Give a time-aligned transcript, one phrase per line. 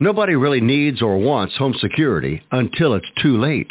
[0.00, 3.70] Nobody really needs or wants home security until it's too late.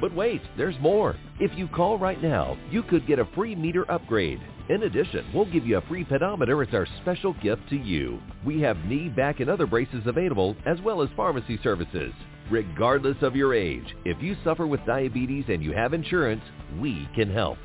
[0.00, 1.16] But wait, there's more.
[1.40, 4.40] If you call right now, you could get a free meter upgrade.
[4.68, 8.20] In addition, we'll give you a free pedometer as our special gift to you.
[8.44, 12.12] We have knee, back, and other braces available, as well as pharmacy services.
[12.50, 16.42] Regardless of your age, if you suffer with diabetes and you have insurance,
[16.78, 17.58] we can help.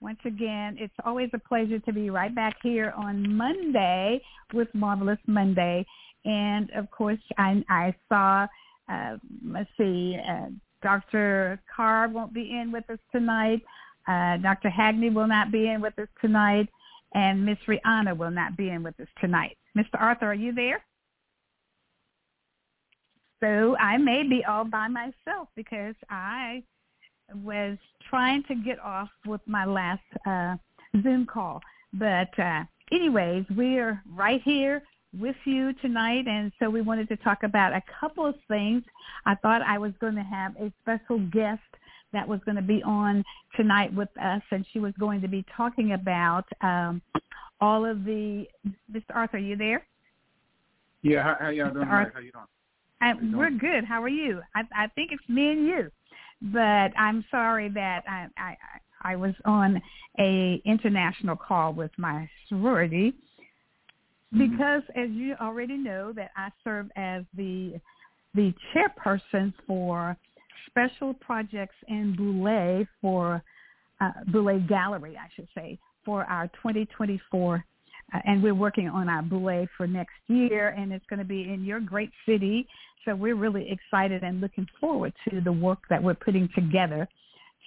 [0.00, 4.22] once again, it's always a pleasure to be right back here on Monday
[4.54, 5.84] with Marvelous Monday.
[6.24, 8.46] And of course, I, I saw,
[8.88, 10.48] uh, let's see, uh,
[10.82, 11.60] Dr.
[11.74, 13.62] Carr won't be in with us tonight.
[14.06, 14.70] Uh, Dr.
[14.70, 16.68] Hagney will not be in with us tonight.
[17.14, 19.56] And Miss Rihanna will not be in with us tonight.
[19.76, 19.98] Mr.
[19.98, 20.82] Arthur, are you there?
[23.40, 26.62] So I may be all by myself because I
[27.44, 30.56] was trying to get off with my last uh,
[31.02, 31.60] Zoom call.
[31.92, 34.82] But uh, anyways, we are right here
[35.18, 38.82] with you tonight, and so we wanted to talk about a couple of things.
[39.24, 41.62] I thought I was going to have a special guest
[42.12, 43.24] that was going to be on
[43.56, 47.00] tonight with us, and she was going to be talking about um,
[47.60, 48.46] all of the.
[48.92, 49.02] Mr.
[49.14, 49.86] Arthur, are you there?
[51.02, 51.86] Yeah, how, how y'all doing?
[51.86, 52.12] Arthur.
[52.14, 52.44] How you doing?
[53.00, 53.84] I, we're good.
[53.84, 54.40] How are you?
[54.54, 55.90] I, I think it's me and you,
[56.42, 58.56] but I'm sorry that I, I
[59.02, 59.80] I was on
[60.18, 63.14] a international call with my sorority
[64.32, 67.80] because, as you already know, that I serve as the
[68.34, 70.16] the chairperson for
[70.66, 73.42] special projects in Boulé for
[74.00, 77.58] uh, Boulé Gallery, I should say, for our 2024 uh,
[78.24, 81.64] and we're working on our Boulé for next year, and it's going to be in
[81.64, 82.66] your great city.
[83.04, 87.08] So we're really excited and looking forward to the work that we're putting together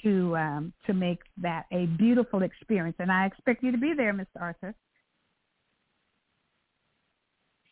[0.04, 2.96] to um, to make that a beautiful experience.
[3.00, 4.42] And I expect you to be there, Mr.
[4.42, 4.74] Arthur.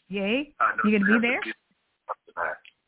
[0.09, 0.53] Yay?
[0.83, 1.41] You going to be there?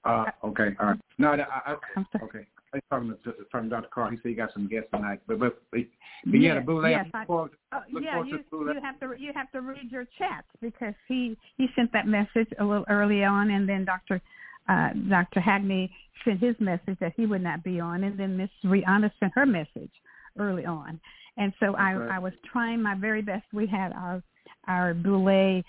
[0.03, 0.99] Uh, okay, all right.
[1.19, 2.23] No, I, I, I'm sorry.
[2.23, 2.47] okay.
[2.73, 3.15] I to,
[3.49, 3.87] from Dr.
[3.93, 4.11] Carr.
[4.11, 5.79] He said he got some guests tonight, but but, but
[6.25, 6.91] yeah, the Boulé.
[6.91, 10.05] yes, I- forward- Oh, look yeah, you you have to you have to read your
[10.17, 14.21] chats because he he sent that message a little early on, and then Dr.
[14.69, 15.39] Uh, Dr.
[15.41, 15.89] Hagney
[16.23, 19.45] sent his message that he would not be on, and then Miss Rihanna sent her
[19.45, 19.91] message
[20.39, 20.99] early on,
[21.37, 22.13] and so I Okay.
[22.13, 23.45] I was trying my very best.
[23.53, 24.23] We had our
[24.67, 25.63] our Boulé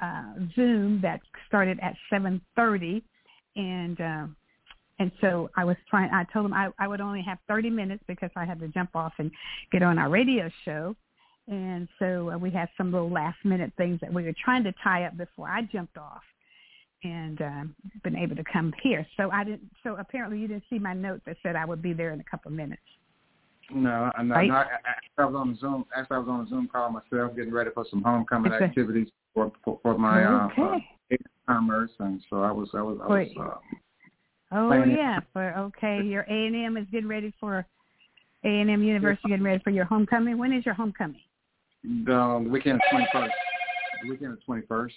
[0.00, 3.02] uh, Zoom that started at seven thirty,
[3.56, 4.00] and.
[4.00, 4.26] Uh,
[4.98, 8.02] and so I was trying, I told him I, I would only have 30 minutes
[8.06, 9.30] because I had to jump off and
[9.70, 10.96] get on our radio show.
[11.48, 14.72] And so uh, we had some little last minute things that we were trying to
[14.82, 16.22] tie up before I jumped off
[17.04, 19.06] and um, been able to come here.
[19.16, 21.92] So I didn't, so apparently you didn't see my note that said I would be
[21.92, 22.82] there in a couple of minutes.
[23.70, 24.48] No, I, no, Right?
[24.48, 25.84] no, I, I, I was on the Zoom.
[25.94, 28.64] Actually, I was on a Zoom call myself, getting ready for some homecoming Okay.
[28.64, 31.18] activities for for, for my uh, uh, Okay.
[31.48, 33.36] commerce, and so I was I was I was Wait.
[33.36, 33.56] uh,
[34.52, 37.66] Oh yeah, for okay, your A and M is getting ready for
[38.44, 40.38] A and M University getting ready for your homecoming.
[40.38, 41.20] When is your homecoming?
[41.82, 43.34] the, weekend of twenty first.
[44.02, 44.94] The weekend of twenty first.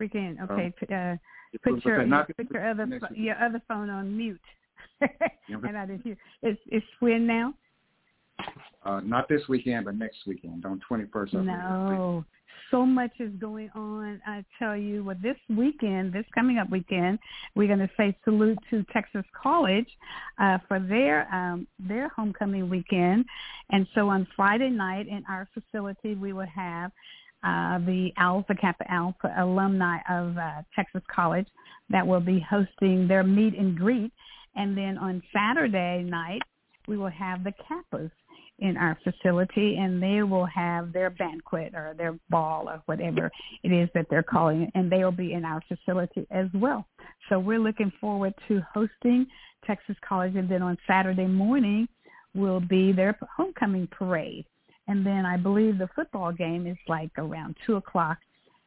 [0.00, 0.38] Weekend.
[0.40, 0.72] Okay.
[0.94, 1.16] uh,
[1.62, 3.02] Put put your put your other week.
[3.14, 4.40] your other phone on mute.
[5.00, 6.16] And I didn't hear.
[6.42, 7.54] It's it's when now?
[8.84, 11.34] Uh, not this weekend, but next weekend on twenty first.
[11.34, 12.24] No,
[12.70, 14.20] so much is going on.
[14.26, 17.18] I tell you, well, this weekend, this coming up weekend,
[17.54, 19.88] we're going to say salute to Texas College
[20.38, 23.24] uh, for their um, their homecoming weekend.
[23.70, 26.90] And so on Friday night in our facility, we will have
[27.44, 31.46] uh, the Alpha Kappa Alpha alumni of uh, Texas College
[31.90, 34.12] that will be hosting their meet and greet.
[34.56, 36.42] And then on Saturday night,
[36.88, 38.10] we will have the Kappas
[38.58, 43.30] in our facility and they will have their banquet or their ball or whatever
[43.62, 46.84] it is that they're calling it and they will be in our facility as well.
[47.28, 49.26] So we're looking forward to hosting
[49.66, 51.88] Texas College and then on Saturday morning
[52.34, 54.44] will be their homecoming parade.
[54.88, 58.18] And then I believe the football game is like around two o'clock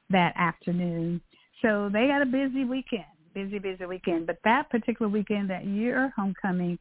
[0.09, 1.19] that afternoon.
[1.61, 4.27] So they got a busy weekend, busy, busy weekend.
[4.27, 6.77] But that particular weekend, that year homecoming,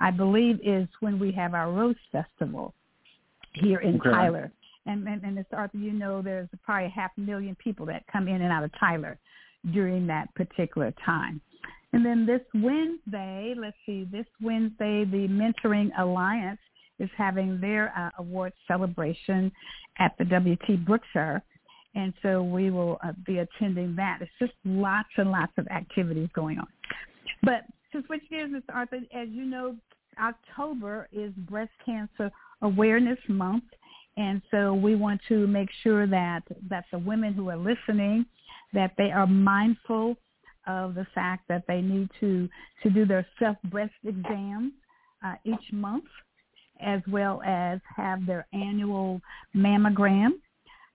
[0.00, 2.74] I believe is when we have our Rose Festival
[3.54, 4.10] here in Okay.
[4.10, 4.52] Tyler.
[4.86, 8.28] And, and, and it's Arthur, you know, there's probably a half million people that come
[8.28, 9.18] in and out of Tyler
[9.72, 11.40] during that particular time.
[11.92, 16.60] And then this Wednesday, let's see, this Wednesday, the Mentoring Alliance
[16.98, 19.50] is having their uh, award celebration
[19.98, 21.42] at the WT Brookshire.
[21.96, 24.18] And so we will uh, be attending that.
[24.20, 26.66] It's just lots and lots of activities going on.
[27.42, 28.74] But to switch gears, Mr.
[28.74, 29.74] Arthur, as you know,
[30.22, 32.30] October is Breast Cancer
[32.62, 33.64] Awareness Month.
[34.18, 38.26] And so we want to make sure that, that the women who are listening,
[38.72, 40.16] that they are mindful
[40.66, 42.48] of the fact that they need to,
[42.82, 44.72] to do their self-breast exams
[45.24, 46.04] uh, each month,
[46.80, 49.20] as well as have their annual
[49.54, 50.32] mammogram.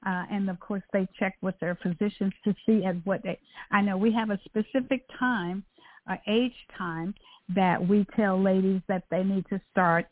[0.06, 3.40] Uh, and of course, they check with their physicians to see at what they.
[3.72, 5.64] I know we have a specific time,
[6.10, 7.14] uh, age time,
[7.56, 10.08] that we tell ladies that they need to start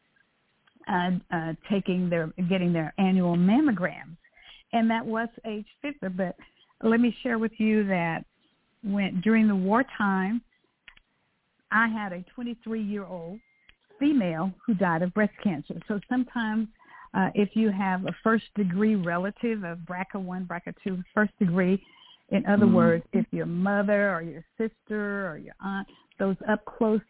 [0.88, 4.18] uh, uh, taking their getting their annual mammograms,
[4.74, 6.10] and that was age 50.
[6.10, 6.36] But
[6.84, 8.26] let me share with you that
[8.84, 10.42] when during the wartime,
[11.72, 13.40] I had a 23 year old
[14.00, 15.76] female who died of breast cancer.
[15.88, 16.68] So sometimes
[17.14, 21.82] uh, if you have a first degree relative of BRCA1, BRCA2, first degree,
[22.30, 22.74] in other Mhm.
[22.74, 25.88] words, if your mother or your sister or your aunt,
[26.20, 27.02] those up close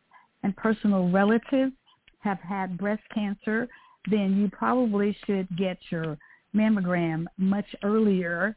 [0.43, 1.73] and personal relatives
[2.19, 3.67] have had breast cancer,
[4.09, 6.17] then you probably should get your
[6.55, 8.55] mammogram much earlier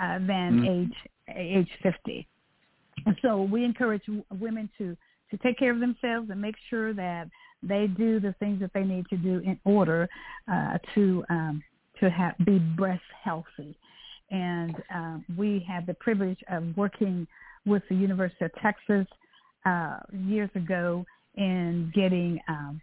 [0.00, 0.68] uh, than Mhm.
[0.68, 0.96] age
[1.34, 2.26] age 50.
[3.06, 4.96] And so we encourage w- women to
[5.30, 7.28] to take care of themselves and make sure that
[7.62, 10.08] they do the things that they need to do in order
[10.50, 11.62] uh, to um,
[12.00, 13.76] to have, be breast healthy.
[14.30, 17.26] And um, we had the privilege of working
[17.66, 19.06] with the University of Texas
[19.64, 21.04] uh, years ago
[21.36, 22.80] in getting um,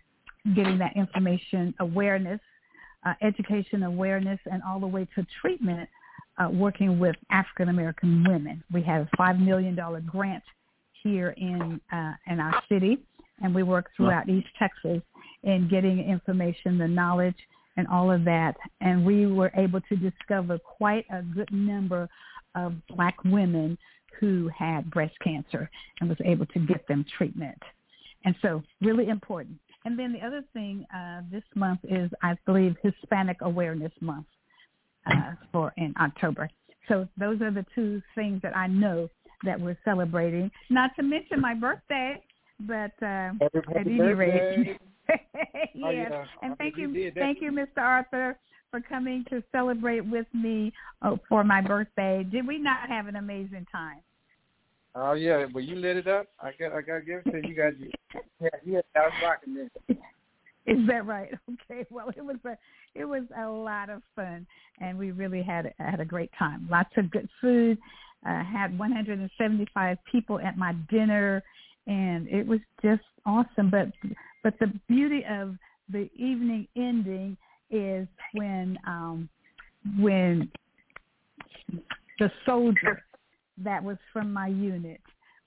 [0.56, 2.40] getting that information awareness,
[3.06, 5.90] uh, education awareness, and all the way to treatment.
[6.38, 10.44] Uh, working with African American women, we had a five million dollar grant
[11.04, 13.00] here in uh, in our city,
[13.42, 15.02] and we work throughout East Texas
[15.44, 17.36] in getting information, the knowledge,
[17.78, 18.56] and all of that.
[18.82, 22.10] And we were able to discover quite a good number
[22.56, 23.78] of black women
[24.20, 25.70] who had breast cancer
[26.00, 27.58] and was able to get them treatment.
[28.26, 29.58] And so really important.
[29.86, 34.26] And then the other thing uh, this month is, I believe, Hispanic Awareness Month
[35.10, 36.50] uh, for in October.
[36.90, 39.10] So those are the two things that I know
[39.46, 40.52] that we're celebrating.
[40.70, 42.22] Not to mention my birthday,
[42.62, 44.78] but uh, at any rate, yes.
[45.84, 46.26] Oh, yeah.
[46.42, 47.78] And thank You did thank you, Mr.
[47.78, 48.38] Arthur,
[48.70, 52.24] for coming to celebrate with me uh, for my birthday.
[52.30, 54.02] Did we not have an amazing time?
[54.96, 56.28] Oh yeah, well you lit it up.
[56.40, 57.50] I got I gotta give it to you.
[57.50, 57.74] You guys.
[58.42, 59.98] Yeah, yeah, I was rocking this.
[60.66, 61.32] Is that right?
[61.72, 61.86] Okay.
[61.90, 62.58] Well, it was a
[62.96, 64.46] it was a lot of fun,
[64.82, 66.68] and we really had had a great time.
[66.70, 67.78] Lots of good food.
[68.28, 71.42] Uh, had 175 people at my dinner,
[71.90, 73.70] and it was just awesome.
[73.70, 73.92] But
[74.44, 75.56] but the beauty of
[75.90, 77.36] the evening ending
[77.70, 79.28] is when um,
[80.00, 80.50] when
[82.20, 83.04] the soldier
[83.58, 85.02] that was from my unit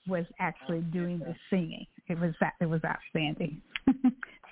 [0.07, 1.87] was actually doing the singing.
[2.09, 3.61] It was it was outstanding.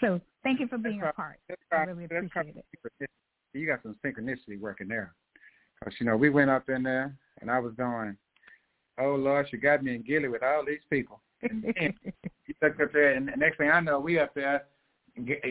[0.02, 1.40] so thank you for being a part.
[1.50, 3.10] That's I really appreciate it.
[3.54, 5.14] You got some synchronicity working there.
[5.84, 8.16] Cause you know we went up in there and I was going,
[9.00, 11.22] oh Lord, she got me in Gilly with all these people.
[11.44, 11.94] And then
[12.48, 14.66] you look up there, and the next thing I know, we up there,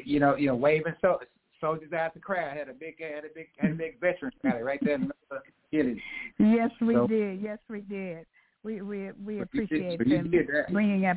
[0.04, 1.18] you know, you know, waving so,
[1.60, 2.56] soldiers out the crowd.
[2.56, 5.38] Had a big, had a big, had a big veteran rally right there in the
[5.72, 6.00] Gilly.
[6.38, 7.40] yes, we So- did.
[7.42, 8.26] Yes, we did.
[8.62, 10.30] We we we did- appreciate them
[10.70, 11.16] bringing up,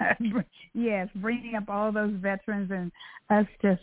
[0.74, 2.92] yes, bringing up all those veterans and
[3.30, 3.82] us just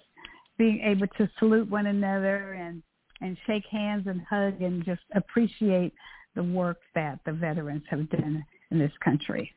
[0.58, 2.82] being able to salute one another and
[3.22, 5.94] and shake hands and hug and just appreciate
[6.36, 9.52] the work that the veterans have done in this country.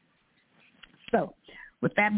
[1.10, 1.34] So,
[1.80, 2.12] with that.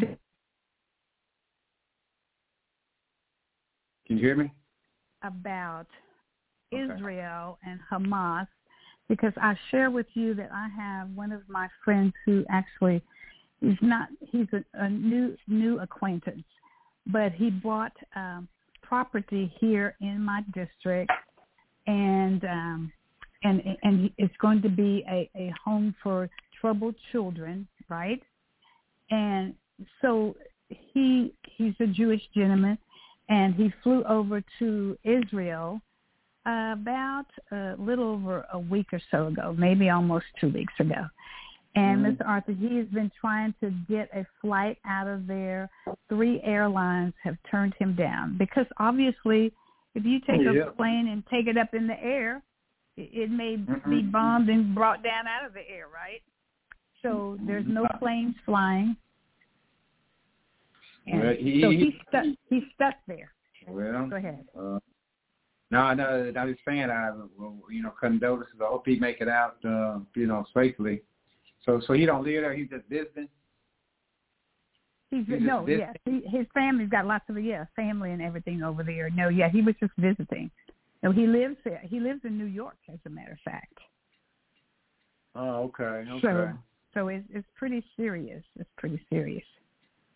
[4.07, 4.53] Can you hear me?
[5.23, 5.87] About
[6.73, 6.83] okay.
[6.83, 8.47] Israel and Hamas,
[9.09, 13.03] because I share with you that I have one of my friends who actually
[13.61, 16.45] is not, he's a, a new, new acquaintance,
[17.07, 18.49] but he bought um,
[18.83, 21.11] property here in my district
[21.87, 22.93] and, um,
[23.42, 26.28] and, and it's going to be a, a home for
[26.61, 28.23] troubled children, right?
[29.11, 29.54] And
[30.02, 30.37] so
[30.68, 32.78] he he's a Jewish gentleman,
[33.28, 35.80] and he flew over to Israel
[36.45, 41.07] about a little over a week or so ago, maybe almost two weeks ago.
[41.75, 42.23] And mm-hmm.
[42.23, 42.26] Mr.
[42.26, 45.68] Arthur, he has been trying to get a flight out of there.
[46.09, 49.52] Three airlines have turned him down because obviously,
[49.95, 50.68] if you take yeah.
[50.68, 52.42] a plane and take it up in the air,
[52.99, 53.90] it, may mm-hmm.
[53.90, 56.23] be bombed and brought down out of the air, right?
[57.02, 58.97] so there's no planes flying.
[61.07, 62.25] And well, he, so he's stuck.
[62.50, 63.33] He's stuck there.
[63.67, 64.45] Well, go ahead.
[64.59, 64.78] Uh,
[65.71, 67.11] no, no, I was saying, I,
[67.71, 68.55] you know, condolences.
[68.61, 71.02] I hope he make it out, uh, you know, safely.
[71.64, 72.55] So, so he don't live there.
[72.55, 73.28] He's just visiting.
[75.11, 78.83] He's, he's no, yes, he, his family's got lots of yeah, family and everything over
[78.83, 79.11] there.
[79.11, 80.50] No, yeah, he was just visiting.
[81.02, 81.81] No, he lives there.
[81.85, 83.78] He lives in New York, as a matter of fact.
[85.35, 86.21] Oh, okay, okay.
[86.23, 86.52] So,
[86.95, 88.43] so it's it's pretty serious.
[88.59, 89.45] It's pretty serious.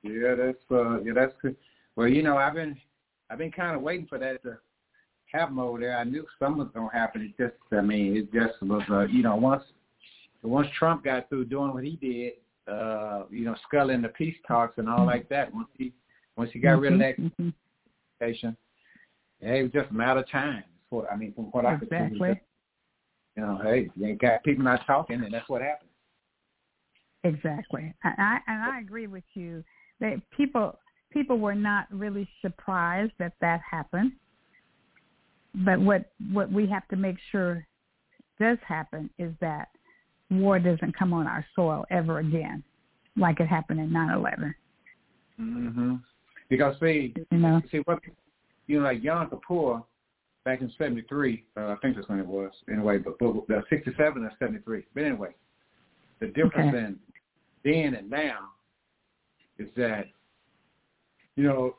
[0.02, 1.56] Yeah, that's uh yeah that's good.
[1.94, 2.76] Well, you know, I've been
[3.30, 4.58] I've been kind of waiting for that to
[5.26, 5.96] happen over there.
[5.96, 7.22] I knew something was gonna happen.
[7.22, 9.62] It just I mean it just was uh you know once
[10.42, 12.32] once Trump got through doing what he did,
[12.72, 15.92] uh, you know, sculling the peace talks and all like that, once he
[16.36, 17.48] once he got mm-hmm, rid of that mm-hmm.
[18.16, 18.56] station,
[19.40, 20.64] yeah, it was just a matter of time.
[20.92, 22.18] For I mean, from what I exactly.
[22.18, 22.40] could see,
[23.38, 25.88] you know, hey, you ain't got people not talking, and that's what happened.
[27.24, 29.64] Exactly, and I and I agree with you.
[30.00, 30.78] That people
[31.10, 34.12] people were not really surprised that that happened,
[35.64, 37.66] but what what we have to make sure
[38.38, 39.68] does happen is that
[40.30, 42.62] war doesn't come on our soil ever again,
[43.16, 44.54] like it happened in nine eleven.
[45.40, 46.02] Mhm.
[46.50, 47.98] Because see, you know, see what
[48.66, 49.82] you know, like Yom Kippur
[50.44, 51.44] back in '73.
[51.56, 52.50] Uh, I think that's when it was.
[52.70, 54.84] Anyway, but, but, but '67 or '73.
[54.94, 55.30] But anyway,
[56.20, 56.78] the difference okay.
[56.78, 56.98] in
[57.64, 58.50] then and now
[59.58, 60.06] is that
[61.36, 61.76] you know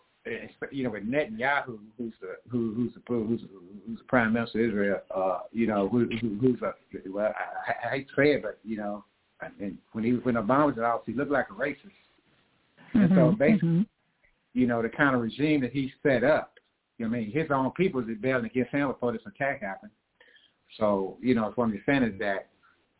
[0.72, 3.42] you know with Netanyahu who's the who who's the who's
[3.88, 6.74] who's the prime minister of Israel uh you know who, who who's a
[7.10, 9.04] well I, I hate to say it but you know
[9.42, 13.10] and when he when Obama was in office he looked like a racist mm-hmm, and
[13.10, 14.60] so mm-hmm, basically mm-hmm.
[14.60, 16.53] you know the kind of regime that he set up you know what
[17.04, 19.92] I mean his own people is rebelling against him before this attack happened
[20.78, 22.50] so you know what I'm saying is that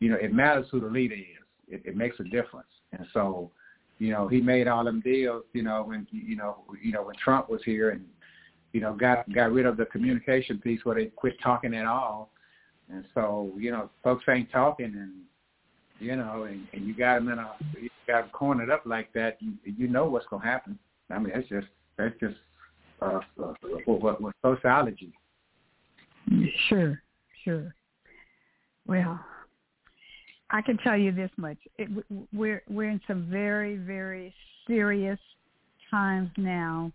[0.00, 2.68] you know it matters who the leader is it, it makes a difference.
[2.92, 3.50] And so,
[3.98, 7.16] you know, he made all them deals, you know, when you know, you know, when
[7.16, 8.04] Trump was here and
[8.72, 12.30] you know, got got rid of the communication piece where they quit talking at all.
[12.90, 15.12] And so, you know, folks ain't talking and
[16.00, 19.12] you know, and, and you got them in a you got them cornered up like
[19.12, 20.78] that, you you know what's gonna happen.
[21.10, 22.36] I mean, that's just that's just
[23.02, 23.52] uh, uh
[23.86, 25.12] what, what sociology.
[26.68, 27.00] Sure,
[27.44, 27.74] sure.
[28.86, 29.20] Well,
[30.50, 31.88] I can tell you this much: it,
[32.32, 34.34] we're we're in some very very
[34.66, 35.18] serious
[35.90, 36.92] times now.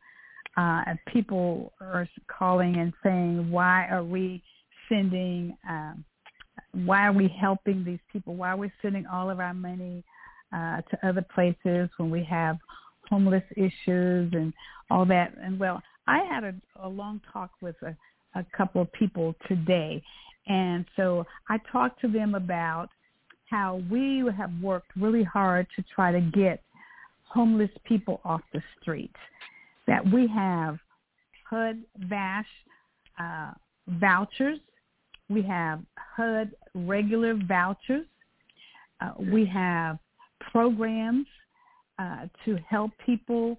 [0.57, 4.41] Uh, people are calling and saying, "Why are we
[4.87, 5.55] sending?
[5.67, 6.03] Um,
[6.73, 8.35] why are we helping these people?
[8.35, 10.03] Why are we sending all of our money
[10.53, 12.57] uh, to other places when we have
[13.09, 14.53] homeless issues and
[14.89, 17.95] all that?" And well, I had a, a long talk with a,
[18.35, 20.01] a couple of people today,
[20.47, 22.89] and so I talked to them about
[23.49, 26.61] how we have worked really hard to try to get
[27.23, 29.15] homeless people off the streets.
[29.87, 30.77] That we have
[31.49, 32.45] HUD VASH
[33.19, 33.51] uh,
[33.87, 34.59] vouchers.
[35.29, 35.81] We have
[36.15, 38.05] HUD regular vouchers.
[39.01, 39.97] Uh, we have
[40.51, 41.27] programs
[41.99, 43.57] uh, to help people,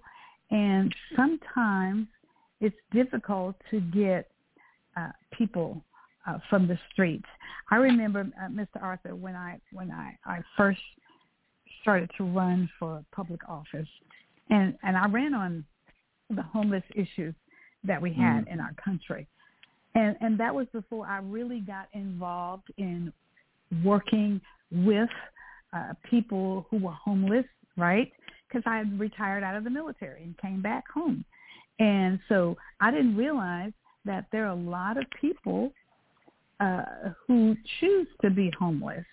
[0.49, 2.07] and sometimes
[2.59, 4.29] it's difficult to get
[4.97, 5.81] uh, people
[6.27, 7.25] uh, from the streets.
[7.69, 8.81] I remember, uh, Mr.
[8.81, 10.79] Arthur, when I when I, I first
[11.81, 13.87] started to run for public office,
[14.49, 15.63] and and I ran on
[16.29, 17.33] the homeless issues
[17.83, 18.53] that we had mm.
[18.53, 19.27] in our country,
[19.95, 23.11] and and that was before I really got involved in
[23.83, 25.09] working with
[25.73, 27.45] uh, people who were homeless,
[27.77, 28.11] right?
[28.51, 31.23] Because I had retired out of the military and came back home,
[31.79, 33.71] and so I didn't realize
[34.03, 35.71] that there are a lot of people
[36.59, 36.83] uh,
[37.27, 39.05] who choose to be homeless.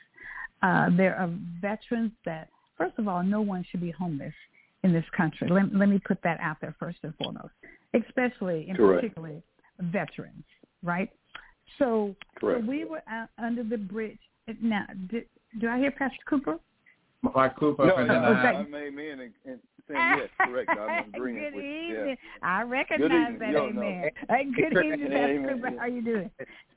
[0.62, 4.34] Uh, there are veterans that, first of all, no one should be homeless
[4.82, 5.48] in this country.
[5.48, 7.52] Let, let me put that out there first and foremost,
[7.94, 9.02] especially in Correct.
[9.02, 9.42] particularly
[9.78, 10.44] veterans,
[10.82, 11.10] right?
[11.78, 14.18] So, so we were out under the bridge.
[14.60, 16.58] Now, do I hear Pastor Cooper?
[17.22, 18.48] Mark Cooper No, up in no, the Okay.
[18.48, 19.32] I, I made me and, and
[19.88, 20.70] saying yes, correct.
[20.70, 21.70] I'm agreeing Good with you.
[21.70, 22.08] evening.
[22.08, 22.48] Yeah.
[22.48, 23.38] I recognize evening.
[23.40, 23.52] that.
[23.52, 24.10] Yo, amen.
[24.28, 25.54] Hey, good evening, Pastor Amen.
[25.54, 25.72] Cooper.
[25.78, 26.30] How you doing?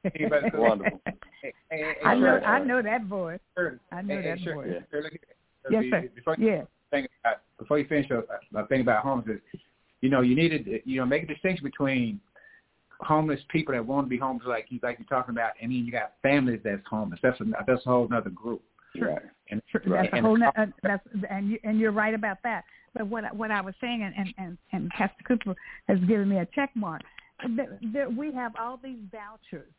[0.53, 1.01] Wonderful.
[1.05, 2.21] Hey, hey, hey, I know.
[2.21, 3.39] Shirley, I know that voice.
[3.55, 4.83] Shirley, I know hey, that hey, Shirley, voice.
[4.91, 5.19] Shirley,
[5.69, 6.09] Yes, sir.
[6.15, 6.63] Before you Yeah.
[6.89, 8.25] think about, before you finish your
[8.55, 9.59] uh, thing about homeless, is,
[10.01, 12.19] you know, you needed, you know, make a distinction between
[13.01, 15.85] homeless people that want to be homeless, like you like you're talking about, and then
[15.85, 17.19] you got families that's homeless.
[17.21, 18.61] That's a that's a whole other group.
[18.99, 19.19] Right.
[19.49, 20.03] And Right.
[20.03, 20.43] That's a And whole.
[20.43, 22.63] uh, that's and you and you're right about that.
[22.93, 25.55] But what I- what I was saying, and and and, and Pastor Cooper
[25.87, 27.01] has given me a check mark.
[27.57, 29.71] That, that we have all these vouchers,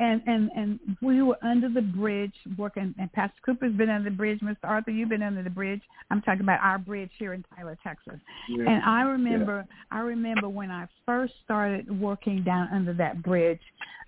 [0.00, 2.94] and and and we were under the bridge working.
[2.98, 4.40] And Pastor Cooper's been under the bridge.
[4.40, 4.56] Mr.
[4.64, 5.80] Arthur, you've been under the bridge.
[6.10, 8.20] I'm talking about our bridge here in Tyler, Texas.
[8.48, 8.64] yeah.
[8.70, 13.60] And I remember, I remember when I first started working down under that bridge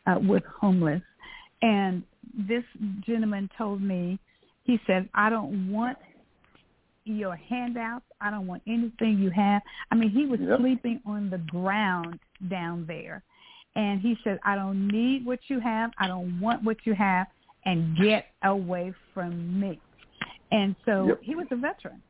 [0.06, 1.02] uh, with homeless,
[1.62, 2.02] and
[2.34, 2.64] this
[3.00, 4.18] gentleman told me,
[4.64, 5.98] he said, "I don't want
[7.04, 8.04] your handouts.
[8.20, 10.58] I don't want anything you have." I mean, he was Yep.
[10.58, 13.22] sleeping on the ground down there,
[13.74, 15.92] and he said, "I don't need what you have.
[15.98, 17.28] I don't want what you have,
[17.64, 19.78] and get away from me."
[20.50, 21.22] And so Yep.
[21.22, 22.02] he was a veteran.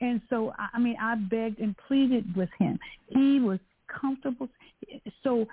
[0.00, 2.78] And so, I mean, I begged and pleaded with him.
[3.08, 4.48] He was comfortable.
[5.22, 5.46] So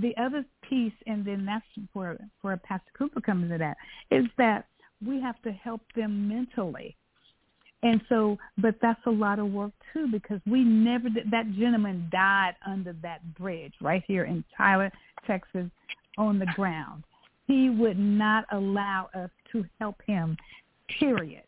[0.00, 3.76] the other piece, and then that's where where Pastor Cooper comes into that,
[4.10, 4.66] is that
[5.04, 6.96] we have to help them mentally.
[7.82, 11.08] And so, but that's a lot of work too because we never.
[11.30, 14.90] That gentleman died under that bridge right here in Tyler,
[15.26, 15.68] Texas,
[16.16, 17.02] on the ground.
[17.46, 20.36] He would not allow us to help him.
[21.00, 21.42] Period.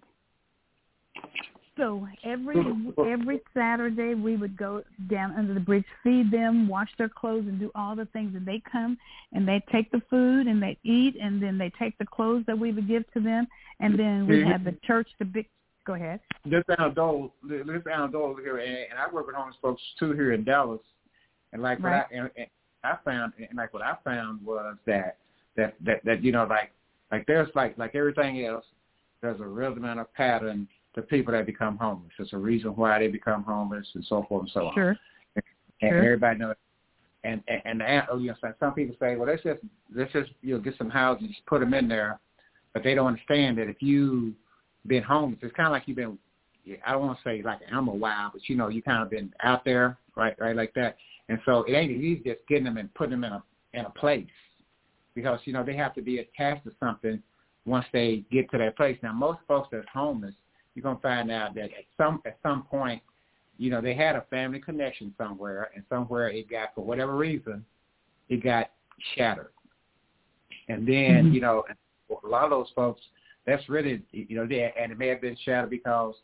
[1.77, 2.57] So every
[3.05, 7.59] every Saturday we would go down under the bridge, feed them, wash their clothes, and
[7.59, 8.35] do all the things.
[8.37, 8.97] And they come
[9.33, 12.57] and they take the food and they eat, and then they take the clothes that
[12.57, 13.49] we would give to them,
[13.81, 15.09] and then we have the church.
[15.19, 15.47] The big.
[15.87, 16.21] Go ahead.
[16.47, 20.33] this Dole, this Dole over here, and, and I work with homeless folks too here
[20.33, 20.81] in Dallas.
[21.53, 22.07] And like Right.
[22.11, 22.47] what I and, and
[22.85, 25.19] I found, and like what I found was that
[25.57, 26.71] that that that you know like
[27.11, 28.65] like there's like like everything else,
[29.21, 32.13] there's a rhythm and a pattern to people that become homeless.
[32.17, 34.75] There's a reason why they become homeless and so forth and so on.
[34.75, 34.97] Sure.
[35.37, 35.99] And Sure.
[36.05, 36.55] everybody knows.
[37.25, 39.61] And and, and the, oh, you know, some- people say, well, let's just
[39.95, 42.21] let's just you know get some houses, just put them in there,
[42.73, 44.35] but they don't understand that if you
[44.87, 46.19] been homeless, it's kind of like you've been.
[46.87, 49.11] I don't want to say like I'm a wild, but you know you kind of
[49.11, 50.97] been out there, right, right, like that.
[51.29, 53.43] And so it ain't easy just getting them and putting them in a
[53.75, 54.27] in a place
[55.15, 57.23] because you know they have to be attached to something
[57.67, 58.99] once they get to that place.
[59.03, 60.35] Now most folks that's homeless,
[60.75, 63.03] you're gonna find out that at some at some point,
[63.59, 67.65] you know they had a family connection somewhere, and somewhere it got for whatever reason,
[68.29, 68.71] it got
[69.15, 69.51] shattered.
[70.69, 71.35] And then Mhm.
[71.35, 71.65] you know
[72.23, 73.01] a lot of those folks,
[73.47, 76.15] that's really you know they and it may have been shattered because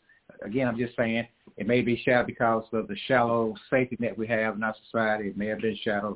[0.41, 4.27] again I'm just saying it may be shattered because of the shallow safety net we
[4.27, 5.29] have in our society.
[5.29, 6.15] It may have been shattered,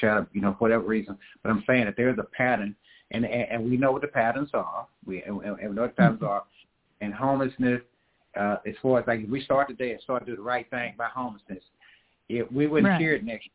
[0.00, 1.18] shattered, you know, for whatever reason.
[1.42, 2.76] But I'm saying that there's a pattern,
[3.10, 4.86] and and, and we know what the patterns are.
[5.06, 6.44] We and, and we know what the patterns are.
[7.00, 7.82] And homelessness,
[8.38, 10.68] uh, as far as like if we start today and start to do the right
[10.70, 11.62] thing about homelessness,
[12.28, 13.00] if we wouldn't Right.
[13.00, 13.48] hear it next.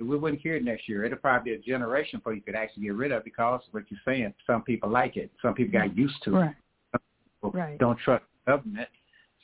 [0.00, 2.84] We wouldn't hear it next year, it'll probably be a generation before you could actually
[2.84, 4.32] get rid of because what you're saying.
[4.46, 5.28] Some people like it.
[5.42, 6.54] Some people got used to it Right.
[7.42, 7.78] people Right.
[7.78, 8.88] don't trust government,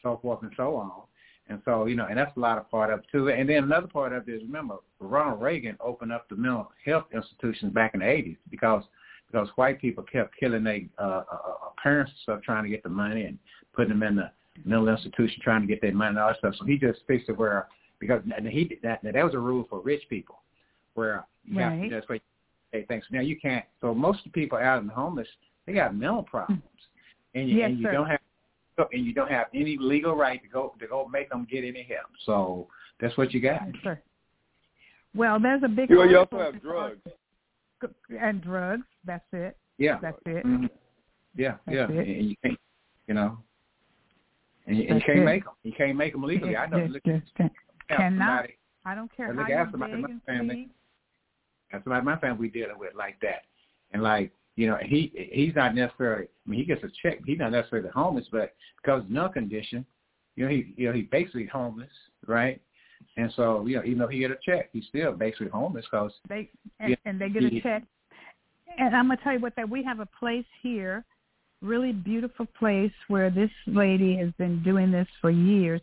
[0.00, 1.02] so forth and so on.
[1.48, 3.28] And so, you know, and that's a lot of part of it too.
[3.30, 7.06] And then another part of it is remember Ronald Reagan opened up the mental health
[7.12, 8.84] institutions back in the eighties because
[9.34, 12.82] because white people kept killing their uh, uh, uh, parents and stuff trying to get
[12.84, 13.36] the money and
[13.74, 14.30] putting them in the
[14.64, 16.54] mental institution trying to get their money and all that stuff.
[16.58, 17.66] So he just fixed it where
[17.98, 20.36] because and he did that that was a rule for rich people
[20.94, 21.90] where you have Right.
[21.90, 22.22] to just wait
[22.70, 23.06] hey thanks.
[23.10, 25.28] Now you can't so most of the people out in the homeless,
[25.66, 26.62] they got mental problems.
[27.34, 27.92] And you, Yes, and you sir.
[27.92, 28.20] don't have
[28.92, 31.82] and you don't have any legal right to go to go make them get any
[31.82, 32.06] help.
[32.24, 32.68] So
[33.00, 33.62] that's what you got.
[33.66, 34.02] Yes, sir.
[35.16, 35.90] Well, there's a big.
[35.90, 36.98] You, you also have drugs.
[38.20, 38.86] And drugs.
[39.04, 39.56] That's it.
[39.78, 39.98] Yeah.
[40.00, 40.44] That's it.
[40.44, 40.70] Mhm.
[41.36, 41.96] Yeah, That's yeah.
[41.96, 42.08] it.
[42.08, 42.58] And you can't,
[43.08, 43.38] you know,
[44.66, 45.24] and you, and you can't it.
[45.24, 45.54] make them.
[45.62, 46.56] You can't make them legally.
[46.56, 46.78] I know.
[46.78, 47.02] Yes, Look
[47.38, 47.50] at
[47.88, 48.26] Cannot.
[48.26, 48.56] somebody.
[48.86, 50.68] I don't care And how look you somebody my family.
[51.72, 53.42] That's somebody my family we dealing with like that.
[53.92, 56.26] And like, you know, he he's not necessarily.
[56.46, 57.20] I mean, he gets a check.
[57.26, 59.84] He's not necessarily homeless, but because of no condition,
[60.36, 61.90] you know, he you know he's basically homeless,
[62.26, 62.60] right?
[63.16, 66.12] And so, you know, even though he get a check, he's still basically homeless because
[66.28, 66.96] They and, Yeah.
[67.04, 67.84] and they get a check.
[68.78, 71.04] and I'm gonna tell you what that we have a place here,
[71.62, 75.80] really beautiful place where this lady has been doing this for years,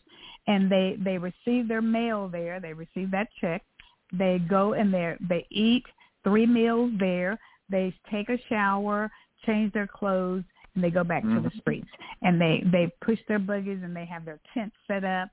[0.48, 2.60] and they they receive their mail there.
[2.60, 3.64] They receive that check.
[4.12, 5.86] They go and they they eat
[6.24, 7.40] three meals there.
[7.70, 9.10] They take a shower,
[9.46, 10.44] change their clothes,
[10.76, 11.36] and they go back mm-hmm.
[11.36, 11.60] to the mm-hmm.
[11.60, 11.88] streets.
[12.22, 15.30] And they they push their buggies and they have their tent set up.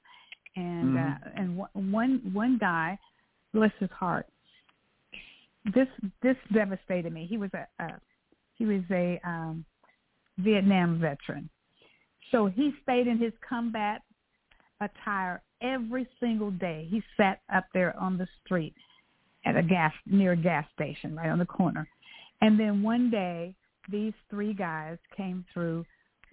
[0.57, 1.61] And mm-hmm.
[1.61, 2.99] uh, and one one guy,
[3.53, 4.27] bless his heart,
[5.75, 5.89] this
[6.23, 7.27] this devastated me.
[7.29, 8.01] He was a, a
[8.57, 9.65] he was a um,
[10.39, 11.49] Vietnam veteran,
[12.31, 14.03] so he stayed in his combat
[14.81, 16.87] attire every single day.
[16.91, 18.75] He sat up there on the street
[19.45, 21.89] at a gas near a gas station right on the corner,
[22.41, 23.55] and then one day
[23.91, 25.85] these three guys came through,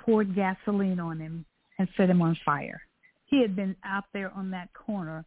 [0.02, 1.46] poured gasoline on him,
[1.80, 2.82] and set him on fire.
[3.26, 5.26] He had been out there on that corner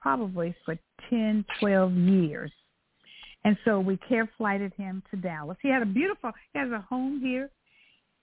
[0.00, 0.76] probably for
[1.08, 2.50] ten, twelve years
[3.44, 5.56] and so we care flighted him to Dallas.
[5.62, 7.50] He had a beautiful, he has a home here.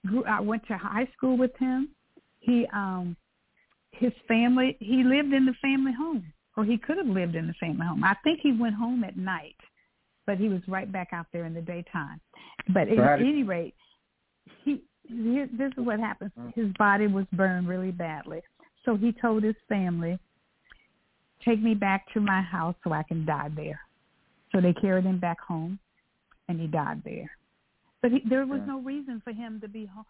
[0.05, 1.89] Grew, I went to high school with him.
[2.39, 3.17] He, um,
[3.91, 7.53] his family, he lived in the family home, or he could have lived in the
[7.53, 8.03] family home.
[8.03, 9.57] I think he went home at night,
[10.25, 12.21] but he was right back out there in the daytime.
[12.69, 13.73] But at any rate,
[14.63, 16.31] he, this is what happens.
[16.39, 16.53] Mm.
[16.55, 18.41] His body was burned really badly.
[18.85, 20.19] So he told his family,
[21.45, 23.79] take me back to my house so I can die there.
[24.51, 25.79] So they carried him back home,
[26.47, 27.29] and he died there.
[28.01, 30.05] But he, there was no reason for him to be home.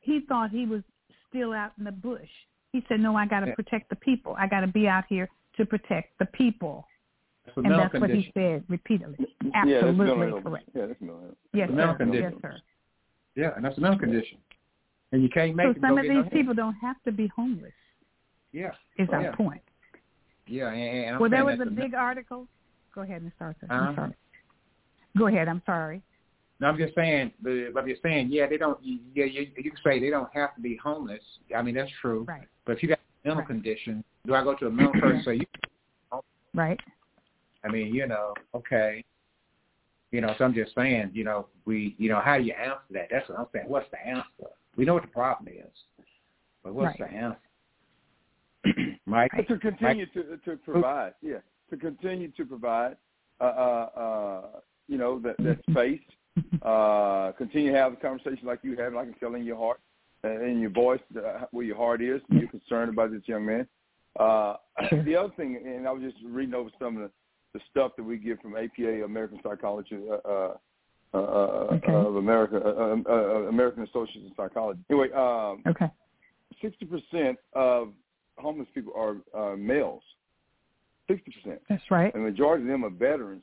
[0.00, 0.82] He thought he was
[1.28, 2.28] still out in the bush.
[2.72, 3.54] He said, "No, I got to yeah.
[3.54, 4.34] protect the people.
[4.38, 6.86] I got to be out here to protect the people."
[7.44, 8.00] That's and that's condition.
[8.00, 9.26] what he said repeatedly.
[9.54, 10.68] Absolutely yeah, correct.
[10.74, 11.96] Yeah, that's mental Yes, sir.
[11.96, 12.32] Condition.
[12.32, 12.60] Yes, sir.
[13.34, 14.38] Yeah, and that's a mental condition.
[15.10, 17.72] And you can't make so it some of these people don't have to be homeless.
[18.52, 18.72] Yeah.
[18.98, 19.34] Is oh, our yeah.
[19.34, 19.62] point.
[20.46, 22.46] Yeah, and, and well, there was a big article.
[22.94, 23.30] Go ahead, Mr.
[23.40, 23.66] Arthur.
[23.70, 23.74] Uh-huh.
[23.74, 24.14] I'm sorry.
[25.16, 25.48] Go ahead.
[25.48, 26.02] I'm sorry.
[26.60, 27.32] No, I'm just saying.
[27.42, 28.28] But I'm just saying.
[28.30, 28.78] Yeah, they don't.
[28.82, 31.22] Yeah, you, you can say they don't have to be homeless.
[31.56, 32.24] I mean, that's true.
[32.24, 32.46] Right.
[32.66, 33.48] But if you got a mental right.
[33.48, 35.46] condition, do I go to a mental person say you?
[36.54, 36.78] Right.
[37.64, 39.02] I mean, you know, okay.
[40.10, 42.82] You know, so I'm just saying, you know, we, you know, how do you answer
[42.90, 43.08] that?
[43.10, 43.64] That's what I'm saying.
[43.68, 44.52] What's the answer?
[44.76, 46.04] We know what the problem is,
[46.62, 47.10] but what's right.
[47.10, 47.38] the answer?
[49.06, 49.30] Mike?
[49.48, 50.44] To continue Mike?
[50.44, 51.38] to to provide, yeah,
[51.70, 52.96] to continue to provide,
[53.40, 54.42] uh, uh, uh,
[54.88, 56.00] you know, that, that space.
[56.62, 59.58] Uh, continue to have a conversation like you have, like I can feel in your
[59.58, 59.80] heart,
[60.24, 62.22] uh, in your voice, uh, where your heart is.
[62.30, 63.68] You're concerned about this young man.
[64.18, 64.56] Uh,
[65.04, 67.10] the other thing, and I was just reading over some of the,
[67.54, 70.54] the stuff that we get from APA, American Psychology uh, uh,
[71.14, 71.92] uh, okay.
[71.92, 73.14] of America, uh, uh,
[73.48, 74.80] American Association of Psychology.
[74.90, 75.90] Anyway, um, okay,
[76.62, 77.92] sixty percent of
[78.38, 80.02] homeless people are uh, males.
[81.08, 81.60] Sixty percent.
[81.68, 82.14] That's right.
[82.14, 83.42] And the majority of them are veterans.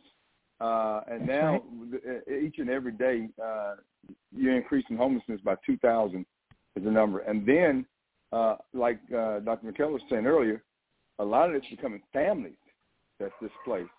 [0.61, 2.43] Uh, and That's now, right.
[2.43, 3.75] each and every day, uh,
[4.35, 6.25] you're increasing homelessness by 2,000
[6.75, 7.19] is the number.
[7.19, 7.85] And then,
[8.31, 9.71] uh, like uh, Dr.
[9.71, 10.63] McKellar was saying earlier,
[11.19, 12.53] a lot of it's becoming families
[13.19, 13.89] that's displaced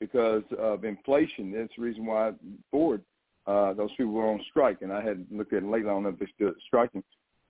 [0.00, 1.52] because of inflation.
[1.52, 2.32] That's the reason why
[2.70, 3.02] Ford,
[3.46, 4.82] uh, those people were on strike.
[4.82, 5.88] And I had looked at it lately.
[5.88, 7.02] I don't know if they're still striking.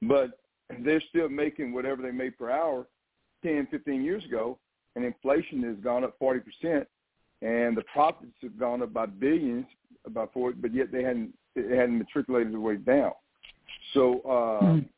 [0.03, 0.41] But
[0.81, 2.87] they're still making whatever they made per hour
[3.45, 4.59] 10, 15 years ago
[4.97, 6.43] and inflation has gone up 40%,
[7.43, 9.67] and the profits have gone up by billions,
[10.07, 13.13] about 40, but yet they hadn't it hadn't matriculated the way down.
[13.93, 14.89] So, uh, mm.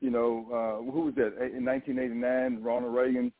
[0.00, 1.36] you know, uh, who was that?
[1.56, 3.32] In 1989, Ronald Reagan,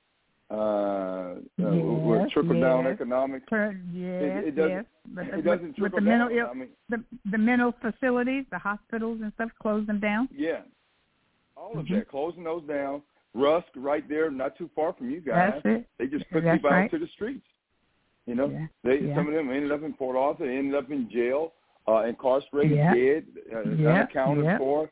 [0.50, 2.62] uh, yes, uh, trickle yes.
[2.62, 3.46] down economics.
[3.50, 4.84] yes, it, it doesn't, yes.
[5.12, 6.48] But, it doesn't with, trickle with the mental, down.
[6.48, 10.28] I mean, the the mental facilities, the hospitals and stuff, close them down.
[10.34, 10.60] Yeah,
[11.60, 11.94] all of mm-hmm.
[11.96, 13.02] that, closing those down.
[13.32, 15.60] Rusk right there, not too far from you guys.
[15.64, 16.84] They just put That's people right.
[16.84, 17.46] out to the streets.
[18.26, 18.66] You know, yeah.
[18.82, 19.14] they yeah.
[19.14, 21.52] some of them ended up in Port Arthur, ended up in jail,
[21.86, 22.94] uh, incarcerated, yeah.
[22.94, 23.88] dead, uh, yeah.
[23.88, 24.58] unaccounted yeah.
[24.58, 24.90] for.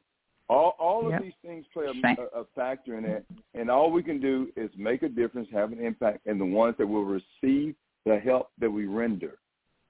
[0.48, 1.22] All all of Yep.
[1.22, 4.70] these things play a, a, a factor in it, and all we can do is
[4.76, 7.74] make a difference, have an impact, in the ones that will receive
[8.06, 9.38] the help that we render.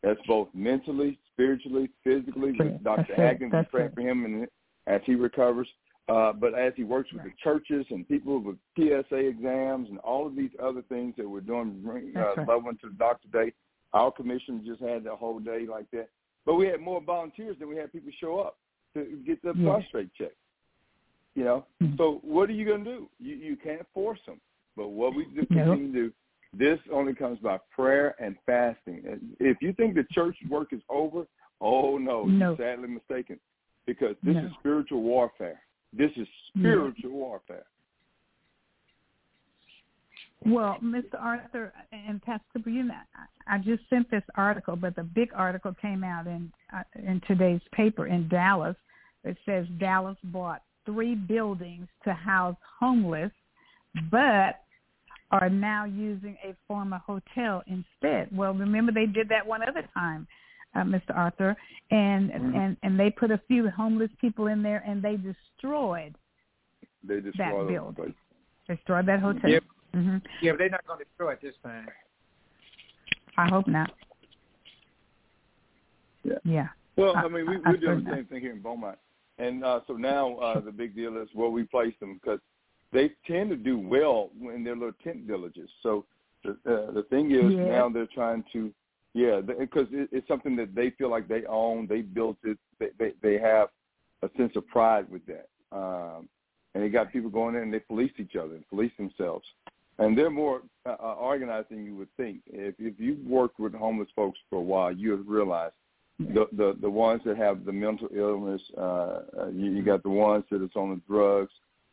[0.03, 2.53] That's both mentally, spiritually, physically.
[2.59, 2.83] That's.
[2.83, 3.05] Dr.
[3.09, 3.21] That's.
[3.21, 4.49] Hagen, we pray for him and
[4.87, 5.69] as he recovers.
[6.09, 7.31] Uh, but as he works with Right.
[7.33, 11.41] the churches and people with PSA exams and all of these other things that we're
[11.41, 12.81] doing, bring uh, right.
[12.81, 13.53] to the doctor day.
[13.93, 16.09] Our commission just had the whole day like that.
[16.47, 18.59] But we had more volunteers than we had people show up
[18.95, 19.65] to get the Yes.
[19.65, 20.33] prostate check.
[21.35, 21.97] You know, Mhm.
[21.99, 23.11] so what are you going to do?
[23.21, 24.41] You you can't force them.
[24.77, 26.13] But what we do, continue to do,
[26.55, 29.37] this only comes by prayer and fasting.
[29.41, 31.27] If you think the church work is over,
[31.61, 32.49] oh no, No.
[32.51, 33.39] you're sadly mistaken,
[33.87, 34.47] because this No.
[34.47, 35.61] is spiritual warfare.
[35.93, 37.65] This is spiritual warfare.
[40.45, 41.21] Well, Mr.
[41.21, 42.73] Arthur and Pastor Cooper,
[43.49, 47.61] I just sent this article, but the big article came out in uh, in today's
[47.73, 48.77] paper in Dallas.
[49.25, 53.33] It says Dallas bought three buildings to house homeless,
[54.11, 54.61] but
[55.31, 58.29] are now using a former hotel instead.
[58.35, 60.27] Well, remember they did that one other time,
[60.75, 61.17] uh, Mr.
[61.17, 61.57] Arthur,
[61.91, 62.57] and Mm-hmm.
[62.57, 66.15] and and they put a few homeless people in there, and they destroyed
[67.03, 68.15] They that destroy those building, places.
[68.69, 69.51] destroyed that hotel.
[69.51, 69.65] Yep.
[69.95, 71.89] hmm Yeah, but they're not going to destroy it this time.
[73.37, 73.91] I hope not.
[76.25, 76.35] Yeah.
[76.45, 76.69] Yeah.
[76.97, 78.17] Well, I- I mean, we, I- we're I've doing the that.
[78.17, 78.99] same thing here in Beaumont,
[79.39, 82.41] and uh, so now uh, the big deal is where we place them because
[82.93, 85.71] they tend to do well in their little tent villages.
[85.83, 86.05] So
[86.45, 87.69] the uh, the thing is Yeah.
[87.69, 88.73] now they're trying to,
[89.15, 92.89] yeah, because it, it's something that they feel like they own, they built it, they
[92.99, 93.69] they, they have
[94.23, 96.29] a sense of pride with that, um,
[96.75, 99.47] and they got people going in and they police each other, and police themselves.
[100.01, 102.43] And they're more uh, uh, organized than you would think.
[102.47, 105.75] If if you've worked with homeless folks for a while, you have realized
[106.19, 110.11] the the the ones that have the mental illness, uh, uh, you, you got the
[110.11, 111.53] ones that is on the drugs,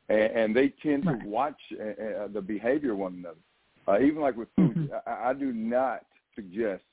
[0.09, 1.19] and, and they tend Right.
[1.21, 3.39] to watch uh, uh, the behavior of one another.
[3.87, 5.01] Uh, even like with food, Mhm.
[5.05, 6.83] I, I do not suggest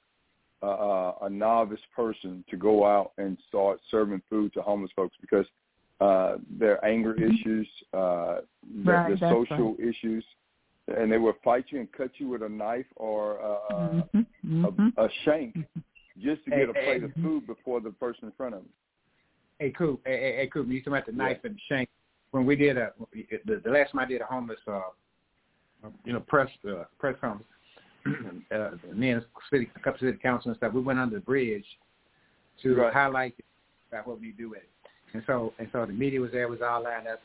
[0.63, 5.17] uh, uh, a novice person to go out and start serving food to homeless folks
[5.21, 5.47] because
[6.01, 8.39] uh, their anger issues, uh,
[8.85, 10.25] their, Right, their that's social issues,
[10.89, 14.93] and they will fight you and cut you with a knife or uh, Mhm, mhm.
[14.97, 15.57] a, a shank
[16.19, 18.63] just to Hey, get a hey, plate of food before the person in front of
[18.63, 18.71] them.
[19.59, 20.01] Hey, Coop.
[20.05, 20.69] Hey, hey, hey Coop.
[20.69, 21.89] You talking about the knife and the shank?
[22.33, 22.93] When we did a
[23.47, 24.81] the, the last time I did a homeless, uh,
[26.05, 27.47] you know, press uh, press conference,
[28.55, 31.65] uh, me and city, a couple city council and stuff, we went under the bridge
[32.63, 32.93] to Right.
[32.93, 33.35] highlight
[33.91, 34.69] about what we do with it.
[35.15, 37.21] And so and so the media was there, was all lined up.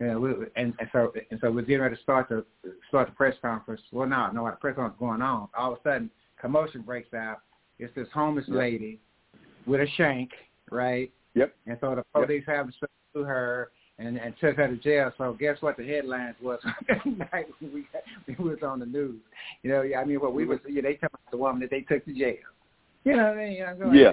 [0.00, 2.44] And, we, and, and so and so we're getting ready to start the
[2.88, 3.82] start the press conference.
[3.92, 5.48] Well, no, no, the press conference is going on.
[5.56, 7.40] All of a sudden, commotion breaks out.
[7.78, 8.56] It's this homeless Yep.
[8.56, 9.00] lady
[9.66, 10.30] with a shank,
[10.70, 11.12] right?
[11.34, 11.54] Yep.
[11.66, 12.68] And so the police have
[13.14, 15.12] to her and, and took her to jail.
[15.18, 16.58] So guess what the headlines was
[16.88, 19.20] that night when we, got, we was on the news.
[19.62, 21.82] You know, I mean, what we was, yeah, they talking about the woman that they
[21.82, 22.36] took to jail.
[23.04, 23.62] You know what I mean?
[23.62, 24.10] I'm going, Yeah.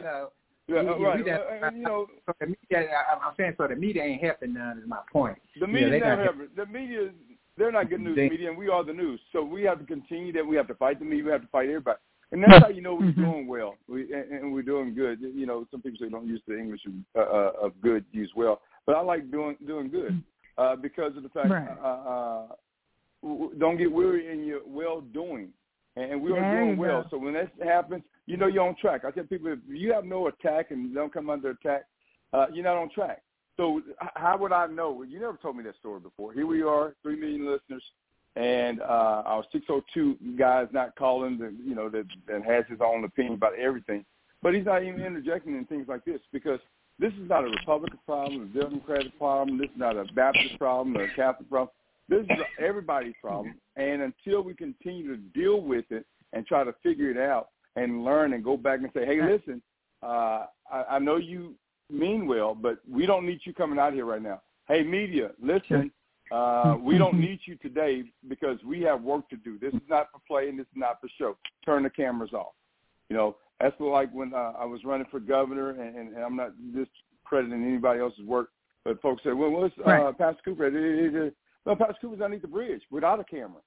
[0.67, 1.25] You know, Yeah, you- right.
[1.25, 4.21] read uh, uh, you know, so the media, I, I'm saying, so the media ain't
[4.21, 4.79] helping none.
[4.79, 5.37] Is my point.
[5.59, 7.09] the media they never got- have the media.
[7.57, 9.19] They're not good news They- media, and we are the news.
[9.31, 10.45] So we have to continue that.
[10.45, 11.23] We have to fight the media.
[11.25, 11.97] We have to fight everybody,
[12.31, 13.15] and that's how you know we're Mhm.
[13.15, 13.75] doing well.
[13.87, 15.19] We and, and we're doing good.
[15.21, 16.81] You know, some people say don't use the English
[17.15, 20.23] uh, uh, of good, use well, but I like doing doing good
[20.57, 21.49] uh, because of the fact.
[21.49, 21.67] Right.
[21.79, 22.45] Uh, uh,
[23.59, 25.49] don't get weary in your well doing,
[25.95, 27.03] and we are There doing well.
[27.03, 27.07] go.
[27.11, 29.05] So when that happens, you know you're on track.
[29.05, 31.83] I tell people if you have no attack and don't come under attack,
[32.33, 33.21] uh, you're not on track.
[33.57, 33.81] So
[34.15, 35.03] how would I know?
[35.03, 36.31] You never told me that story before.
[36.31, 37.83] Here we are, three million listeners,
[38.35, 42.79] and uh, our 602 guy is not calling, the, you know, that, that has his
[42.85, 44.05] own opinion about everything.
[44.43, 46.59] But he's not even interjecting in things like this because
[46.99, 49.57] this is not a Republican problem, a Democratic problem.
[49.57, 51.69] This is not a Baptist problem or a Catholic problem.
[52.09, 53.55] This is everybody's problem.
[53.75, 58.03] And until we continue to deal with it and try to figure it out and
[58.03, 59.61] learn and go back and say, hey, listen,
[60.01, 61.53] uh, I, I know you
[61.91, 64.41] mean well, but we don't need you coming out here right now.
[64.67, 65.91] Hey, media, listen,
[66.31, 69.57] uh, we don't need you today because we have work to do.
[69.59, 71.37] This is not for play and this is not for show.
[71.63, 72.53] Turn the cameras off.
[73.09, 76.53] You know, that's like when uh, I was running for governor, and, and, I'm not
[76.73, 78.49] discrediting anybody else's work,
[78.85, 80.17] but folks said, well, what's uh, Right.
[80.17, 81.31] Pastor Cooper?
[81.65, 83.61] Well, Pastor Cooper's underneath the bridge without a camera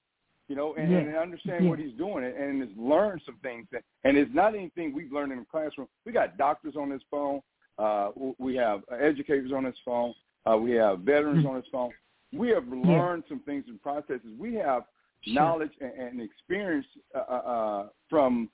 [0.50, 0.98] you know, and, Yeah.
[0.98, 3.68] and understand what he's doing and, and has learned some things.
[3.70, 5.86] That, and it's not anything we've learned in the classroom.
[6.04, 7.40] We got doctors on this phone.
[7.78, 10.12] Uh, we have educators on this phone.
[10.44, 11.92] Uh, we have veterans on this phone.
[12.32, 14.32] We have learned some things and processes.
[14.38, 14.84] We have
[15.22, 15.34] Sure.
[15.34, 18.48] knowledge and, and experience uh, uh, uh, from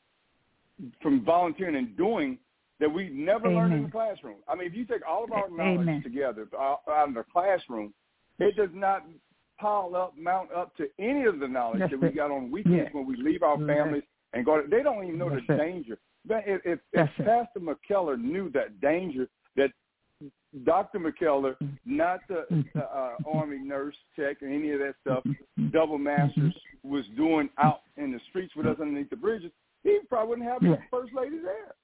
[1.02, 2.38] from volunteering and doing
[2.80, 4.36] that we never learned in the classroom.
[4.48, 6.02] I mean, if you take all of our knowledge amen.
[6.02, 7.94] together out out of the classroom,
[8.38, 9.06] it does not
[9.58, 12.16] pile up, mount up to any of the knowledge That's that we it.
[12.16, 12.88] got on weekends Yeah.
[12.92, 14.02] when we leave our families
[14.34, 14.60] and go.
[14.60, 15.58] To, they don't even know That's the it.
[15.58, 15.98] danger.
[16.26, 17.24] But if, if, if it.
[17.24, 19.70] Pastor McKellar knew that danger, that
[20.64, 20.98] Dr.
[20.98, 21.54] McKellar,
[21.86, 22.78] not the Mm-hmm.
[22.78, 25.24] uh, uh, Army nurse tech and any of that stuff,
[25.72, 29.50] double masters was doing out in the streets with us underneath the bridges,
[29.86, 30.84] he probably wouldn't have his Yeah.
[30.90, 31.74] first lady there.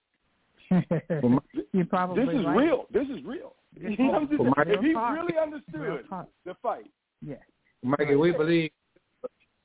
[1.72, 2.57] You're probably This is right.
[2.57, 2.86] real.
[2.92, 3.55] This is real.
[3.76, 4.78] It's You know what I'm real saying?
[4.78, 5.14] if he talk.
[5.14, 6.28] really understood talk.
[6.44, 6.90] the fight,
[7.20, 7.36] Yeah.
[7.82, 8.70] Mikey, we believe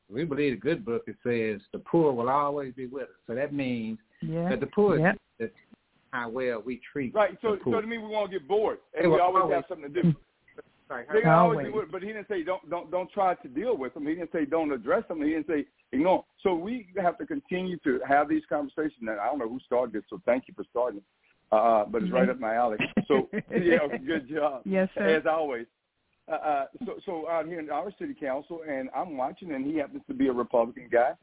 [0.10, 1.04] we believe the good book.
[1.08, 3.16] It says the poor will always be with us.
[3.28, 4.50] So that means Yeah.
[4.50, 5.18] that the poor Yep.
[5.40, 5.52] is
[6.14, 7.38] how well we treat right?
[7.42, 7.74] So, the poor.
[7.74, 10.16] so to me, we won't get bored, and we always always- have something to do.
[10.90, 11.74] Like, They always Always.
[11.74, 14.08] do but he didn't say don't don't don't try to deal with them.
[14.08, 15.22] He didn't say don't address them.
[15.22, 16.20] He didn't say ignore.
[16.20, 16.24] 'em.
[16.44, 19.02] So we have to continue to have these conversations.
[19.02, 21.02] And I don't know who started this, so thank you for starting.
[21.52, 22.78] Uh, but it's right up my alley.
[23.08, 24.62] So yeah, good job.
[24.66, 25.18] Yes, sir.
[25.18, 25.66] As always.
[26.30, 29.78] Uh, uh, so so out here in our city council, and I'm watching, and he
[29.78, 31.14] happens to be a Republican guy.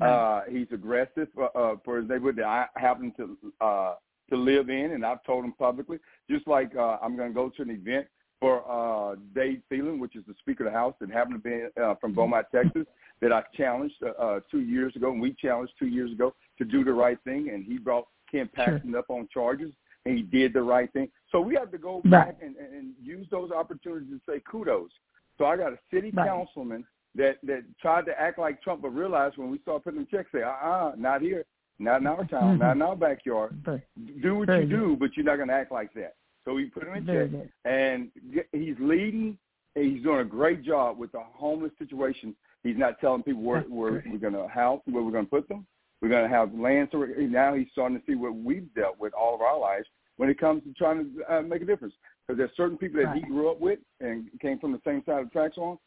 [0.00, 3.94] Uh, he's aggressive uh, uh, for his neighborhood that I happen to uh,
[4.30, 5.98] to live in, and I've told him publicly.
[6.30, 8.06] Just like uh, I'm going to go to an event
[8.40, 11.80] for uh, Dade Phelan, which is the Speaker of the House that happened to be
[11.80, 12.86] uh, from Beaumont, Texas,
[13.20, 16.64] that I challenged uh, uh, two years ago, and we challenged two years ago to
[16.64, 19.72] do the right thing, and he brought Ken Paxton up on charges,
[20.06, 21.08] and he did the right thing.
[21.32, 22.10] So we have to go Right.
[22.10, 24.90] back and, and, use those opportunities to say kudos.
[25.36, 26.26] So I got a city Right.
[26.28, 26.84] councilman
[27.14, 30.30] that that tried to act like Trump, but realized when we started putting them checks,
[30.30, 31.44] say, uh-uh, not here,
[31.78, 33.52] not in our town, not in our backyard.
[33.64, 33.82] Very-
[34.20, 36.14] Do what Very you do, but you're not going to act like that.
[36.48, 37.50] So we put him in Very check, good.
[37.70, 38.10] and
[38.52, 39.36] he's leading.
[39.76, 42.34] and He's doing a great job with the homeless situation.
[42.62, 45.46] He's not telling people where, where we're going to house, where we're going to put
[45.46, 45.66] them.
[46.00, 46.88] We're going to have land.
[46.90, 49.86] So now he's starting to see what we've dealt with all of our lives
[50.16, 51.92] when it comes to trying to uh, make a difference.
[52.26, 55.20] Because there's certain people that he grew up with and came from the same side
[55.20, 55.78] of the tracks on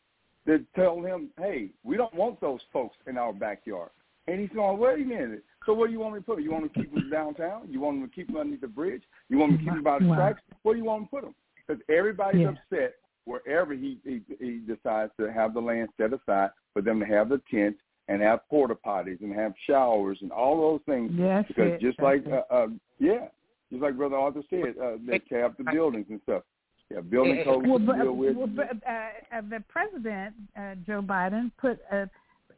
[0.46, 3.90] that tell him, hey, we don't want those folks in our backyard.
[4.28, 5.44] And he's going, wait a minute.
[5.66, 6.44] So where do you want me to put them?
[6.44, 7.68] You want me to keep them downtown?
[7.70, 9.04] You want me to keep them underneath the bridge?
[9.30, 10.16] You want me to keep them by the Wow.
[10.16, 10.42] tracks?
[10.64, 11.36] Where do you want me to put them?
[11.68, 12.50] Because everybody's Yeah.
[12.50, 12.96] upset
[13.26, 17.30] wherever he, he he decides to have the land set aside for them to have
[17.30, 21.12] the tents and have porta potties and have showers and all those things.
[21.14, 21.80] Yes, because it.
[21.80, 22.34] just That's like it.
[22.34, 23.28] uh, uh, yeah,
[23.70, 26.44] just like Brother Arthur said, uh, they have the buildings and stuff.
[26.90, 28.36] Yeah, building codes well, to but, deal with.
[28.36, 32.10] well, but uh, uh, the president, uh, Joe Biden, put a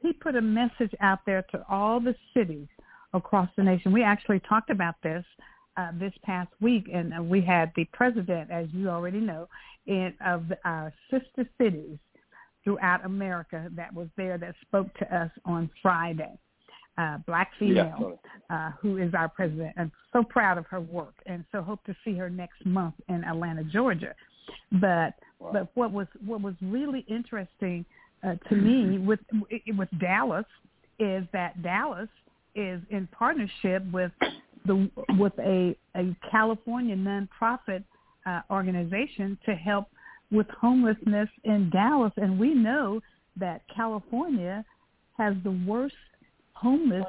[0.01, 2.67] he put a message out there to all the cities
[3.13, 3.91] across the nation.
[3.91, 5.25] We actually talked about this
[5.77, 9.47] uh, this past week, and uh, we had the president, as you already know,
[9.87, 11.97] in of our sister cities
[12.63, 16.37] throughout America that was there that spoke to us on Friday.
[16.95, 18.19] Uh, black female
[18.51, 19.73] uh, who is our president.
[19.77, 23.23] I'm so proud of her work, and so hope to see her next month in
[23.23, 24.13] Atlanta, Georgia.
[24.73, 25.51] But Wow.
[25.51, 27.85] but what was what was really interesting
[28.23, 29.19] uh, to me with
[29.75, 30.45] with Dallas
[30.99, 32.09] is that Dallas
[32.55, 34.11] is in partnership with
[34.65, 34.89] the
[35.19, 37.83] with a a California nonprofit
[38.25, 39.87] uh, organization to help
[40.31, 43.01] with homelessness in Dallas, and we know
[43.37, 44.63] that California
[45.17, 45.95] has the worst
[46.53, 47.05] homeless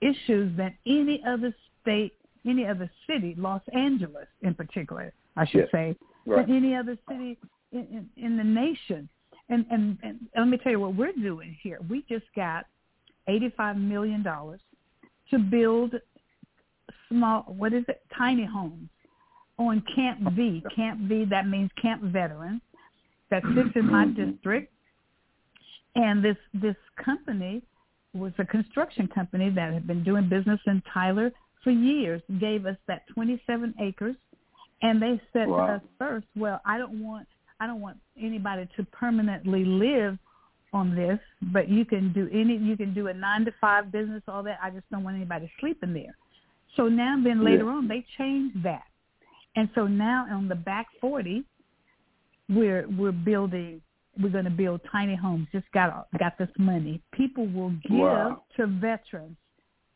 [0.00, 2.12] issues than any other state,
[2.46, 5.70] any other city, Los Angeles in particular, I should Yes.
[5.70, 5.96] say,
[6.26, 6.46] Right.
[6.46, 7.36] than any other city
[7.72, 9.08] in, in, in the nation.
[9.48, 11.78] And, and, and let me tell you what we're doing here.
[11.88, 12.66] We just got
[13.30, 15.94] $85 million to build
[17.08, 18.88] small, what is it, tiny homes
[19.58, 20.62] on Camp V.
[20.74, 22.60] Camp V, that means Camp Veterans.
[23.30, 24.32] That sits in my mm-hmm.
[24.32, 24.72] district.
[25.94, 27.62] And this this company
[28.12, 31.30] was a construction company that had been doing business in Tyler
[31.62, 34.16] for years, gave us that 27 acres,
[34.82, 35.66] and they said Wow.
[35.66, 37.28] to us first, well, I don't want
[37.60, 40.18] I don't want anybody to permanently live
[40.72, 41.18] on this,
[41.52, 44.58] but you can do any you can do a nine to five business, all that.
[44.62, 46.16] I just don't want anybody sleeping there.
[46.76, 47.72] So now then later Yeah.
[47.72, 48.84] on they changed that.
[49.56, 51.44] And so now on the back 40,
[52.48, 53.80] we're we're building
[54.20, 55.48] we're going to build tiny homes.
[55.52, 57.00] Just got got this money.
[57.12, 58.42] People will give Wow.
[58.56, 59.36] to veterans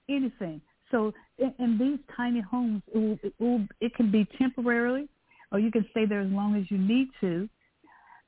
[0.09, 0.61] anything.
[0.91, 5.09] So in, in these tiny homes, it, will, it, will, it can be temporarily,
[5.51, 7.49] or you can stay there as long as you need to.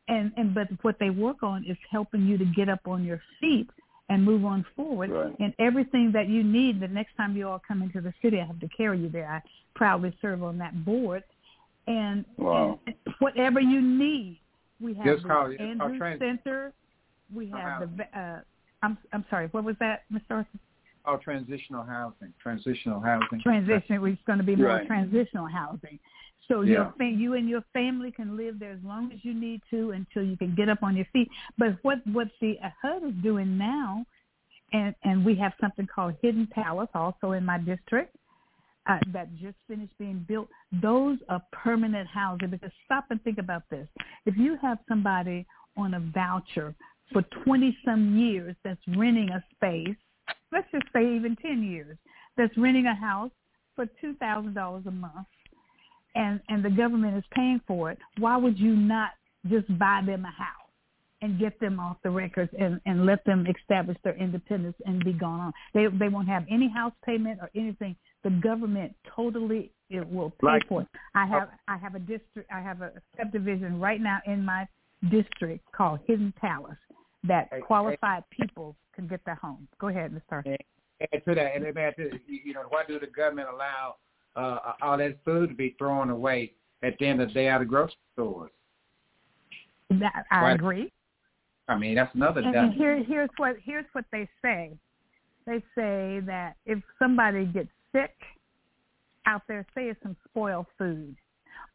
[0.08, 3.20] And and but what they work on is helping you to get up on your
[3.40, 3.68] feet
[4.08, 5.10] and move on forward.
[5.10, 5.34] Right.
[5.40, 8.44] And everything that you need, the next time you all come into the city, I
[8.46, 9.28] have to carry you there.
[9.28, 9.42] I
[9.74, 11.24] proudly serve on that board.
[11.88, 12.78] And, Wow.
[12.86, 14.38] and whatever you need,
[14.80, 16.72] we have Just the Andrews Center.
[17.34, 17.86] We have the.
[17.86, 18.40] ve- Uh,
[18.82, 19.48] I'm I'm sorry.
[19.48, 20.20] What was that, Mr.
[20.30, 20.58] Arthur?
[21.04, 22.32] Oh, transitional housing.
[22.40, 23.40] Transitional housing.
[23.40, 24.04] Transition.
[24.06, 24.86] It's going to be more Right.
[24.86, 25.98] transitional housing.
[26.48, 26.90] So your Yeah.
[26.92, 30.22] fa- you and your family can live there as long as you need to until
[30.22, 31.28] you can get up on your feet.
[31.58, 34.04] But what what the HUD is doing now,
[34.72, 38.14] and and we have something called Hidden Palace also in my district
[38.86, 40.48] uh, that just finished being built.
[40.80, 42.50] Those are permanent housing.
[42.50, 43.88] Because stop and think about this:
[44.24, 46.74] if you have somebody on a voucher
[47.12, 49.96] for twenty some years that's renting a space,
[50.52, 51.96] let's just say even ten years,
[52.36, 53.32] that's renting a house
[53.74, 55.26] for two thousand dollars a month
[56.16, 59.10] and and the government is paying for it, why would you not
[59.48, 60.70] just buy them a house
[61.22, 65.12] and get them off the records and and let them establish their independence and be
[65.12, 65.52] gone on?
[65.74, 67.94] They they won't have any house payment or anything.
[68.24, 70.88] The government totally it will pay Like- for it.
[71.14, 74.66] I uh, have I have a district I have a subdivision right now in my
[75.10, 76.78] district called Hidden Palace
[77.24, 79.68] that qualified people can get their home.
[79.78, 80.56] Go ahead, Mr.
[81.00, 83.96] add to that, and then add to you you know, why do the government allow
[84.36, 87.62] uh, all that food to be thrown away at the end of the day out
[87.62, 88.50] of grocery stores?
[89.90, 90.54] That, I Right.
[90.54, 90.92] agree.
[91.68, 92.42] I mean, that's another.
[92.42, 94.72] And, and here, here's what here's what they say.
[95.46, 98.14] They say that if somebody gets sick
[99.26, 101.16] out there, say it's some spoiled food,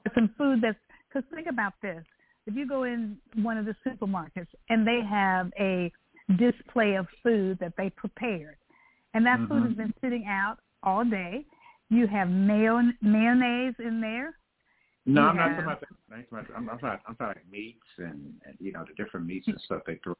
[0.05, 0.77] or some food that's
[1.09, 2.03] because think about this:
[2.47, 5.91] if you go in one of the supermarkets and they have a
[6.37, 8.57] display of food that they prepared,
[9.13, 9.67] and that food Mhm.
[9.67, 11.45] has been sitting out all day,
[11.91, 14.33] you have mayo, mayonnaise in there.
[15.05, 15.41] no, I'm yeah.
[15.41, 16.15] not talking about that.
[16.15, 17.01] I'm, talking I'm, not.
[17.05, 20.15] I'm talking meats and, and you know the different meats and stuff they throw.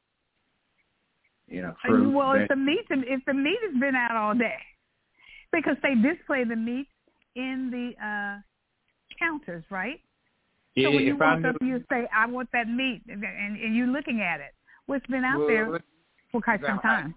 [1.48, 2.12] You know, fruit.
[2.12, 4.60] well, if the meat if the meat has been out all day,
[5.52, 6.88] because they display the meat
[7.36, 8.42] in the uh
[9.18, 10.00] counters, right?
[10.76, 13.88] yeah, so when you walk up, you say, "I want that meat," and, and, you're
[13.88, 14.54] looking at it.
[14.88, 15.80] Well, it's been out Well, there
[16.32, 17.16] for quite some time.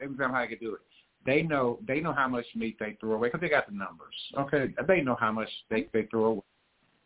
[0.00, 0.80] every time how I could do it.
[1.26, 4.14] They know they know how much meat they throw away because they got the numbers.
[4.38, 6.42] Okay, they know how much they they throw away,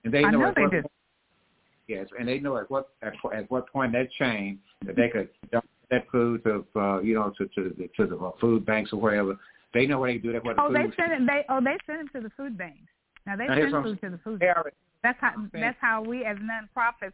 [0.05, 0.83] and they I know, know at they what, do.
[1.89, 5.29] Yes, and they know at what at, at what point that chain that they could
[5.51, 8.93] dump that food to uh, you know to to the, to the uh, food banks
[8.93, 9.37] or wherever.
[9.73, 10.45] They know where they do that.
[10.45, 11.27] What the Oh, they food- send it.
[11.27, 12.79] They oh they send it to the food banks.
[13.27, 14.39] Now they Now, send what I'm food to the food.
[14.41, 14.57] Banks.
[14.59, 17.13] already, That's how saying- that's how we as nonprofits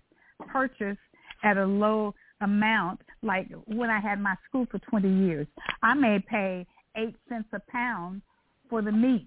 [0.52, 0.98] purchase
[1.44, 3.00] at a low amount.
[3.22, 5.46] Like when I had my school for 20 years,
[5.82, 6.66] I may pay
[6.96, 8.22] eight cents a pound
[8.68, 9.26] for the meats,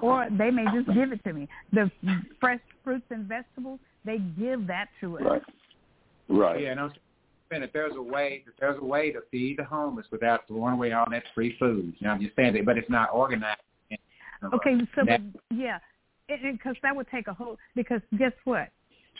[0.00, 1.48] or they may just give it to me.
[1.72, 1.90] The
[2.40, 5.24] fresh fruits and vegetables, they give that to us.
[5.24, 5.42] Right.
[6.30, 6.60] Right.
[6.62, 6.92] yeah, and I'm
[7.50, 10.74] saying if there's a way if there's a way to feed the homeless without throwing
[10.74, 11.94] away all that free food.
[11.98, 13.60] You know, I'm just saying that, but it's not organized.
[14.54, 15.78] Okay, so That- yeah,
[16.28, 17.56] because that would take a whole.
[17.74, 18.68] Because guess what?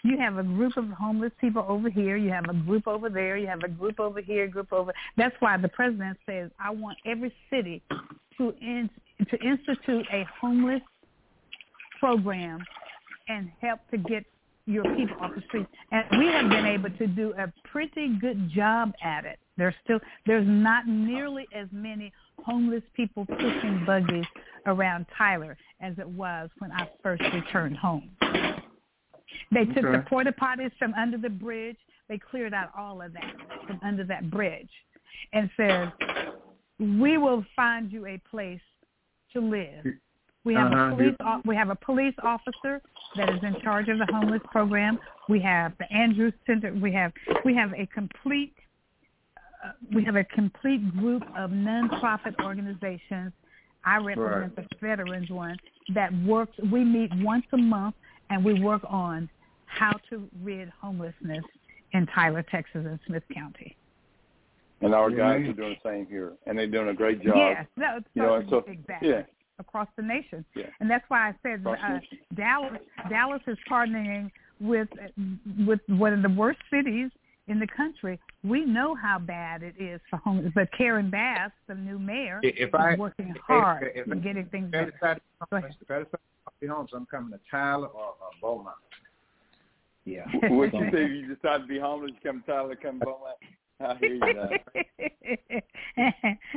[0.03, 2.17] You have a group of homeless people over here.
[2.17, 3.37] You have a group over there.
[3.37, 4.47] You have a group over here.
[4.47, 4.93] Group over.
[5.17, 7.83] That's why the president says, "I want every city
[8.37, 8.89] to in,
[9.29, 10.83] to institute a homeless
[11.99, 12.65] program
[13.29, 14.25] and help to get
[14.67, 18.51] your people off the streets." And we have been able to do a pretty good
[18.51, 19.39] job at it.
[19.57, 22.13] There's still there's not nearly as many
[22.45, 24.27] homeless people pushing buggies
[24.67, 28.11] around Tyler as it was when I first returned home.
[29.53, 31.77] They took the porta potties from under the bridge.
[32.09, 33.35] They cleared out all of that
[33.67, 34.71] from under that bridge
[35.33, 35.93] and said,
[36.79, 38.61] "We will find you a place
[39.33, 39.85] to live."
[40.45, 40.93] We have Uh-huh.
[40.93, 42.81] a police we have a police officer
[43.17, 44.99] that is in charge of the homeless program.
[45.29, 46.73] We have the Andrews Center.
[46.73, 47.13] We have
[47.45, 48.55] we have a complete
[49.63, 53.33] uh, we have a complete group of nonprofit organizations.
[53.85, 55.59] I represent the veterans one
[55.95, 56.57] that works.
[56.73, 57.97] We meet once a month
[58.31, 59.29] and we work on
[59.67, 61.45] how to rid homelessness
[61.93, 63.77] in Tyler, Texas, and Smith County.
[64.81, 67.35] And our guys are doing the same here, and they're doing a great job.
[67.37, 69.23] Yes, no, so, You know, so exactly yeah,
[69.59, 70.45] across the nation.
[70.55, 70.67] Yeah.
[70.81, 71.99] And that's why I said Across uh.
[72.37, 72.79] Dallas
[73.11, 74.89] Dallas is partnering with
[75.67, 77.11] with one of the worst cities
[77.49, 78.21] in the country.
[78.45, 82.73] We know how bad it is for homeless, but Karen Bass, the new mayor, If
[82.75, 85.15] I- is working if- hard if- in getting things If I
[85.51, 85.71] better.
[85.81, 86.07] decide
[86.61, 86.93] Go to Be homeless.
[86.95, 88.77] I'm coming to Tyler or, or Beaumont.
[90.05, 90.25] Yeah.
[90.49, 91.07] what you say?
[91.07, 93.17] You decide to be homeless, you come to Tyler, come home.
[93.81, 94.21] I hear you.
[94.21, 94.49] Now.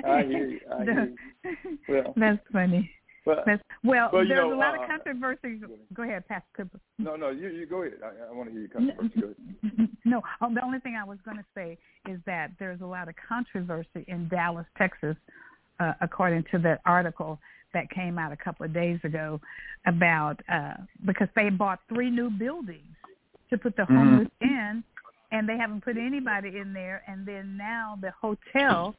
[0.06, 0.60] I hear you.
[0.72, 1.78] I hear you.
[1.88, 2.90] Well, That's funny.
[3.26, 5.60] but That's, well, Well, you there's know, a lot uh, of controversy.
[5.94, 6.80] Go ahead, Pastor Cooper.
[6.98, 8.00] no, no, you you go ahead.
[8.04, 9.20] I, I want to hear you controversy.
[9.20, 9.90] Go ahead.
[10.04, 11.78] No, um, the only thing I was going to say
[12.10, 15.16] is that there's a lot of controversy in Dallas, Texas,
[15.80, 17.40] uh, according to that article
[17.74, 19.40] that came out a couple of days ago
[19.86, 20.74] about uh,
[21.06, 22.96] because they bought three new buildings
[23.50, 24.84] to put the homeless in,
[25.32, 27.04] and they haven't put anybody in there.
[27.08, 28.96] And then now the hotel,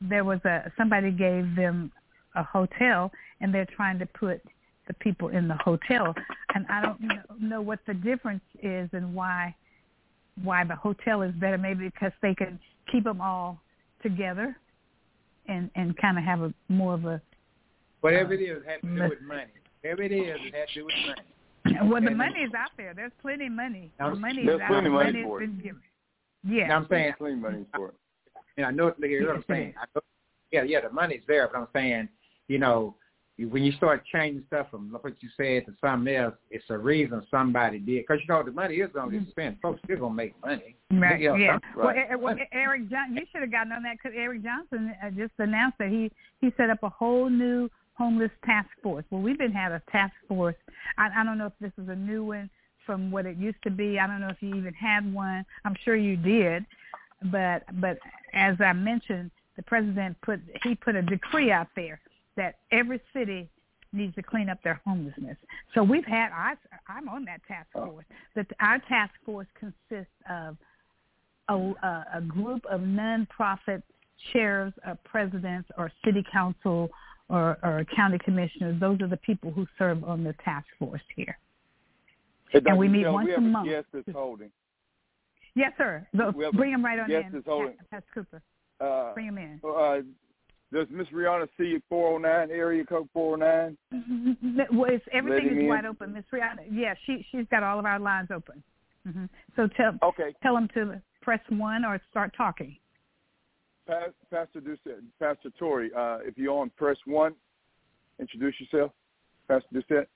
[0.00, 1.92] there was a somebody gave them
[2.34, 4.42] a hotel, and they're trying to put
[4.86, 6.14] the people in the hotel.
[6.54, 9.54] And I don't know, know what the difference is and why
[10.42, 11.58] why the hotel is better.
[11.58, 12.58] Maybe because they can
[12.90, 13.60] keep them all
[14.02, 14.56] together
[15.46, 17.20] and and kind of have a more of a
[18.04, 19.46] Whatever it is, it has to do with money.
[19.80, 21.78] Whatever it is, it has to do with money.
[21.90, 22.92] well, the And- money is out there.
[22.94, 23.90] There's plenty of money.
[23.98, 24.92] The There's money there's is out plenty there.
[24.92, 25.46] money Money for it.
[25.46, 25.82] been given.
[26.46, 26.76] Yeah.
[26.76, 27.94] I'm saying, clean money for it.
[28.58, 29.72] and I know, look, here's what I'm saying.
[29.80, 30.02] I know,
[30.52, 32.08] yeah, yeah, the money's there, but I'm saying,
[32.48, 32.94] you know,
[33.38, 37.26] when you start changing stuff from what you said to something else, it's a reason
[37.30, 38.04] somebody did.
[38.06, 39.60] Because you know the money is going to get spent.
[39.62, 40.76] Folks still going to make money.
[40.92, 41.20] Right.
[41.20, 41.52] Yeah, Yeah.
[41.54, 42.10] some- Well, Right.
[42.12, 45.32] E- well, Eric Johnson, you should have gotten on that because Eric Johnson uh, just
[45.38, 49.04] announced that he he set up a whole new homeless task force.
[49.10, 50.56] Well, we've been had a task force.
[50.98, 52.50] I, I don't know if this is a new one
[52.86, 53.98] from what it used to be.
[53.98, 55.44] I don't know if you even had one.
[55.64, 56.64] I'm sure you did,
[57.30, 57.98] but but
[58.32, 62.00] as I mentioned, the president put he put a decree out there
[62.36, 63.48] that every city
[63.92, 65.36] needs to clean up their homelessness.
[65.74, 66.54] So we've had I
[66.88, 68.04] I'm on that task force.
[68.34, 70.56] That our task force consists of
[71.48, 71.54] a,
[72.14, 73.82] a, group of nonprofit
[74.32, 76.88] chairs, or presidents, or city council,
[77.28, 78.78] or, or county commissioners.
[78.80, 81.38] Those are the people who serve on the task force here.
[82.50, 83.68] Hey, and we meet once we a month.
[83.68, 84.50] guest that's holding.
[85.54, 86.06] Yes, sir.
[86.16, 87.76] Go, We have a bring them right on guest in, that's holding.
[87.90, 88.42] Pastor Cooper.
[88.80, 89.60] Uh, Bring him in.
[89.64, 89.98] uh,
[90.72, 94.66] does Miss Rihanna see 409 area code 409?
[94.72, 95.68] Well, it's, everything Letting is in.
[95.68, 96.66] wide open, Miss Rihanna.
[96.72, 98.62] Yeah, she she's got all of our lines open.
[99.06, 102.76] hmm So tell Okay, tell them to press one or start talking.
[103.86, 107.34] Pa- Pastor Doucette, Pastor Tori, uh, if you're on, press one.
[108.18, 108.92] Introduce yourself,
[109.48, 110.06] Pastor Doucette.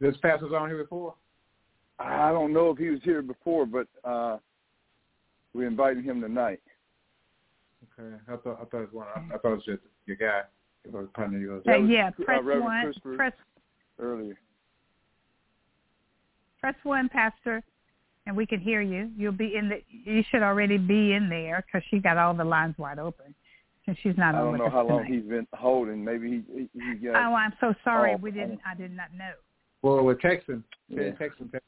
[0.00, 1.14] This pastor's on here before.
[1.98, 4.38] I don't know if he was here before, but uh,
[5.54, 6.60] we invited him tonight.
[7.98, 9.06] Okay, I thought I thought it was one.
[9.14, 10.42] I, I thought it was just your guy.
[10.84, 11.62] It was partner of yours.
[11.68, 12.92] Uh, was, yeah, uh, press Reverend one.
[13.16, 13.32] Press
[13.98, 14.38] Earlier.
[16.60, 17.62] press one, Pastor,
[18.26, 19.10] and we can hear you.
[19.16, 19.82] You'll be in the.
[19.88, 23.34] You should already be in there because she got all the lines wide open,
[23.86, 26.04] and she's not I don't know us how long he's been holding.
[26.04, 27.16] Maybe he he, he got.
[27.16, 28.14] Oh, I'm so sorry.
[28.14, 28.20] off.
[28.20, 28.60] We didn't.
[28.66, 29.32] I did not know.
[29.82, 30.62] Well, we're texting.
[30.88, 31.10] Yeah.
[31.10, 31.50] Texting.
[31.50, 31.60] texting.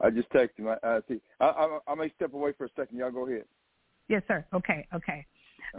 [0.00, 0.68] I just texted him.
[0.68, 1.20] I, I see.
[1.40, 2.98] I, I I may step away for a second.
[2.98, 3.44] Y'all go ahead.
[4.08, 4.44] Yes, sir.
[4.54, 5.26] Okay, okay.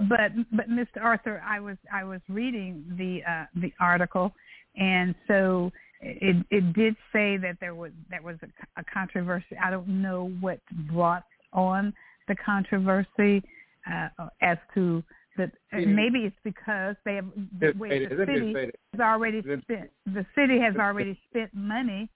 [0.07, 1.01] But but Mr.
[1.01, 4.33] Arthur, I was I was reading the uh, the article,
[4.77, 9.57] and so it it did say that there was that was a, a controversy.
[9.61, 10.59] I don't know what
[10.91, 11.93] brought on
[12.27, 13.43] the controversy
[13.91, 14.09] uh,
[14.41, 15.03] as to
[15.37, 15.51] that.
[15.73, 15.95] Mhm.
[15.95, 17.25] Maybe it's because they have
[17.59, 18.19] Just wait, say the it.
[18.19, 18.79] Let me just city say it.
[18.93, 22.09] has already Let- spent the city has already spent money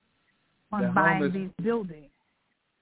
[0.72, 2.10] on The buying homeless- these buildings.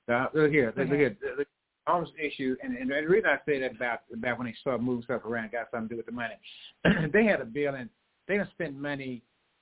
[0.07, 0.73] Now, look here.
[0.75, 1.15] Look Go here.
[1.21, 1.45] The, the
[1.87, 5.03] homeless issue, and, and the reason I say that about about when they start moving
[5.03, 6.35] stuff around, got something to do with the money.
[7.13, 7.89] they had a building.
[8.27, 9.21] They done spent money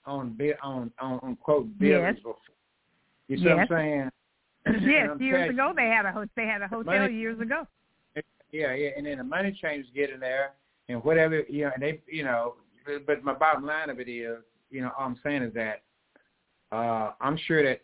[0.09, 2.15] on on on, on quote buildings Yes.
[2.15, 2.35] before.
[3.27, 4.09] You see what I'm saying?
[4.81, 7.65] Yes, I'm years you, ago they had a they had a hotel Money- years ago.
[8.51, 10.53] Yeah, yeah, and then the money changers get in there
[10.89, 14.09] and whatever, you know, and they, you know, but- but my bottom line of it
[14.09, 14.39] is,
[14.71, 15.83] you know, all I'm saying is that
[16.71, 17.81] uh I'm sure that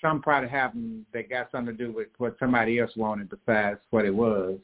[0.00, 4.04] some probably happened that got something to do with what somebody else wanted besides what
[4.04, 4.58] it was,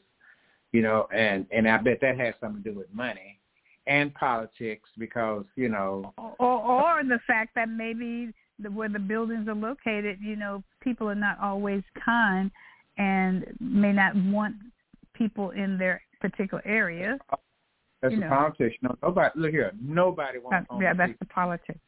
[0.71, 3.38] you know, and and I bet that has something to do with money
[3.89, 9.47] and politics because you know, or or the fact that maybe the, where the buildings
[9.49, 12.51] are located, you know, people are not always kind
[12.97, 14.55] and may not want
[15.13, 17.17] people in their particular area.
[18.01, 18.29] that's You the know.
[18.29, 18.75] politics.
[18.81, 19.71] No, nobody look here.
[19.81, 20.67] Nobody wants.
[20.69, 21.79] That- yeah, that's people, the politics.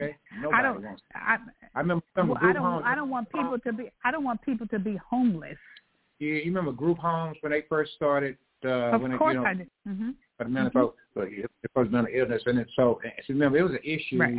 [0.00, 0.16] okay?
[0.40, 0.82] Nobody I don't.
[0.82, 1.02] wants.
[1.14, 1.36] I,
[1.74, 2.62] I remember, remember well, I don't.
[2.62, 2.84] homes.
[2.86, 3.90] I don't want people to be.
[4.04, 5.56] I don't want people to be homeless.
[6.18, 8.36] You, you remember group homes when they first started?
[8.64, 9.66] Uh, of when course it, you know, I do.
[9.86, 13.10] hmm for the mental folk, but it it was mental illness, and it, so, so
[13.28, 14.18] remember it was an issue.
[14.18, 14.36] Right.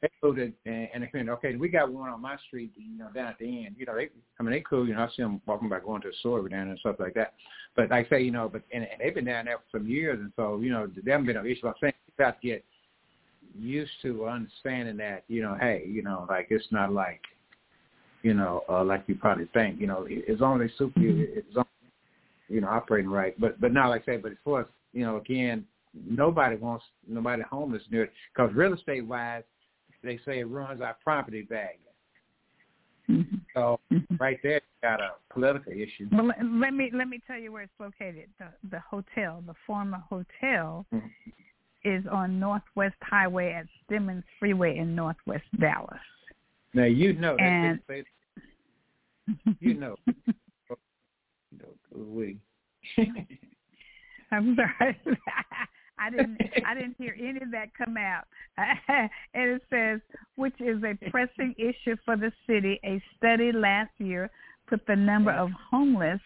[0.00, 3.08] They moved and, and they said, okay, we got one on my street, you know,
[3.14, 3.76] down at the end.
[3.78, 4.08] You know, they,
[4.40, 4.84] I mean, they cool.
[4.86, 6.96] You know, I see them walking by going to the store down there and stuff
[6.98, 7.34] like that.
[7.76, 9.86] But like I say, you know, but and, and they've been down there for some
[9.86, 11.68] years, and so you know, there haven't been no issue.
[11.68, 12.64] I'm saying you have to get
[13.56, 17.20] used to understanding that, you know, hey, you know, like it's not like,
[18.22, 19.80] you know, uh, like you probably think.
[19.80, 21.64] You know, as long as they super you, it's on,
[22.52, 23.38] you know, operating right.
[23.40, 25.64] But but not like I say, but as far as you know, again,
[26.08, 29.42] nobody wants nobody homeless near it because real estate wise,
[30.04, 31.78] they say it ruins our property value.
[33.06, 36.08] hmm So hmm right there, got a political issue.
[36.12, 38.28] Well, let, me let me tell you where it's located.
[38.38, 41.10] The the hotel, the former hotel, Mhm.
[41.84, 45.98] is on Northwest Highway at Stemmons Freeway in Northwest Dallas.
[46.74, 48.04] Now you know that And- say-
[49.60, 49.96] you know,
[51.94, 52.38] we.
[54.30, 54.98] I'm sorry.
[55.98, 58.24] I didn't I didn't hear any of that come out.
[58.58, 60.00] and it says,
[60.36, 62.78] which is a pressing issue for the city.
[62.84, 64.30] A study last year
[64.66, 66.20] put the number of homeless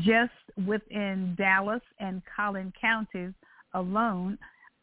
[0.00, 0.32] just
[0.66, 3.32] within Dallas and Collin counties
[3.74, 4.36] alone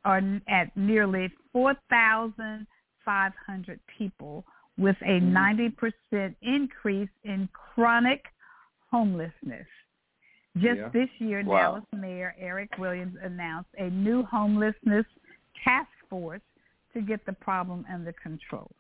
[0.03, 4.43] are at nearly 4,500 people
[4.78, 5.74] with a mm.
[6.13, 8.26] 90% increase in chronic
[8.91, 9.68] homelessness.
[10.58, 10.89] Just Yeah.
[10.89, 11.58] this year, Wow.
[11.58, 15.06] Dallas Mayor Eric Williams announced a new homelessness
[15.64, 16.41] task force
[16.93, 18.72] to get the problem under control.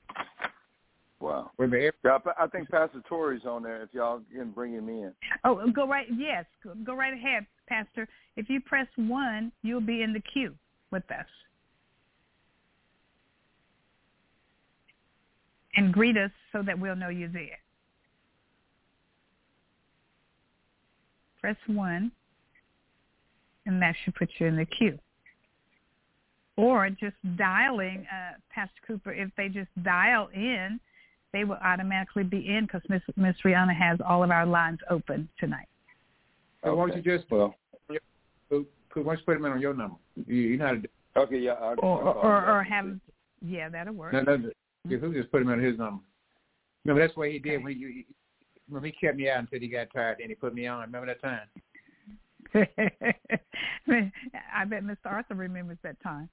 [1.19, 1.51] Wow.
[1.57, 3.81] Wait a minute, Yeah, I I think Pastor Tori's on there.
[3.81, 5.13] If y'all can bring him in.
[5.43, 6.07] Oh, go right.
[6.11, 8.07] Yes, go, go right ahead, Pastor.
[8.35, 10.55] If you press one, you'll be in the queue
[10.91, 11.27] with us.
[15.77, 17.59] And greet us so that we'll know you're there.
[21.45, 22.11] Press 1,
[23.67, 24.97] and that should put you in the queue.
[26.57, 30.79] Or just dialing uh, Pastor Cooper, if they just dial in,
[31.33, 35.29] they will automatically be in because Miss, Miss Rihanna has all of our lines open
[35.39, 35.67] tonight.
[36.63, 36.77] So okay.
[36.79, 37.53] why don't you just well,
[37.87, 37.97] why
[38.49, 38.65] don't
[38.95, 39.97] you put them in on your number?
[40.25, 40.87] You, you know how to do.
[41.15, 41.51] Okay, yeah.
[41.51, 42.87] I'll, or I'll or, or have,
[43.45, 44.13] yeah, that'll work.
[44.13, 44.49] No, no, no.
[44.97, 46.01] Who just put him on his number?
[46.85, 47.63] Remember that's what he did okay.
[47.63, 48.03] when you.
[48.67, 50.81] Remember he kept me out until he got tired, and he put me on.
[50.81, 51.47] Remember that time?
[54.55, 55.05] I bet Mr.
[55.05, 56.29] Arthur remembers that time.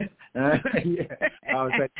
[0.00, 0.04] uh,
[0.84, 1.04] yeah.
[1.54, 1.90] Like,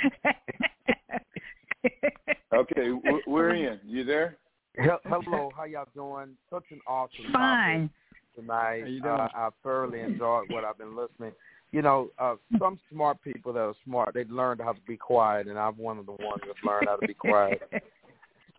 [2.55, 2.91] okay,
[3.27, 3.81] we're in.
[3.85, 4.37] You there?
[4.77, 6.37] Hello, how y'all doing?
[6.51, 7.91] Such an awesome Fine.
[8.37, 8.85] tonight.
[9.05, 11.33] Uh, I thoroughly enjoyed what I've been listening.
[11.73, 15.49] You know, uh, some smart people that are smart, they learned how to be quiet,
[15.49, 17.63] and I'm one of the ones that learned how to be quiet,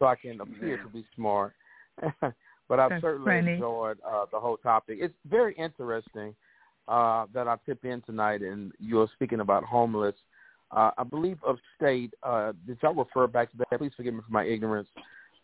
[0.04, 1.54] so I can appear to be smart.
[2.22, 3.54] but I've That's certainly funny.
[3.54, 4.98] enjoyed uh, the whole topic.
[5.00, 6.36] It's very interesting
[6.90, 10.16] uh, that I tip in tonight, and you're speaking about homeless.
[10.72, 12.14] Uh, I believe upstate.
[12.22, 13.80] Uh, did y'all refer back to that?
[13.80, 14.90] Please forgive me for my ignorance.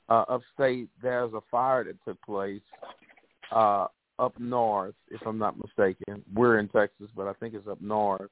[0.09, 2.61] Uh, upstate, there's a fire that took place
[3.55, 3.85] uh,
[4.17, 6.23] up north, if I'm not mistaken.
[6.33, 8.29] We're in Texas, but I think it's up north,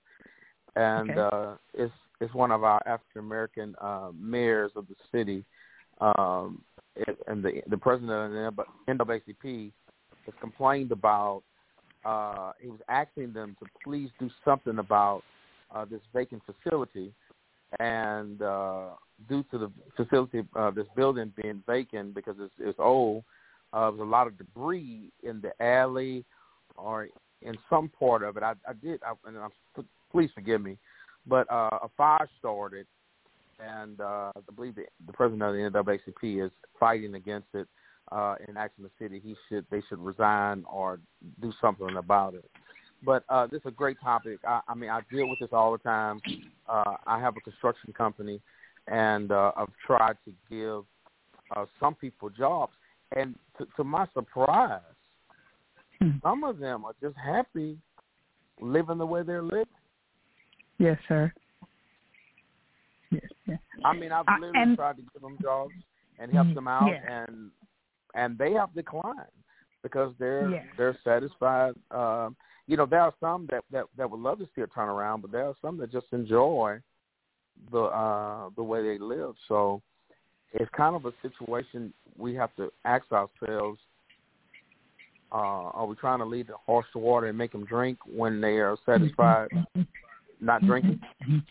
[0.75, 1.29] and Okay.
[1.31, 5.45] uh, it's it's one of our African American uh, mayors of the city,
[6.01, 6.61] um,
[7.27, 9.71] and the the president of the NAACP
[10.25, 11.43] has complained about.
[12.05, 15.23] Uh, he was asking them to please do something about
[15.73, 17.11] uh, this vacant facility,
[17.79, 18.89] and uh,
[19.27, 23.23] due to the facility, uh, this building being vacant because it's, it's old,
[23.73, 26.23] uh, there's a lot of debris in the alley
[26.77, 27.09] or
[27.41, 28.43] in some part of it.
[28.43, 30.77] I, I did, I, and I'm, please forgive me,
[31.25, 32.85] but uh, a fire started,
[33.59, 37.67] and uh, I believe the, the president of the NAACP is fighting against it
[38.11, 40.99] uh, asking the city he should they should resign or
[41.41, 42.49] do something about it.
[43.05, 44.39] But uh, this is a great topic.
[44.47, 46.19] I, I mean, I deal with this all the time.
[46.67, 48.41] Uh, I have a construction company,
[48.87, 50.83] and uh, I've tried to give
[51.55, 52.73] uh, some people jobs.
[53.15, 54.81] And to, to my surprise,
[55.99, 56.11] Hmm.
[56.21, 57.77] some of them are just happy
[58.59, 59.65] living the way they're living.
[60.77, 61.33] Yes, sir.
[63.85, 65.73] I mean, I've Uh, literally and- tried to give them jobs
[66.19, 67.23] and help them out, Yeah.
[67.25, 67.51] and
[68.13, 69.31] and they have declined
[69.83, 70.63] because they're Yeah.
[70.77, 71.75] they're satisfied.
[71.91, 75.21] Um, you know, there are some that, that that would love to see a turnaround,
[75.21, 76.81] but there are some that just enjoy
[77.71, 79.35] the uh the way they live.
[79.47, 79.81] So
[80.53, 83.79] it's kind of a situation we have to ask ourselves:
[85.31, 88.41] uh, Are we trying to lead the horse to water and make them drink when
[88.41, 89.49] they are satisfied
[90.39, 90.99] not drinking?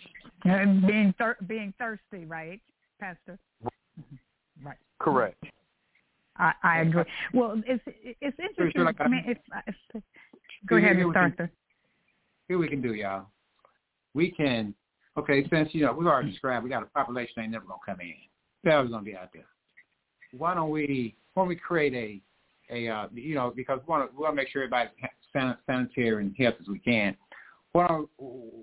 [0.48, 2.60] And being thir- being thirsty, right,
[3.00, 3.38] Pastor?
[3.64, 4.66] Mm-hmm.
[4.66, 4.76] Right.
[4.98, 5.42] Correct.
[6.38, 7.04] I, I agree.
[7.32, 8.72] Well, it's it's interesting.
[8.74, 10.00] sure, like, I mean, it's, uh, it's, uh,
[10.66, 11.50] go Here- ahead, here Arthur.
[12.48, 13.26] Here we can do, y'all.
[14.14, 14.74] We can,
[15.18, 17.72] okay, since, you know, we've already described we got a population that ain't never to
[17.84, 18.14] come in.
[18.62, 19.46] They're always going to be out there.
[20.36, 22.20] Why don't we, why don't we create a,
[22.74, 24.92] a uh, you know, because we want to, we want to make sure everybody's
[25.32, 27.16] san- sanitary and healthy as we can.
[27.76, 28.08] Why don't,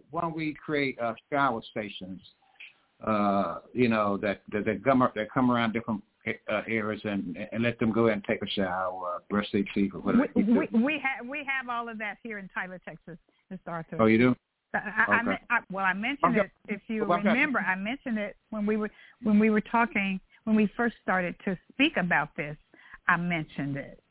[0.10, 2.20] why don't we create uh, shower stations,
[3.06, 7.62] uh, you know, that, that, that, come, that come around different uh, areas and, and
[7.62, 10.28] let them go and take a shower, uh, brush their teeth or whatever.
[10.36, 13.20] We, we, we have we have all of that here in Tyler, Texas,
[13.52, 13.60] Mr.
[13.68, 13.98] Arthur.
[14.00, 14.36] oh, you do?
[14.74, 15.26] I, I, I, Okay.
[15.26, 16.50] men- I, well, I mentioned Okay.
[16.68, 16.74] it.
[16.74, 17.28] If you Well, okay.
[17.28, 18.90] remember, I mentioned it when we were
[19.22, 22.58] when we were talking when we first started to speak about this.
[23.08, 24.02] I mentioned it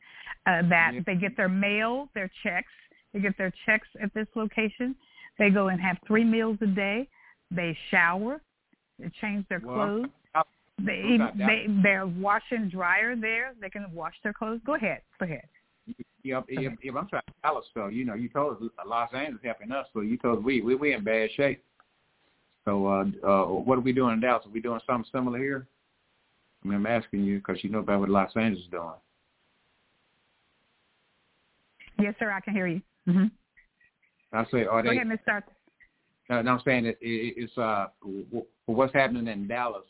[0.45, 0.99] uh, that Yeah.
[1.05, 2.71] they get their mail, their checks.
[3.13, 4.95] They get their checks at this location.
[5.37, 7.07] They go and have three meals a day.
[7.51, 8.41] They shower.
[8.99, 10.09] They change their Well, clothes.
[10.79, 11.47] They Who's got that?
[11.47, 13.53] they they're wash and dryer there.
[13.61, 14.59] They can wash their clothes.
[14.65, 15.01] Go ahead.
[15.19, 15.43] Go ahead.
[16.23, 17.89] Yeah, yeah, yeah, I'm trying to Dallas though.
[17.89, 20.73] You know, you told us Los Angeles helping us, so you told us we we
[20.75, 21.63] we in bad shape.
[22.65, 24.45] So uh, uh, what are we doing in Dallas?
[24.45, 25.67] Are we doing something similar here?
[26.63, 28.93] I mean, I'm asking you because you know about what Los Angeles is doing.
[31.99, 32.31] Yes, sir.
[32.31, 32.81] I can hear you.
[33.05, 33.25] Hmm
[34.31, 34.95] I say, are Go they?
[34.97, 35.33] ahead, Mr.
[35.33, 35.51] Arthur.
[36.29, 37.87] Uh, no, I'm saying that it, it's uh,
[38.65, 39.83] what's happening in Dallas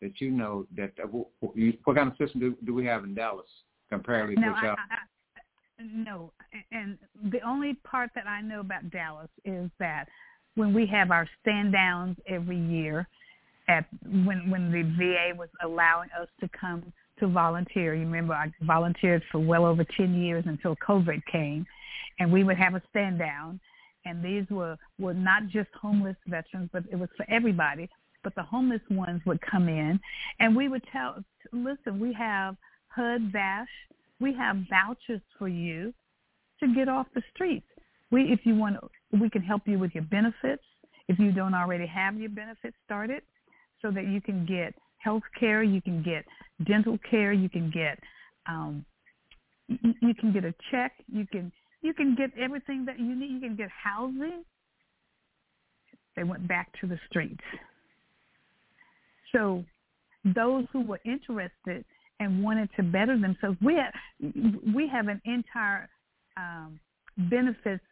[0.00, 2.84] that you know that uh, w- w- you- what kind of system do, do we
[2.86, 3.46] have in Dallas
[3.90, 4.66] comparatively to No, I.
[4.66, 6.32] I, I, no,
[6.72, 6.96] and
[7.30, 10.06] the only part that I know about Dallas is that
[10.54, 13.06] when we have our stand downs every year,
[13.68, 17.94] at when when the VA was allowing us to come to volunteer.
[17.94, 21.66] You remember I volunteered for well over ten years until COVID came,
[22.18, 23.60] and we would have a stand down,
[24.04, 27.88] and these were were not just homeless veterans, but it was for everybody.
[28.22, 30.00] But the homeless ones would come in,
[30.40, 32.56] and we would tell, listen, we have
[32.88, 33.68] HUD VASH,
[34.20, 35.94] we have vouchers for you
[36.60, 37.66] to get off the streets.
[38.10, 38.78] We, if you want,
[39.12, 40.62] we can help you with your benefits
[41.08, 43.22] if you don't already have your benefits started,
[43.80, 46.24] so that you can get health care, you can get
[46.66, 47.98] dental care, you can get
[48.48, 48.84] um,
[49.68, 51.52] you can get a check, you can
[51.82, 53.30] you can get everything that you need.
[53.30, 54.44] You can get housing.
[56.16, 57.42] They went back to the streets.
[59.32, 59.64] So
[60.34, 61.84] those who were interested
[62.20, 63.92] and wanted to better themselves, we have,
[64.74, 65.88] we have an entire
[66.36, 66.80] um,
[67.30, 67.84] benefits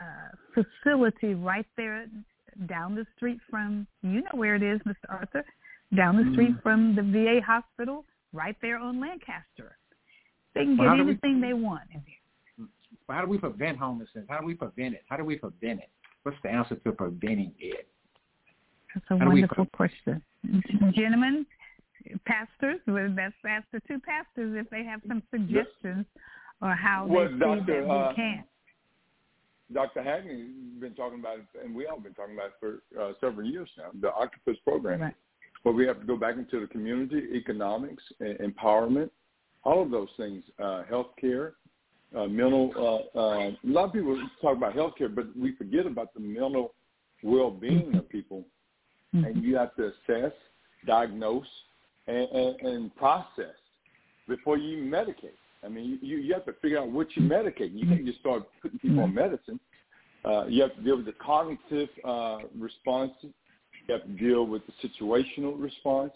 [0.00, 2.06] uh, facility right there
[2.66, 5.08] down the street from, you know where it is, Mr.
[5.08, 5.44] Arthur,
[5.96, 6.60] down the street mm-hmm.
[6.62, 9.76] from the VA hospital, right there on Lancaster.
[10.54, 12.02] They can well, get anything we, they want in
[13.06, 13.16] here.
[13.16, 14.24] How do we prevent homelessness?
[14.28, 15.02] How do we prevent it?
[15.08, 15.90] How do we prevent it?
[16.22, 17.88] What's the answer to preventing it?
[18.94, 20.22] That's a How wonderful question.
[20.94, 21.46] Gentlemen,
[22.26, 26.06] pastors, well, that's ask the two pastors if they have some suggestions
[26.60, 27.60] or how well, they Dr.
[27.60, 28.44] see that uh, we can.
[29.72, 30.02] Dr.
[30.02, 33.46] Hagney's been talking about it, and we all been talking about it for uh, several
[33.46, 35.00] years now, the Octopus program.
[35.00, 35.14] Right.
[35.62, 39.10] Where we have to go back into the community, economics, empowerment,
[39.64, 41.52] all of those things, uh, healthcare,
[42.16, 42.72] uh, mental.
[43.14, 46.74] Uh, uh, a lot of people talk about healthcare, but we forget about the mental
[47.22, 48.44] well-being of people.
[49.14, 49.24] Mm-hmm.
[49.24, 50.32] And you have to assess,
[50.86, 51.46] diagnose,
[52.06, 53.54] and, and, and process
[54.28, 55.36] before you medicate.
[55.64, 57.70] I mean, you, you have to figure out what you medicate.
[57.72, 59.60] You can't just start putting people on medicine.
[60.24, 63.12] Uh, you have to deal with the cognitive uh, response.
[63.22, 63.32] You
[63.88, 66.12] have to deal with the situational response.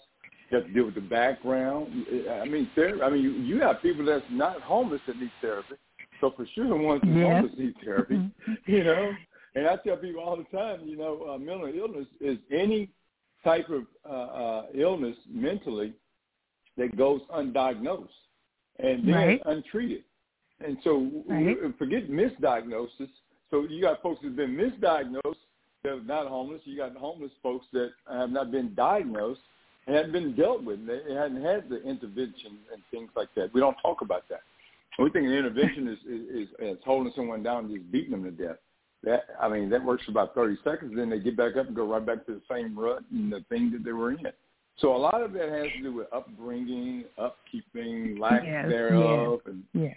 [0.51, 2.07] You have to deal with the background.
[2.31, 5.75] I mean, ther- I mean, you, you have people that's not homeless that need therapy.
[6.21, 7.45] So for sure, the ones that yes.
[7.59, 8.31] need therapy.
[8.67, 9.13] You know,
[9.55, 12.91] and I tell people all the time, you know, uh, mental illness is any
[13.43, 15.93] type of uh, uh, illness mentally
[16.77, 18.09] that goes undiagnosed
[18.79, 19.43] and then right.
[19.47, 20.05] untreated.
[20.65, 21.57] And so right.
[21.79, 23.09] forget misdiagnosis.
[23.51, 25.37] So you got folks that have been misdiagnosed
[25.85, 26.61] that are not homeless.
[26.65, 29.41] You got homeless folks that have not been diagnosed
[29.87, 30.87] and hadn't been dealt with.
[30.87, 33.55] They hadn't had the intervention and things like that.
[33.55, 34.43] We don't talk about that.
[34.99, 38.25] We think an intervention is, is, is is holding someone down and just beating them
[38.25, 38.57] to death.
[39.03, 40.93] That I mean, that works for about 30 seconds.
[40.97, 43.45] Then they get back up and go right back to the same rut and the
[43.49, 44.27] thing that they were in.
[44.79, 49.55] So a lot of that has to do with upbringing, upkeeping, lack yes, thereof, yes,
[49.55, 49.97] and yes,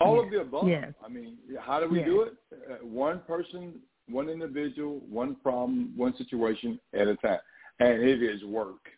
[0.00, 0.66] all of the above.
[1.04, 2.34] I mean, how do we do it?
[2.52, 3.74] Uh, one person,
[4.08, 7.38] one individual, one problem, one situation at a time,
[7.80, 8.88] and it is work.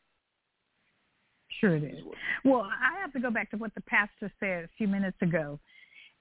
[1.61, 1.99] Sure it is.
[2.45, 5.59] Well, I have to go back to what the pastor said a few minutes ago,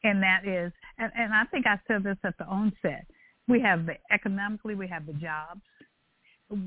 [0.04, 3.06] and that is, and, and I think I said this at the onset.
[3.48, 5.62] We have the economically, we have the jobs,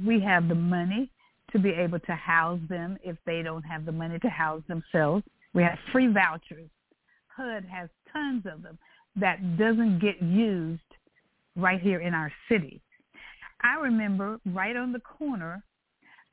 [0.05, 1.11] we have the money
[1.53, 5.25] to be able to house them if they don't have the money to house themselves.
[5.53, 6.71] We have free vouchers.
[7.37, 8.79] HUD has tons of them
[9.17, 10.81] that doesn't get used
[11.57, 12.81] right here in our city.
[13.63, 15.63] I remember right on the corner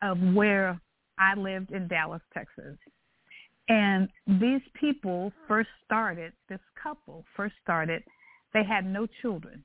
[0.02, 0.80] of where
[1.20, 2.78] I lived in Dallas, Texas.
[3.68, 8.04] And these people first started, this couple first started,
[8.54, 9.64] they had no children.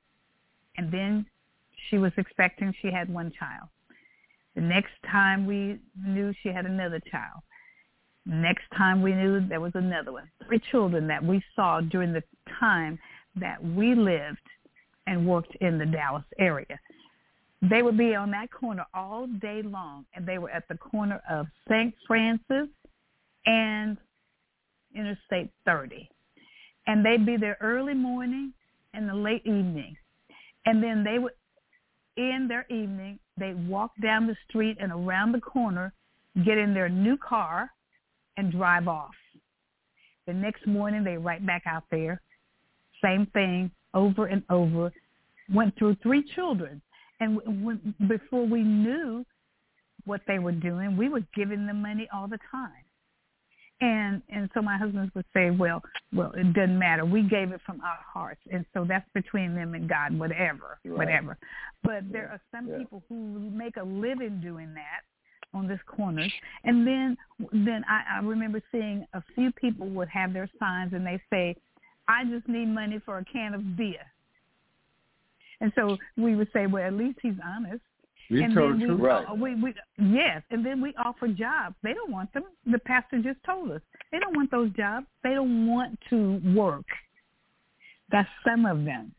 [0.77, 1.25] And then
[1.89, 3.69] she was expecting, she had one child.
[4.55, 7.41] The next time we knew she had another child.
[8.25, 10.29] Next time we knew there was another one.
[10.47, 12.23] Three children that we saw during the
[12.59, 12.99] time
[13.35, 14.37] that we lived
[15.07, 16.79] and worked in the Dallas area.
[17.69, 21.21] They would be on that corner all day long, and they were at the corner
[21.29, 21.93] of St.
[22.07, 22.69] Francis
[23.45, 23.97] and
[24.95, 26.09] Interstate 30.
[26.87, 28.53] And they'd be there early morning
[28.93, 29.95] and the late evening.
[30.65, 31.33] And then they would
[32.17, 35.93] in their evening, They'd walk down the street and around the corner,
[36.45, 37.69] get in their new car,
[38.37, 39.15] and drive off.
[40.25, 42.21] The next morning, they right back out there.
[43.03, 44.91] Same thing over and over.
[45.53, 46.81] Went through three children.
[47.19, 49.25] And when, before we knew
[50.05, 52.71] what they were doing, we were giving them money all the time.
[53.81, 55.81] And and so my husband would say, well,
[56.13, 57.03] well, it doesn't matter.
[57.03, 60.97] We gave it from our hearts, and so that's between them and God, whatever, right.
[60.97, 61.37] whatever.
[61.83, 62.11] But yeah.
[62.11, 62.77] there are some yeah.
[62.77, 65.01] people who make a living doing that
[65.53, 66.25] on this corner,
[66.63, 67.17] and then
[67.51, 71.53] then I, I remember seeing a few people would have their signs, and they say,
[72.07, 74.05] "I just need money for a can of beer."
[75.61, 77.81] And so we would say, well, at least he's honest.
[78.27, 79.25] You and told then we, right.
[79.29, 81.75] Uh, we, we, yes, and then we offer jobs.
[81.83, 82.43] They don't want them.
[82.65, 83.81] The pastor just told us
[84.11, 85.05] they don't want those jobs.
[85.23, 86.85] They don't want to work.
[88.11, 89.13] That's some of them.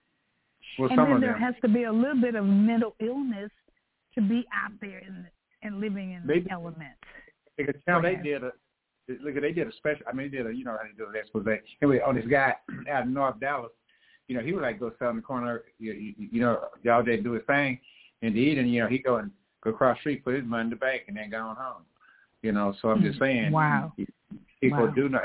[0.78, 1.41] Well, and some then of there them.
[1.41, 3.51] has to be a little bit of mental illness
[4.16, 5.26] to be out there and
[5.62, 6.99] and living in Maybe- the elements.
[7.57, 8.53] Because you know, Go they did a
[9.22, 9.34] look.
[9.41, 10.05] They did a special.
[10.09, 11.47] I mean, they did a you know how they do an expose.
[11.80, 12.55] Anyway, on this guy
[12.91, 13.70] out of North Dallas,
[14.29, 15.62] you know, he would like go sit on the corner.
[15.79, 16.61] You, you, you know,
[16.91, 17.79] all day do his thing,
[18.22, 19.31] and to eat, and you know, he go and
[19.62, 21.83] go across the street, put his money in the bank, and then go on home.
[22.43, 23.53] You know, so I'm just saying.
[23.53, 23.93] Wow.
[24.61, 24.93] People Wow.
[24.95, 25.20] do know.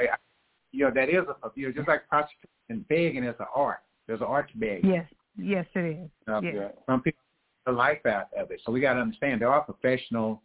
[0.72, 3.80] You know, that is a you know just like prostitution and begging is an art.
[4.08, 4.90] There's an art to begging.
[4.90, 6.10] Yes, yes, it is.
[6.28, 6.54] Uh, Yes.
[6.56, 6.68] Yeah.
[6.88, 7.20] Some people
[7.68, 8.60] a life out of it.
[8.66, 10.42] So we got to understand there are professional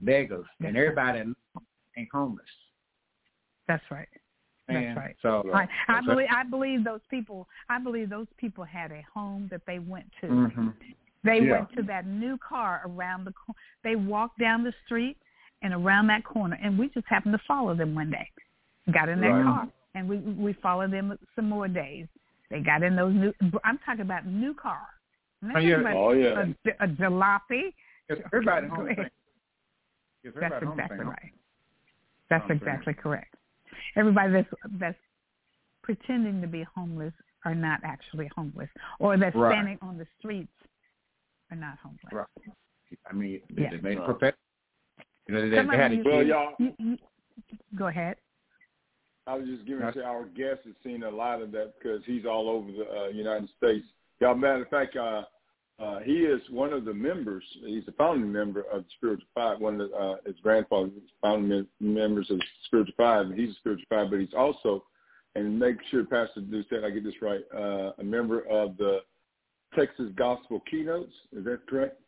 [0.00, 1.20] beggars, and everybody
[1.96, 2.46] ain't homeless.
[3.68, 4.08] That's right.
[4.68, 5.16] That's And right.
[5.22, 7.48] So I, I so- believe I believe those people.
[7.68, 10.26] I believe those people had a home that they went to.
[10.28, 10.74] Mhm.
[11.24, 11.52] They Yeah.
[11.52, 13.32] went to that new car around the.
[13.32, 15.16] cor- They walked down the street
[15.62, 18.28] and around that corner, and we just happened to follow them one day.
[18.92, 19.44] Got in that Right.
[19.44, 22.06] car, and we we followed them some more days.
[22.48, 23.32] They got in those new.
[23.64, 24.86] I'm talking about new car.
[25.54, 25.82] Oh, yeah.
[25.94, 26.44] Oh, yeah.
[26.80, 27.72] a, a jalopy.
[28.08, 28.96] If everybody home ahead.
[28.96, 29.10] thing.
[30.24, 31.32] If That's everybody home exactly right.
[32.30, 33.34] That's exactly correct.
[33.96, 34.98] Everybody that's that's
[35.82, 37.12] pretending to be homeless
[37.44, 38.68] are not actually homeless,
[39.00, 39.52] or that's Right.
[39.52, 40.52] standing on the streets
[41.50, 42.00] are not homeless.
[42.12, 42.26] Right.
[43.10, 43.70] I mean, they, Yeah.
[43.70, 44.06] they made it Right.
[44.06, 44.38] professional.
[45.26, 46.98] You know, they, Come they had you- to Well, y'all, You, you,
[47.74, 48.16] go ahead.
[49.26, 52.04] I was just giving That's- to our guest has seen a lot of that because
[52.04, 53.86] he's all over the uh, United States.
[54.20, 55.24] Y'all, matter of fact, uh,
[55.82, 57.42] uh, he is one of the members.
[57.64, 59.58] He's a founding member of the Spiritual Five.
[59.58, 63.38] One of the, uh, his grandfather was founding mem- members of the Spiritual Five, and
[63.38, 64.10] he's a Spiritual Five.
[64.10, 64.84] But he's also,
[65.34, 69.00] and make sure Pastor Doucette I get this right, uh, a member of the
[69.74, 71.12] Texas Gospel Keynotes.
[71.32, 72.00] Is that correct?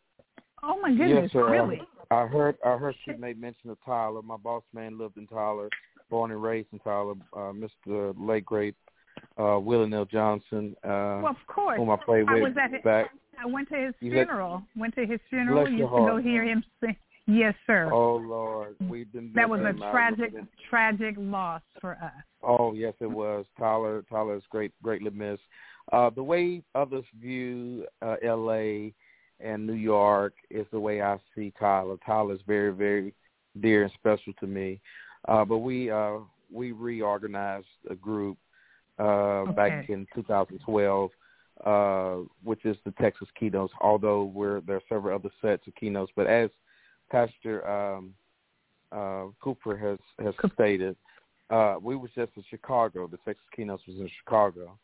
[0.63, 1.51] Oh my goodness, yes, sir.
[1.51, 1.81] really?
[2.11, 4.21] I heard I heard she made mention of Tyler.
[4.21, 5.69] My boss man lived in Tyler,
[6.09, 7.15] born and raised in Tyler.
[7.33, 8.15] Uh, Mr.
[8.17, 8.75] late great
[9.37, 11.77] uh, Willie Neal Johnson, uh, Well, of course.
[11.77, 13.11] whom I played I with was at his, back.
[13.41, 14.63] I went to his You had- funeral.
[14.75, 15.63] Went to his funeral.
[15.65, 16.95] Bless your Used to go hear him sing.
[17.27, 17.89] Yes, sir.
[17.91, 19.69] Oh Lord, we've been that was a.
[19.83, 20.31] I tragic,
[20.69, 22.11] tragic loss for us.
[22.43, 23.45] Oh yes, it was.
[23.57, 25.41] Tyler Tyler is great, greatly missed.
[25.91, 28.93] Uh, the way others view uh, L.A.
[29.39, 31.97] and New York is the way I see Tyler.
[32.05, 33.11] Tyler is very, very
[33.59, 34.79] dear and special to me.
[35.27, 36.17] Uh, but we uh,
[36.53, 38.37] we reorganized a group
[38.99, 41.11] uh, back in 2012,
[41.65, 43.73] uh, which is the Texas Keynotes.
[43.81, 46.49] Although we're there are several other sets of keynotes, but as
[47.11, 48.13] Pastor um,
[48.91, 50.95] uh, Cooper has has stated,
[51.49, 53.07] uh, we was just in Chicago.
[53.07, 54.77] The Texas Keynotes was in Chicago,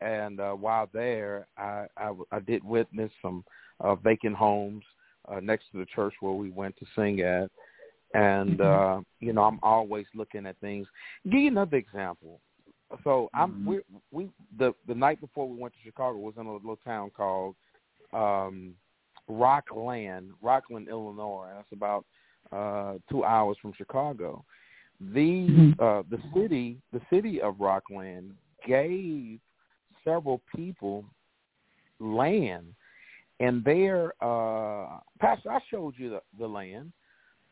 [0.00, 3.44] and uh, while there, I, I I did witness some
[3.80, 4.84] uh, vacant homes
[5.28, 7.50] uh, next to the church where we went to sing at,
[8.14, 10.86] and uh, you know I'm always looking at things.
[11.24, 12.40] Give you another example.
[13.02, 13.80] So I'm we
[14.12, 14.28] we
[14.58, 17.56] the the night before we went to Chicago was in a little town called
[18.12, 18.74] um
[19.28, 21.48] Rockland, Rockland, Illinois.
[21.54, 22.04] That's about
[22.52, 24.44] uh two hours from Chicago.
[25.00, 28.32] The uh the city the city of Rockland
[28.66, 29.40] gave
[30.04, 31.04] several people
[32.00, 32.66] land
[33.40, 36.92] and their uh Pastor I showed you the, the land.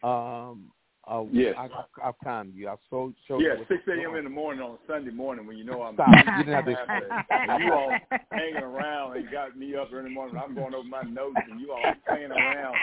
[0.02, 0.70] Um
[1.06, 1.54] uh, Yes.
[1.58, 2.68] I, I, I've timed you.
[2.68, 4.14] I showed, showed Yeah, you what- six a.m.
[4.16, 6.08] in the morning on a Sunday morning when you know I'm Stop.
[6.38, 7.98] You didn't have to you all
[8.30, 10.36] hanging around and got me up early in the morning.
[10.36, 12.76] I'm going over my notes and you all playing around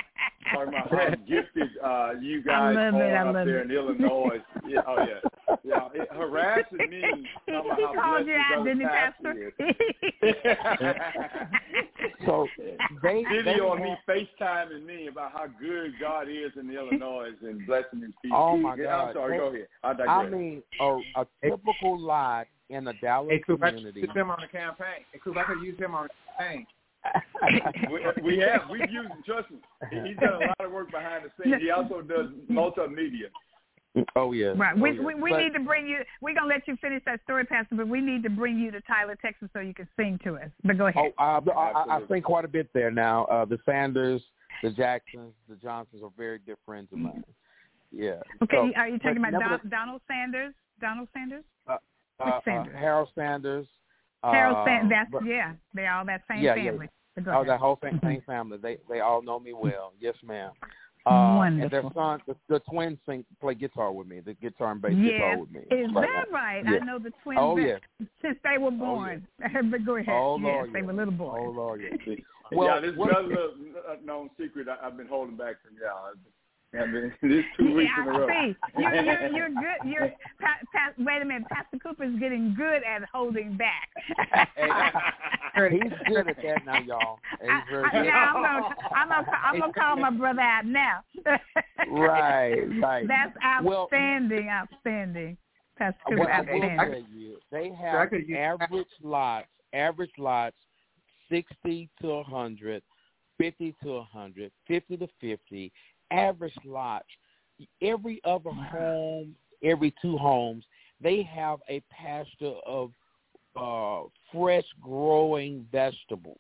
[0.51, 3.65] talking about how gifted uh, you guys love it, are up love there it.
[3.65, 4.37] in Illinois.
[4.67, 5.28] Yeah, oh yeah,
[5.63, 7.01] yeah, it harassing me.
[7.45, 9.51] he he called you this out, other didn't he, pastor
[10.21, 11.09] Pastor?
[12.25, 12.47] So
[13.01, 13.97] they they Video on had- me
[14.39, 18.37] FaceTiming me about how good God is in Illinois and blessing His people.
[18.37, 19.13] Oh, my Yeah, I'm God.
[19.15, 19.37] sorry.
[19.37, 19.67] Go ahead.
[19.83, 20.09] I digress.
[20.09, 24.01] I mean, a, a typical lot in the Dallas Hey, Coop, community.
[24.01, 25.05] use him on the campaign.
[25.11, 26.67] Hey, Coop, I could use him on the campaign.
[27.89, 28.63] we, we have.
[28.69, 29.23] We've used him.
[29.25, 29.57] Trust me.
[29.89, 31.61] He- He's done a lot of work behind the scenes.
[31.61, 33.29] He also does multimedia.
[34.15, 34.53] Oh yeah.
[34.55, 34.73] Right.
[34.75, 35.01] Oh, We yeah.
[35.01, 35.99] we, we But- need to bring you.
[36.21, 38.81] We're gonna let you finish that story, Pastor, but we need to bring you to
[38.81, 40.49] Tyler, Texas, so you can sing to us.
[40.63, 41.13] But go ahead.
[41.17, 42.07] Oh, uh, I, I, I Absolutely.
[42.15, 43.25] think quite a bit there now.
[43.25, 44.21] Uh, the Sanders,
[44.63, 47.23] the Jacksons, the Johnsons are very good friends of mine.
[47.91, 48.21] Yeah.
[48.43, 48.55] okay.
[48.57, 50.53] So, are you talking about nevertheless- Don, Donald Sanders?
[50.79, 51.43] Donald Sanders?
[51.67, 51.77] uh,
[52.19, 52.75] uh, Sanders?
[52.77, 53.65] Harold Sanders.
[54.23, 54.89] Harold uh, Sanders.
[54.91, 55.53] That's but- yeah.
[55.73, 56.71] They all that same Yeah, yeah.
[56.71, 56.89] family.
[57.15, 58.57] But go Oh, that whole same, same family.
[58.61, 59.93] They they all know me well.
[59.99, 60.51] Yes, ma'am.
[61.09, 64.19] Uh, and their son, the, the twins, sing play guitar with me.
[64.19, 65.11] The guitar and bass Yes.
[65.13, 65.59] guitar with me.
[65.71, 66.63] Is Right that right?
[66.65, 66.79] Yeah.
[66.81, 67.77] I know the twins Oh, yeah.
[68.21, 69.27] since they were born.
[69.71, 70.09] but go ahead.
[70.13, 70.85] Oh, yes, Lord, they yeah.
[70.85, 71.41] were little boys.
[71.45, 72.15] Oh Lord, yeah.
[72.51, 73.51] Well, Well, yeah, this is what- another little
[73.87, 76.13] uh, known secret I, I've been holding back from y'all.
[76.77, 78.27] I mean, this two weeks in a Yeah, row.
[78.27, 79.89] see, you're, you're, you're good.
[79.89, 80.09] You're
[80.39, 81.47] pa, pa, wait a minute.
[81.49, 83.89] Pastor Cooper's getting good at holding back.
[85.71, 87.19] He's good at that now, y'all.
[87.41, 88.05] He's very I, good.
[88.07, 90.99] now I'm gonna, I'm gonna, I'm gonna call my brother out now.
[91.91, 93.07] right, right.
[93.07, 95.37] That's Well, outstanding, outstanding.
[95.77, 100.55] That's too What I will tell you, they have could use- average lots, average lots,
[101.31, 102.83] sixty to a hundred,
[103.37, 105.71] fifty to a hundred, fifty to fifty.
[106.11, 107.05] Average lots.
[107.81, 110.63] Every other home, every two homes,
[111.01, 112.91] they have a pasture of
[113.55, 114.01] uh
[114.31, 116.37] fresh growing vegetables.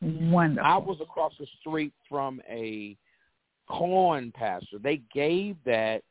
[0.00, 0.66] Wonderful.
[0.66, 2.96] I was across the street from a
[3.68, 4.78] corn pasture.
[4.82, 6.02] They gave that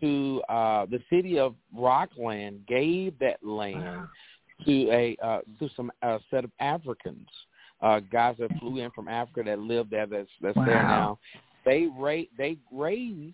[0.00, 4.06] to uh the city of Rockland gave that land
[4.64, 7.28] to a uh to some uh, set of Africans.
[7.80, 11.18] Uh guys that flew in from Africa that live there that's that's there now.
[11.64, 13.32] They raise they raise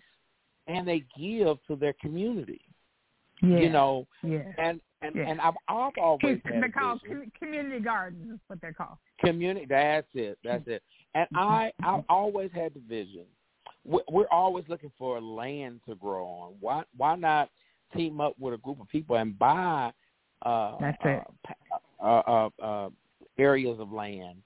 [0.67, 2.61] and they give to their community.
[3.41, 3.59] yeah.
[3.59, 4.43] You know, yeah.
[4.57, 5.29] and and Yeah.
[5.29, 8.33] and I've I've always They're called com- community gardens.
[8.33, 8.97] Is what they're called.
[9.19, 10.83] community that's it that's it
[11.15, 11.37] and Mm-hmm.
[11.49, 13.25] i i always had the vision
[13.85, 17.49] we're, always looking for land to grow on why why not
[17.95, 19.91] team up with a group of people and buy
[20.45, 21.23] uh That's it.
[22.03, 22.89] uh, uh, uh, uh
[23.39, 24.37] areas of land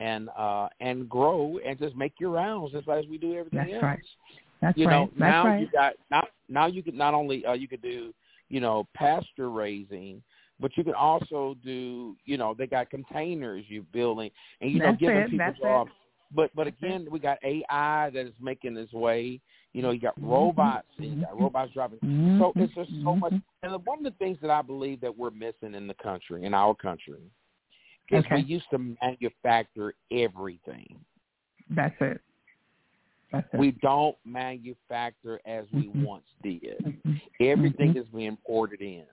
[0.00, 3.72] and uh and grow and just make your rounds just like we do everything That's
[3.72, 3.98] else right.
[4.60, 4.92] That's you right.
[4.92, 5.60] know That's now right.
[5.60, 8.12] you got now now you could not only uh, you could do
[8.48, 10.22] you know pasture raising
[10.60, 14.30] but you can also do you know they got containers you're building
[14.60, 15.92] and you know That's giving it, people that's it.
[16.34, 19.40] but but again we got ai that is making its way
[19.72, 20.30] you know you got Mhm.
[20.30, 21.98] robots and you got robots driving
[22.38, 22.62] so Mhm.
[22.62, 23.42] it's just so much Mhm.
[23.62, 26.54] and one of the things that i believe that we're missing in the country in
[26.54, 27.20] our country
[28.10, 28.36] is Okay.
[28.36, 30.98] we used to manufacture everything
[31.70, 32.20] That's it.
[33.32, 33.58] That's it.
[33.58, 36.04] we don't manufacture as we Mhm.
[36.04, 36.82] once did.
[36.82, 37.20] Mhm.
[37.40, 37.96] Everything Mhm.
[37.96, 39.06] is being imported in.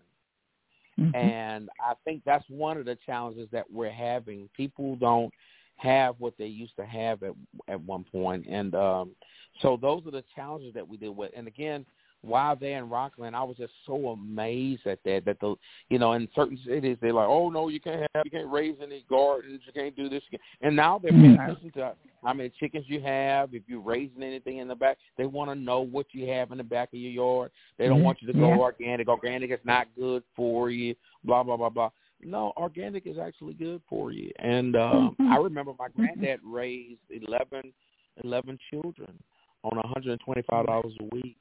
[0.97, 1.13] Mhm.
[1.13, 4.49] And I think that's one of the challenges that we're having.
[4.49, 5.33] People don't
[5.77, 7.33] have what they used to have at
[7.67, 8.45] at one point.
[8.47, 9.15] And um
[9.61, 11.31] so those are the challenges that we deal with.
[11.35, 11.85] And again,
[12.21, 15.25] while there in Rockland, I was just so amazed at that.
[15.25, 15.55] That the
[15.89, 18.75] you know in certain cities they're like, oh no, you can't have, you can't raise
[18.81, 20.23] any gardens, you can't do this.
[20.31, 21.93] can't-" And now they're paying attention to
[22.23, 24.97] how many chickens you have, if you're raising anything in the back.
[25.17, 27.51] They want to know what you have in the back of your yard.
[27.77, 28.05] They don't Mhm.
[28.05, 28.57] want you to go Yeah.
[28.57, 29.07] organic.
[29.07, 30.95] Organic is not good for you.
[31.23, 31.91] Blah blah blah blah.
[32.21, 34.31] No, organic is actually good for you.
[34.39, 35.15] And um.
[35.19, 37.71] I remember my granddad raised eleven
[38.23, 39.21] eleven children
[39.63, 41.37] on one hundred and twenty five dollars a week.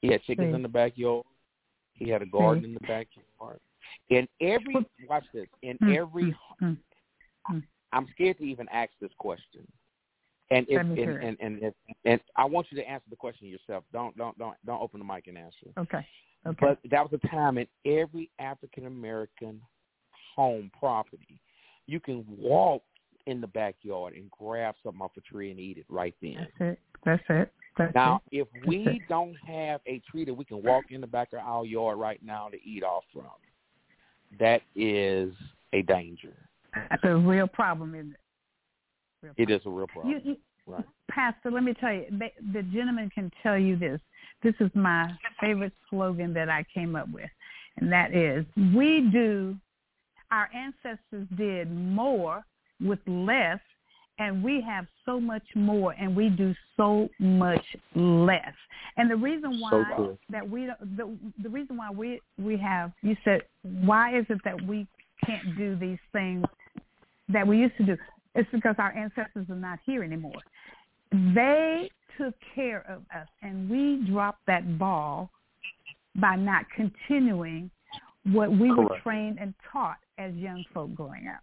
[0.00, 1.24] He had chickens in the backyard.
[1.94, 3.60] He had a garden in the backyard.
[4.08, 5.46] In every watch this.
[5.62, 6.76] In Mm, every mm,
[7.50, 7.62] mm.
[7.92, 9.66] I'm scared to even ask this question.
[10.50, 11.26] And if and me hear it.
[11.26, 11.74] and, and if
[12.04, 13.84] and I want you to answer the question yourself.
[13.92, 15.68] Don't don't don't don't open the mic and answer.
[15.78, 16.06] Okay.
[16.46, 16.58] Okay.
[16.60, 19.60] But that was a time in every African American
[20.34, 21.40] home property,
[21.86, 22.82] you can walk
[23.30, 26.48] in the backyard and grab something off a tree and eat it right then.
[26.58, 26.78] That's it.
[27.04, 27.52] That's it.
[27.78, 28.40] That's Now, it.
[28.40, 31.64] if we don't have a tree that we can walk in the back of our
[31.64, 33.24] yard right now to eat off from,
[34.38, 35.32] that is
[35.72, 36.34] a danger.
[36.90, 38.20] That's a real problem, isn't it?
[39.22, 40.12] Real It is a real problem.
[40.12, 40.84] You, you, right.
[41.08, 42.06] Pastor, let me tell you,
[42.52, 44.00] the gentleman can tell you this.
[44.42, 45.10] This is my
[45.40, 47.30] favorite slogan that I came up with,
[47.76, 49.56] and that is, we do,
[50.30, 52.44] our ancestors did more
[52.80, 53.58] with less,
[54.18, 57.64] and we have so much more, and we do so much
[57.94, 58.54] less.
[58.96, 60.18] And the reason why So true.
[60.30, 64.38] that we don't, the, the reason why we we have, you said, why is it
[64.44, 64.86] that we
[65.24, 66.44] can't do these things
[67.28, 67.96] that we used to do?
[68.34, 70.40] It's because our ancestors are not here anymore.
[71.12, 75.30] They took care of us, and we dropped that ball
[76.16, 77.70] by not continuing
[78.24, 81.40] what we were trained and taught as young folk growing up.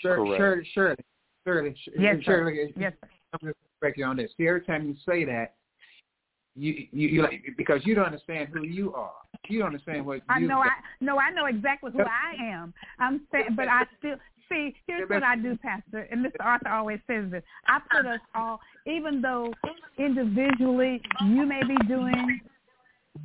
[0.00, 0.38] Sure, Correct.
[0.38, 0.96] Shirley, Shirley,
[1.44, 2.22] Shirley, Shirley, Yes, sir.
[2.24, 2.92] Shirley, Yes.
[3.32, 4.30] I'm going to correct you on this.
[4.36, 5.54] See, every time you say that,
[6.56, 9.12] you you, you like because you don't understand who you are.
[9.48, 10.46] You don't understand what I you.
[10.46, 10.60] know.
[10.60, 10.68] I
[11.00, 11.18] no.
[11.18, 12.72] I know exactly who I am.
[13.00, 14.14] I'm saying, but I still
[14.48, 14.72] see.
[14.86, 16.36] Here's what I do, Pastor, and Mr.
[16.40, 17.42] Arthur always says this.
[17.66, 19.52] I put us all, even though
[19.98, 22.40] individually you may be doing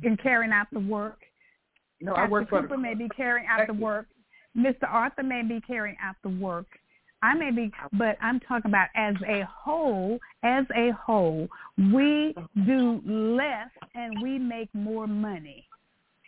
[0.02, 1.20] and carrying out the work.
[2.00, 2.82] no, I Pastor work for Cooper the.
[2.82, 4.06] may be carrying out the work.
[4.56, 4.84] Mr.
[4.88, 6.66] Arthur may be carrying out the work.
[7.22, 11.48] I may be, but I'm talking about as a whole, as a whole,
[11.92, 15.66] we do less and we make more money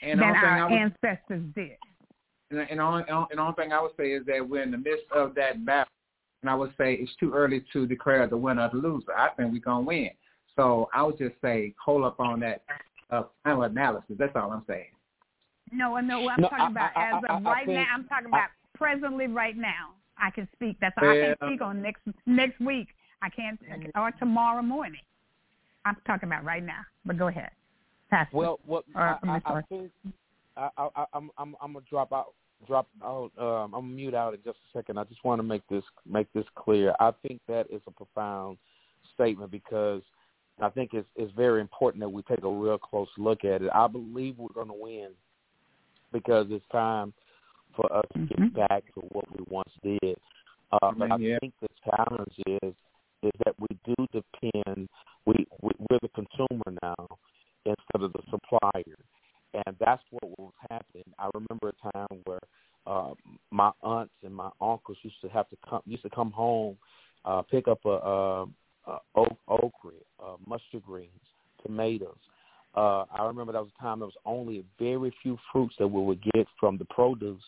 [0.03, 1.77] And than only thing I our would, ancestors did.
[2.51, 4.77] and, and only and the only thing I would say is that we're in the
[4.79, 5.91] midst of that battle,
[6.43, 9.17] and I would say it's too early to declare the winner or the loser.
[9.17, 10.11] I think we're gonna win.
[10.57, 12.63] So I would just say hold up on that
[13.11, 14.17] uh, final analysis.
[14.19, 14.89] That's all I'm saying.
[15.73, 17.87] No, no, I'm No, talking I- about I- as I- of right think- now.
[17.95, 19.95] I'm talking about presently right now.
[20.19, 20.79] I can speak.
[20.81, 21.09] That's all.
[21.09, 22.89] I can't speak on next next week.
[23.23, 23.59] I can't
[23.97, 25.01] or tomorrow morning.
[25.85, 26.81] I'm talking about right now.
[27.05, 27.51] But go ahead,
[28.11, 28.37] Pastor.
[28.37, 29.91] Well, what Or, I, I, I think
[30.57, 32.35] I, I, I'm I'm I'm gonna drop out
[32.67, 33.33] drop out.
[33.39, 34.99] Um, I'm gonna mute out in just a second.
[34.99, 36.95] I just want to make this make this clear.
[37.01, 38.59] I think that is a profound
[39.15, 40.03] statement because
[40.61, 43.71] I think it's it's very important that we take a real close look at it.
[43.75, 45.09] I believe we're going to win
[46.13, 47.13] because it's time
[47.77, 50.17] for us to get back to what we once did.
[50.73, 51.39] Uh, but I Yeah.
[51.41, 52.75] think the challenge is
[53.23, 54.89] is that we do depend.
[55.27, 57.07] We, we we're the consumer now
[57.65, 58.97] instead of the supplier,
[59.55, 61.05] and that's what was happening.
[61.19, 62.41] I remember a time where
[62.87, 63.15] uh,
[63.51, 66.77] my aunts and my uncles used to have to come used to come home,
[67.25, 68.47] uh, pick up a, a,
[69.15, 71.11] a okra, uh, mustard greens,
[71.65, 72.17] tomatoes.
[72.75, 76.03] Uh, I remember that was a time there was only very few fruits that we
[76.03, 77.43] would get from the produce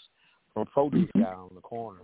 [0.52, 2.00] from produce guy on the corner,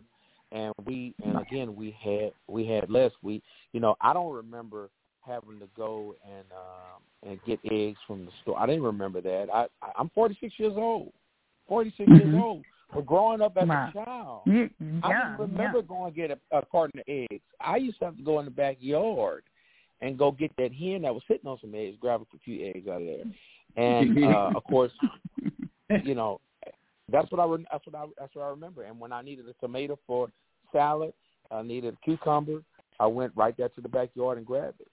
[0.51, 3.13] and we and again we had we had less.
[3.23, 3.43] We
[3.73, 4.91] you know I don't remember
[5.21, 8.59] having to go and um, and get eggs from the store.
[8.59, 9.49] I didn't remember that.
[9.53, 11.13] I I- I'm 46 years old.
[11.69, 12.43] 46 years Mhm.
[12.43, 12.65] old.
[12.93, 13.89] But growing up as Wow.
[13.89, 17.45] a child, I yeah, don't remember going to get a, a carton of eggs.
[17.61, 19.45] I used to have to go in the backyard
[20.01, 22.89] and go get that hen that was sitting on some eggs, grab a few eggs
[22.89, 23.25] out of there.
[23.77, 24.91] And uh, of course,
[26.03, 26.41] you know,
[27.11, 28.83] that's what I re- that's what I that's what I remember.
[28.83, 30.29] And when I needed a tomato for
[30.73, 31.13] salad,
[31.53, 32.63] I needed a cucumber.
[32.99, 34.89] I went right there to the backyard and grabbed it.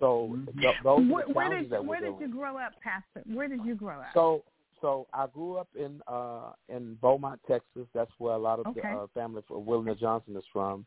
[0.00, 3.22] So th- those Where, are the where did that where did you grow up, Pastor?
[3.32, 4.06] Where did you grow up?
[4.14, 4.42] So
[4.80, 7.86] so I grew up in uh in Beaumont, Texas.
[7.94, 8.80] That's where a lot of Okay.
[8.82, 10.84] the uh, family for William Johnson is from.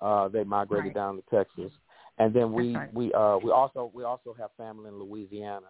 [0.00, 0.94] Uh they migrated Right.
[0.94, 1.72] down to Texas.
[2.18, 2.92] And then we right.
[2.94, 5.66] we uh we also we also have family in Louisiana.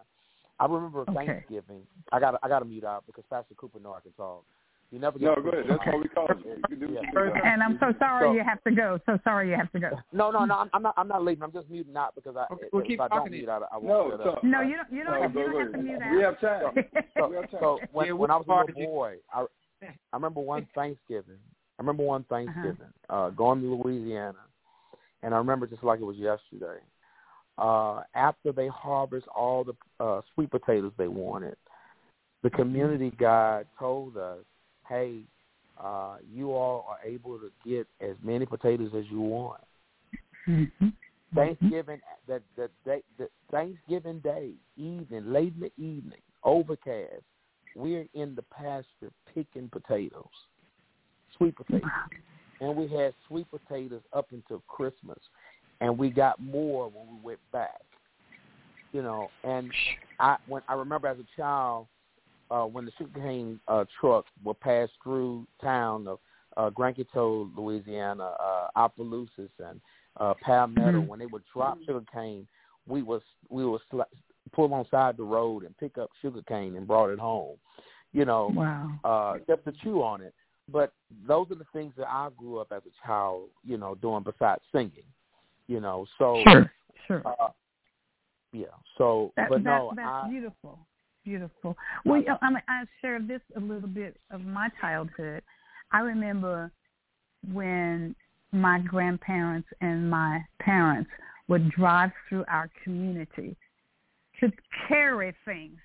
[0.60, 1.12] I remember Okay.
[1.26, 1.82] Thanksgiving.
[2.12, 4.44] I got I got to mute out because Pastor Cooper know I can talk.
[4.92, 5.66] You never get No, to go ahead.
[5.66, 5.78] talk.
[5.84, 6.38] That's what we call it.
[6.46, 7.44] You can do what.
[7.44, 9.00] And I'm so sorry So- you have to go.
[9.04, 9.90] So sorry you have to go.
[10.12, 10.54] No, no, no.
[10.58, 10.94] I'm, I'm not.
[10.96, 11.42] I'm not leaving.
[11.42, 12.46] I'm just muting out because I.
[12.54, 13.50] Okay, well, if keep I don't talking mute you.
[13.50, 14.44] out, I won't No, shut so, up.
[14.44, 14.92] No, you don't.
[14.92, 15.14] You don't.
[15.14, 15.84] No, have, you don't have to ahead.
[15.84, 16.84] mute We have time.
[17.18, 17.60] So, We have time.
[17.60, 19.40] so when, Yeah, when I was a little boy, I,
[19.82, 19.86] I
[20.16, 21.40] remember one Thanksgiving.
[21.78, 22.36] I remember one Uh-huh.
[22.36, 24.38] Thanksgiving uh, going to Louisiana,
[25.26, 26.78] and I remember just like it was yesterday.
[27.58, 31.56] Uh, after they harvest all the uh, sweet potatoes they wanted,
[32.44, 34.44] the community guy told us,
[34.88, 35.22] "Hey,
[35.82, 39.60] uh, you all are able to get as many potatoes as you want."
[40.46, 40.92] Mhm.
[41.34, 47.24] Thanksgiving that that day the Thanksgiving Day evening, late in the evening, overcast.
[47.74, 50.46] We're in the pasture picking potatoes,
[51.36, 51.90] sweet potatoes,
[52.60, 55.18] and we had sweet potatoes up until Christmas,
[55.80, 57.80] and we got more when we went back.
[58.92, 59.72] You know, and
[60.18, 61.88] I when I remember as a child
[62.50, 66.18] uh, when the sugarcane uh, truck would pass through town of
[66.56, 69.80] uh, Grand Louisiana, uh, Opelousas, and
[70.18, 71.06] uh, Palmetto, Mhm.
[71.08, 72.46] when they would drop sugarcane,
[72.86, 74.02] we was we would sl-
[74.52, 77.58] pull on side the road and pick up sugarcane and brought it home.
[78.12, 79.00] You know, Wow.
[79.04, 80.32] uh, just to chew on it.
[80.70, 80.92] But
[81.26, 84.62] those are the things that I grew up as a child, you know, doing besides
[84.72, 85.04] singing.
[85.68, 86.72] You know, so Sure.
[87.06, 87.22] Sure.
[87.26, 87.48] uh,
[88.52, 88.66] yeah.
[88.98, 90.78] So, That, but that, no, that's I, beautiful.
[91.24, 91.76] Beautiful.
[92.04, 95.42] Well, you know, I, mean, I share this a little bit of my childhood.
[95.90, 96.70] I remember
[97.52, 98.14] when
[98.52, 101.10] my grandparents and my parents
[101.48, 103.56] would drive through our community
[104.40, 104.52] to
[104.88, 105.78] carry things.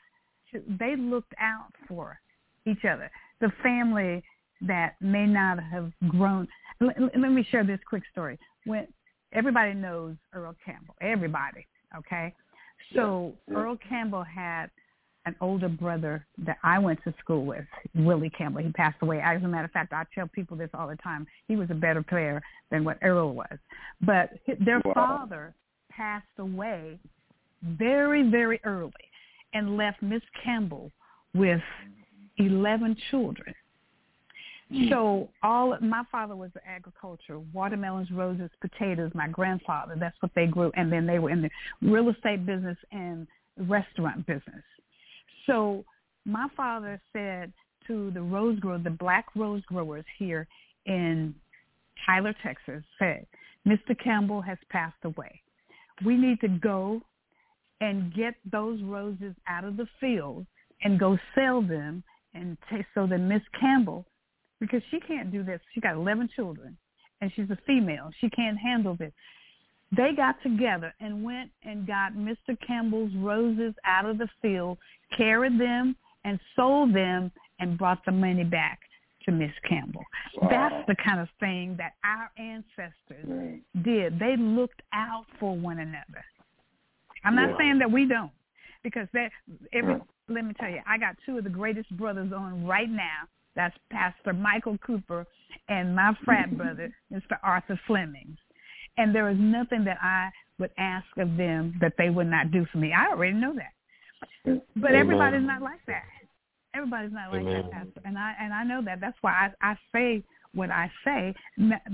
[0.52, 2.20] To, they looked out for
[2.66, 3.10] each other.
[3.40, 4.24] The family
[4.62, 6.48] that may not have grown.
[6.80, 8.38] Let, let me share this quick story.
[8.66, 8.88] When
[9.34, 11.66] everybody knows Earl Campbell, everybody,
[11.98, 12.34] okay.
[12.94, 13.56] So yeah.
[13.58, 14.70] Earl Campbell had
[15.26, 17.66] an older brother that I went to school with,
[17.96, 18.64] Willie Campbell.
[18.64, 19.22] He passed away.
[19.24, 21.28] As a matter of fact, I tell people this all the time.
[21.48, 23.58] He was a better player than what Earl was.
[24.02, 24.32] But
[24.66, 24.94] their Wow.
[24.94, 25.54] father
[25.92, 26.98] passed away
[27.62, 28.92] very, very early
[29.54, 30.92] and left Miss Campbell
[31.36, 31.62] with
[32.38, 33.54] 11 children.
[34.72, 34.90] Mm.
[34.90, 39.12] So all my father was agriculture, watermelons, roses, potatoes.
[39.14, 41.50] My grandfather, that's what they grew, and then they were in the
[41.82, 43.28] real estate business and
[43.58, 44.64] restaurant business.
[45.46, 45.84] So
[46.26, 47.52] my father said
[47.88, 50.48] to the rose grower, the black rose growers here
[50.86, 51.36] in
[52.06, 53.26] Tyler, Texas, said,
[53.68, 53.98] Mr.
[54.02, 55.42] Campbell has passed away.
[56.06, 57.02] We need to go
[57.80, 60.46] and get those roses out of the field
[60.84, 62.04] and go sell them
[62.34, 64.06] and take so that Miss Campbell
[64.62, 65.60] because she can't do this.
[65.74, 66.78] She got 11 children,
[67.20, 68.12] and she's a female.
[68.22, 69.12] She can't handle this.
[69.98, 72.58] They got together and went and got Mr.
[72.66, 74.78] Campbell's roses out of the field,
[75.18, 77.30] carried them, and sold them,
[77.60, 78.80] and brought the money back
[79.26, 80.06] to Miss Campbell.
[80.42, 80.48] Wow.
[80.50, 83.62] That's the kind of thing that our ancestors Right.
[83.84, 84.18] did.
[84.18, 86.24] They looked out for one another.
[87.24, 87.58] I'm not Yeah.
[87.58, 88.32] saying that we don't,
[88.84, 89.32] because that
[89.74, 89.96] every.
[89.96, 90.04] Right.
[90.28, 93.28] Let me tell you, I got two of the greatest brothers on right now.
[93.56, 95.26] That's Pastor Michael Cooper
[95.70, 97.38] and my frat brother, Mr.
[97.44, 98.38] Arthur Fleming.
[98.98, 100.30] And there is nothing that I
[100.60, 102.94] would ask of them that they would not do for me.
[102.94, 104.62] I already know that.
[104.76, 104.96] But Amen.
[104.96, 106.04] everybody's not like that.
[106.74, 107.64] Everybody's not like Amen.
[107.64, 108.02] that, Pastor.
[108.06, 109.02] And I and I know that.
[109.02, 110.24] That's why I I say
[110.54, 111.34] what I say.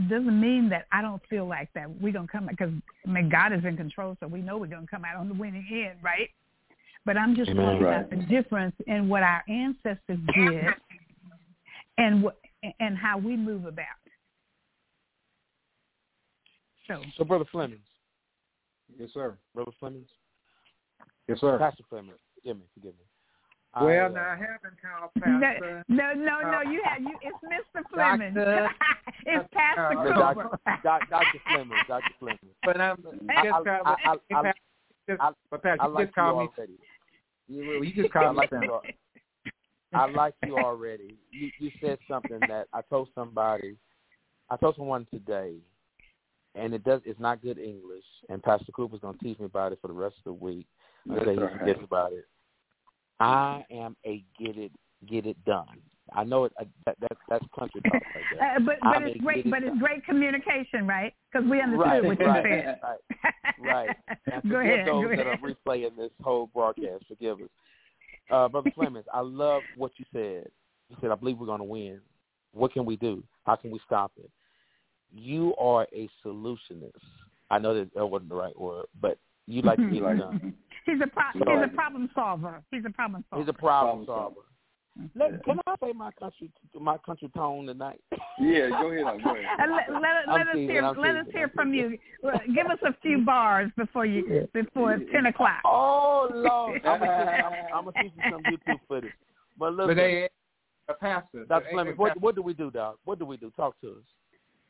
[0.09, 1.89] Doesn't mean that I don't feel like that.
[2.01, 2.71] We're gonna come because
[3.05, 5.33] I mean God is in control, so we know we're gonna come out on the
[5.33, 6.29] winning end, right?
[7.05, 7.65] But I'm just Amen.
[7.65, 7.97] talking Right.
[7.97, 10.73] about the difference in what our ancestors did
[11.97, 12.37] and what
[12.79, 13.85] and how we move about.
[16.87, 17.81] So So, Brother Flemings,
[18.97, 19.37] Yes, sir.
[19.53, 20.07] Brother Flemings,
[21.27, 21.57] Yes, sir.
[21.57, 23.03] Pastor Flemings, forgive me, forgive me.
[23.73, 25.83] I, Well, uh, now I haven't called no, Pastor.
[25.89, 26.61] no, no, no.
[26.71, 27.17] You have you.
[27.21, 27.83] It's Mr.
[27.93, 28.33] Fleming.
[28.33, 28.69] Doctor.
[29.25, 30.59] it's Pastor No, no, Cooper.
[30.65, 30.79] Dr.
[30.83, 31.39] Doc- Dr.
[31.49, 32.13] Flemings, Dr.
[32.19, 32.55] Flemings.
[32.63, 32.97] But I'm
[33.29, 34.53] I- just I- call I- I- hey, I- Pastor,
[35.09, 36.47] just- I- but Pastor, I you like just you call me.
[36.57, 36.73] already.
[37.49, 38.69] You, you just I call me like something.
[38.69, 38.73] you.
[38.75, 38.91] al- I
[40.13, 41.15] like you already.
[41.31, 43.77] You you said something that I told somebody.
[44.49, 45.55] I told someone today,
[46.55, 47.01] and it does.
[47.05, 48.03] It's not good English.
[48.29, 50.67] And Pastor Cooper's gonna teach me about it for the rest of the week
[51.05, 51.59] That's until he all right.
[51.59, 52.25] forgets about it.
[53.19, 54.71] I am a get it
[55.09, 55.81] get it done.
[56.13, 56.53] I know it.
[56.59, 58.55] Uh, that, that that's country talk right there.
[58.57, 59.45] Uh, but I but it's great.
[59.45, 61.13] it But it's great communication, right?
[61.31, 62.79] Because we understood Right, what you right, said.
[62.83, 62.99] right.
[63.59, 63.89] Right.
[64.31, 64.87] And go forgive ahead.
[64.87, 65.55] those Go that are ahead.
[65.65, 67.05] replaying this whole broadcast.
[67.07, 67.47] Forgive us.
[68.29, 70.47] Uh, Brother Clemens, I love what you said.
[70.89, 71.99] You said, I believe we're going to win.
[72.53, 73.23] What can we do?
[73.45, 74.29] How can we stop it?
[75.13, 76.91] You are a solutionist.
[77.49, 79.17] I know that that wasn't the right word, but
[79.47, 80.17] you like to be it Right.
[80.19, 80.53] done.
[80.85, 82.61] He's a pro- he's a problem solver.
[82.71, 83.43] He's a problem solver.
[83.43, 84.47] He's a problem Problem solver.
[85.17, 85.33] Solver.
[85.33, 88.01] Let, can I say my country my country tone tonight?
[88.39, 89.03] Yeah, go ahead.
[89.03, 89.45] On, go ahead.
[89.59, 91.97] Let, let, let us teasing, hear I'm let us hear from you.
[92.53, 95.61] Give us a few bars before you before ten o'clock.
[95.65, 99.11] Oh Lord, I'm gonna I'm, I'm gonna teach you some YouTube footage.
[99.57, 100.29] But look, But they,
[100.89, 101.45] a pastor.
[101.45, 101.47] Dr.
[101.47, 102.97] but- Fleming, what what do we do, Doc?
[103.05, 103.51] What do we do?
[103.55, 104.03] Talk to us.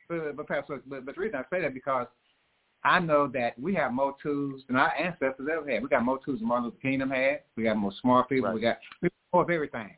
[0.09, 2.07] But, but Pastor, but, but the reason I say that because
[2.83, 5.83] I know that we have more tools than our ancestors ever had.
[5.83, 7.41] We got more tools than Martin Luther King them had.
[7.55, 8.53] We got more smart people.
[8.53, 9.95] We got we got more of everything.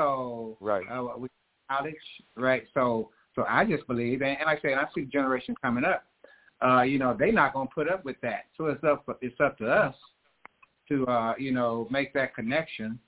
[0.00, 0.86] So Right.
[0.90, 1.28] uh, we
[1.70, 1.94] knowledge,
[2.36, 2.64] right?
[2.72, 5.84] So so I just believe, and, and like I said, I see the generation coming
[5.84, 6.04] up.
[6.62, 8.46] Uh, you know, they're not going to put up with that.
[8.56, 9.94] So it's up it's up to us
[10.88, 12.98] to uh, you know make that connection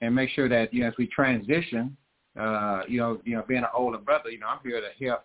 [0.00, 1.96] and make sure that you know as we transition,
[2.38, 5.24] uh, you know, you know, being an older brother, you know, I'm here to help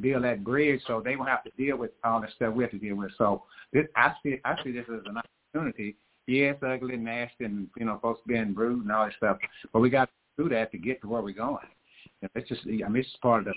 [0.00, 2.70] build that bridge so they won't have to deal with all the stuff we have
[2.70, 3.10] to deal with.
[3.18, 3.42] So
[3.72, 5.96] this, I see I see this as an opportunity.
[6.26, 9.38] Yeah, it's ugly and nasty, and you know, folks being rude and all that stuff,
[9.72, 11.66] but we got to do that to get to where we're going.
[12.22, 13.54] And it's just, I mean, it's just part of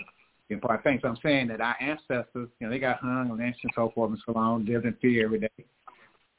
[0.48, 0.98] the important thing.
[1.02, 3.90] So I'm saying that our ancestors, you know, they got hung and lynched and so
[3.94, 5.64] forth and so on, lived in fear every day.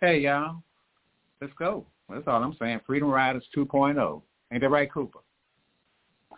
[0.02, 0.62] Hey, y'all,
[1.42, 1.86] let's go.
[2.10, 2.82] That's all I'm saying.
[2.86, 4.22] Freedom Riders 2.0.
[4.52, 5.20] Ain't that right, Cooper?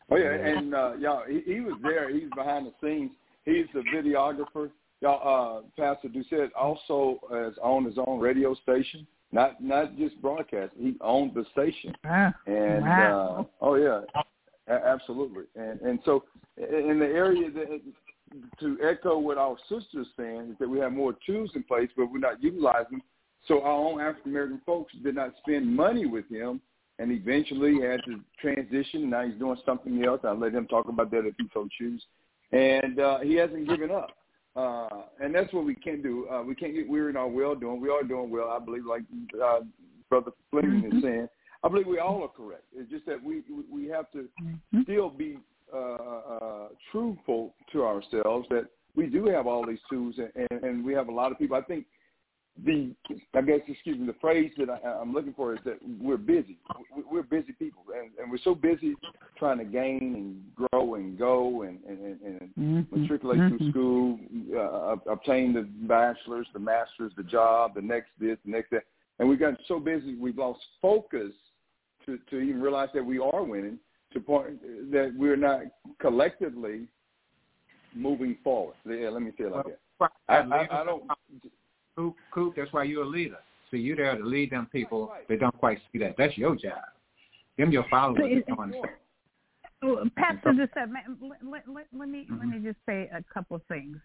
[0.10, 2.10] Oh yeah, and uh, y'all, he, he was there.
[2.14, 3.12] He's behind the scenes.
[3.44, 4.70] He's the videographer.
[5.02, 9.06] Y'all, uh, Pastor Doucette also has owned his own radio station.
[9.32, 10.72] Not not just broadcast.
[10.80, 11.94] He owned the station.
[12.46, 13.48] And wow.
[13.62, 14.02] uh, oh yeah,
[14.68, 15.44] a- absolutely.
[15.56, 16.24] And and so
[16.58, 17.82] in the area that
[18.60, 22.12] to echo what our sister's saying is that we have more tools in place, but
[22.12, 23.02] we're not utilizing them.
[23.48, 26.62] So our own African American folks did not spend money with him,
[27.00, 29.10] and eventually had to transition.
[29.10, 30.22] Now he's doing something else.
[30.24, 32.06] I'll let him talk about that if he so chooses.
[32.52, 34.12] And uh, he hasn't given up.
[34.58, 36.28] Uh, and that's what we can do.
[36.30, 37.80] Uh, we can't get weary in our well doing.
[37.80, 39.04] We are doing well, I believe, like
[39.42, 39.60] uh,
[40.10, 41.28] Brother Fleming is saying.
[41.64, 42.64] I believe we all are correct.
[42.76, 44.28] It's just that we we have to
[44.84, 45.38] still be
[45.74, 48.66] uh, uh, truthful to ourselves that
[48.96, 51.56] we do have all these tools, and, and, and we have a lot of people.
[51.56, 51.86] I think
[52.66, 52.94] the
[53.36, 56.58] I guess excuse me the phrase that I, I'm looking for is that we're busy.
[56.96, 58.96] We- We're busy people, and, and we're so busy
[59.38, 63.02] trying to gain and grow and go and and, and, and mm-hmm.
[63.02, 63.70] matriculate through mm-hmm.
[63.70, 64.20] school,
[64.54, 68.84] uh, uh, obtain the bachelor's, the master's, the job, the next this, the next that,
[69.20, 71.32] and we've gotten so busy we've lost focus
[72.06, 73.80] to to even realize that we are winning
[74.14, 74.60] to point
[74.92, 75.62] that we're not
[76.00, 76.88] collectively
[77.96, 78.76] moving forward.
[78.86, 80.12] Yeah, let me say it like that.
[80.28, 81.04] I, I, I don't.
[81.98, 83.40] Coop, Coop, that's why you're a leader.
[83.72, 86.16] See, you're there to lead them people that don't quite see that.
[86.18, 86.80] That's your job.
[87.58, 88.20] Them your followers.
[88.20, 88.94] So it- that don't understand.
[89.82, 91.04] Well, Pastor just said, let,
[91.44, 92.52] let, let, let me let Mm-hmm.
[92.52, 93.98] me just say a couple of things,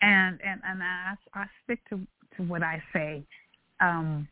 [0.00, 2.00] and and and I I stick to
[2.36, 3.22] to what I say.
[3.80, 4.26] Um,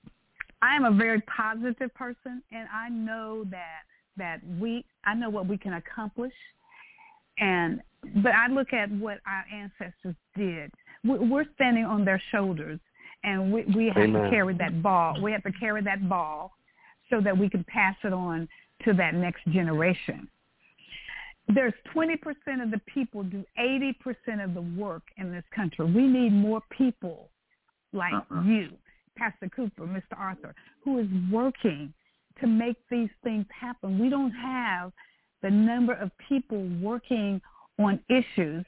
[0.63, 3.83] I am a very positive person, and I know that
[4.17, 6.33] that we I know what we can accomplish,
[7.39, 7.83] and
[8.23, 10.73] but I look at what our ancestors did.
[11.05, 12.81] We're standing on their shoulders,
[13.25, 14.25] and we we have Amen.
[14.25, 15.21] to carry that ball.
[15.23, 16.53] We have to carry that ball
[17.11, 18.49] so that we can pass it on
[18.85, 20.29] to that next generation.
[21.49, 22.15] There's 20%
[22.63, 25.87] of the people do 80% of the work in this country.
[25.87, 27.31] We need more people
[27.95, 28.43] like Uh-uh.
[28.43, 28.69] you,
[29.17, 30.19] Pastor Cooper, Mr.
[30.19, 30.55] Arthur,
[30.85, 31.95] who is working
[32.41, 33.99] to make these things happen.
[33.99, 34.93] We don't have
[35.43, 37.41] the number of people working
[37.79, 38.67] on issues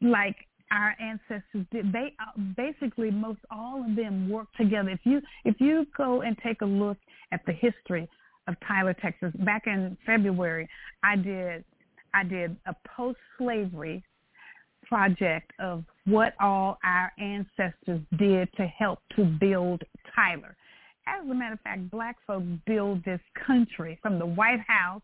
[0.00, 0.36] like
[0.72, 1.92] our ancestors did.
[1.92, 4.88] They uh, basically most all of them work together.
[4.88, 6.96] If you if you go and take a look
[7.30, 8.08] at the history
[8.48, 10.68] of Tyler, Texas, back in February,
[11.04, 11.64] I did
[12.14, 14.02] I did a post slavery
[14.86, 19.82] project of what all our ancestors did to help to build
[20.14, 20.56] Tyler.
[21.06, 25.02] As a matter of fact, black folks build this country from the White House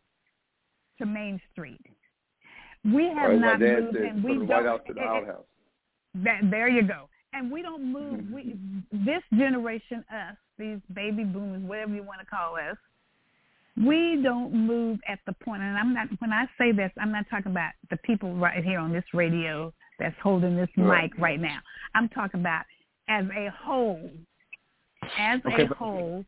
[0.98, 1.80] to Main Street.
[2.84, 4.48] We have not moved, and we from the don't.
[4.48, 5.44] White House to the it- outhouse.
[6.14, 7.08] That there you go.
[7.32, 8.24] And we don't move.
[8.32, 9.04] We mm-hmm.
[9.04, 12.76] this generation, us, these baby boomers, whatever you want to call us,
[13.76, 15.62] we don't move at the point.
[15.62, 16.08] And I'm not.
[16.20, 19.72] When I say this, I'm not talking about the people right here on this radio
[19.98, 21.10] that's holding this Right.
[21.10, 21.58] mic right now.
[21.94, 22.64] I'm talking about
[23.08, 24.10] as a whole.
[25.16, 26.24] As Okay, a whole,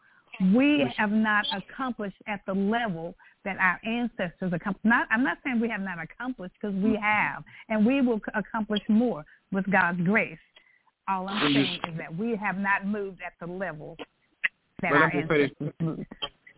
[0.55, 3.15] we have not accomplished at the level
[3.45, 4.85] that our ancestors accomplished.
[4.85, 8.81] Not, I'm not saying we have not accomplished because we have, and we will accomplish
[8.89, 10.39] more with God's grace.
[11.09, 13.97] All I'm saying is that we have not moved at the level
[14.83, 15.51] that But our let me say this.
[15.61, 16.07] ancestors moved.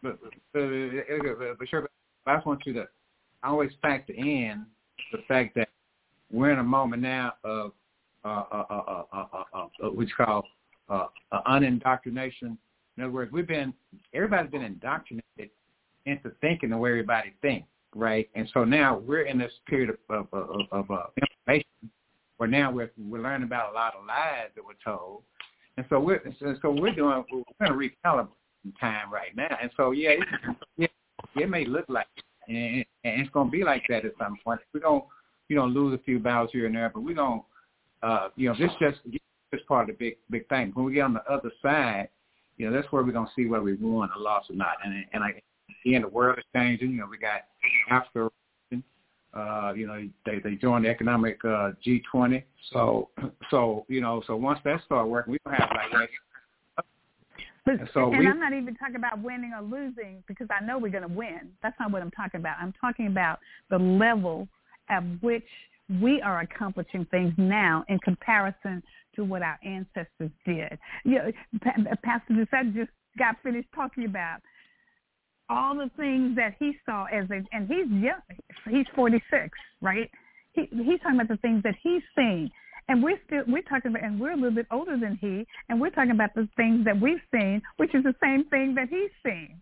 [0.02, 1.58] But, but, but, but,
[2.24, 2.88] but I just want you to
[3.44, 4.66] always factor in
[5.12, 5.68] the fact that
[6.30, 7.72] we're in a moment now of
[8.24, 10.44] uh, uh, uh, uh, uh, uh, uh, what you call
[10.88, 12.56] uh, uh, unindoctrination.
[12.96, 13.72] In other words, we've been
[14.12, 15.50] everybody's been indoctrinated
[16.06, 18.28] into thinking the way everybody thinks, right?
[18.34, 21.90] And so now we're in this period of of, of, of uh, information
[22.36, 25.22] where now we're we're learning about a lot of lies that were told,
[25.76, 28.28] and so we're so, so we're doing we're going to recalibrate
[28.80, 29.56] time right now.
[29.60, 30.86] And so yeah, it, yeah,
[31.36, 34.36] it may look like, it, and, and it's going to be like that at some
[34.44, 34.60] point.
[34.72, 35.04] We don't
[35.48, 37.42] you know lose a few battles here and there, but we're going
[38.02, 38.98] uh, you know this just
[39.52, 40.72] this part of the big big thing.
[40.74, 42.08] When we get on the other side,
[42.56, 44.76] you know that's where we're going to see whether we won or lost or not.
[44.84, 45.40] And and I
[45.84, 46.90] again the world is changing.
[46.92, 47.42] You know we got
[47.90, 48.30] Africa.
[49.34, 52.42] Uh, you know, they they joined the economic uh, G20.
[52.70, 53.08] So
[53.50, 56.10] so you know, so once that start working, we don't have like
[57.64, 60.62] But, And so and we- I'm not even talking about winning or losing because I
[60.64, 61.50] know we're going to win.
[61.62, 62.56] That's not what I'm talking about.
[62.60, 63.38] I'm talking about
[63.70, 64.48] the level
[64.90, 65.46] at which
[66.00, 68.82] we are accomplishing things now in comparison
[69.16, 70.78] to what our ancestors did.
[71.04, 71.32] You know,
[71.62, 74.40] Pa- Pastor Doucette just got finished talking about
[75.52, 78.20] all the things that he saw as a, and he's young,
[78.70, 79.50] he's 46,
[79.80, 80.10] right?
[80.52, 82.50] He, he's talking about the things that he's seen.
[82.88, 85.80] And we're still, we're talking about, and we're a little bit older than he, and
[85.80, 89.10] we're talking about the things that we've seen, which is the same thing that he's
[89.24, 89.60] seen.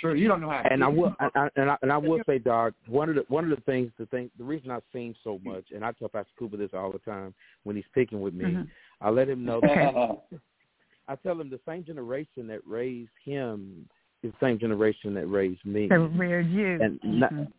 [0.00, 0.62] Sure, you don't know how.
[0.70, 3.24] And I will, I, I- and I, and I will say, Doc, one of the
[3.28, 6.08] one of the things to think, the reason I've seen so much, and I tell
[6.08, 7.34] Pastor Cooper this all the time
[7.64, 8.68] when he's picking with me, Mhm.
[9.02, 10.40] I let him know that
[11.08, 15.64] I tell him the same generation that raised him is the same generation that raised
[15.64, 16.78] me, That reared you.
[16.80, 17.52] and not, Mhm.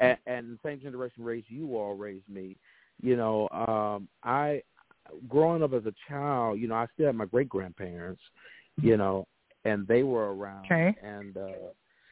[0.00, 2.56] and, and the same generation raised you all raised me.
[3.02, 4.62] You know, um, I
[5.28, 8.20] growing up as a child, you know, I still had my great grandparents,
[8.80, 9.26] you know,
[9.64, 10.66] and they were around.
[10.66, 10.94] Okay.
[11.02, 11.48] And uh,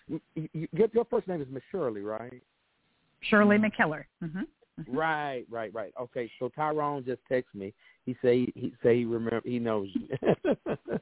[0.08, 2.42] you, you, your, your first name is Miss Shirley, right?
[3.20, 4.04] Shirley McKellar.
[4.20, 4.42] hmm
[4.86, 5.92] Right, right, right.
[6.00, 7.74] Okay, so Tyrone just texted me.
[8.06, 10.08] He say he say he remember he knows you.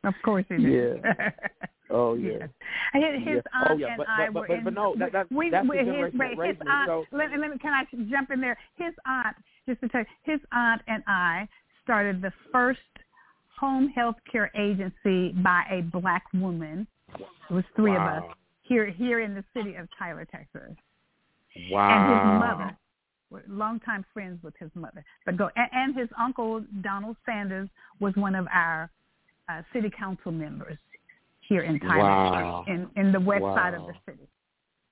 [0.02, 1.04] Of course he did.
[1.90, 2.46] oh yeah.
[2.92, 3.40] His, his Yeah.
[3.54, 4.64] Oh, aunt yeah, and but- I but- were but- in.
[4.64, 5.86] but no, that- that- we, that's the we, his,
[6.18, 6.88] that his aunt.
[6.88, 7.58] so- Let, let me.
[7.58, 8.58] Can I jump in there?
[8.76, 9.36] His aunt,
[9.68, 11.48] just to tell you, his aunt and I
[11.84, 12.80] started the first
[13.58, 16.86] home health care agency by a black woman.
[17.18, 18.24] It was three of us
[18.62, 20.74] here here in the city of Tyler, Texas.
[21.70, 21.88] Wow.
[21.90, 22.76] and his mother.
[23.30, 25.04] We're longtime friends with his mother.
[25.24, 27.68] But go and, and his uncle Donald Sanders
[27.98, 28.90] was one of our
[29.48, 30.76] uh, city council members
[31.48, 32.64] here in Tyler, Wow.
[32.68, 34.28] in in the west side of the city.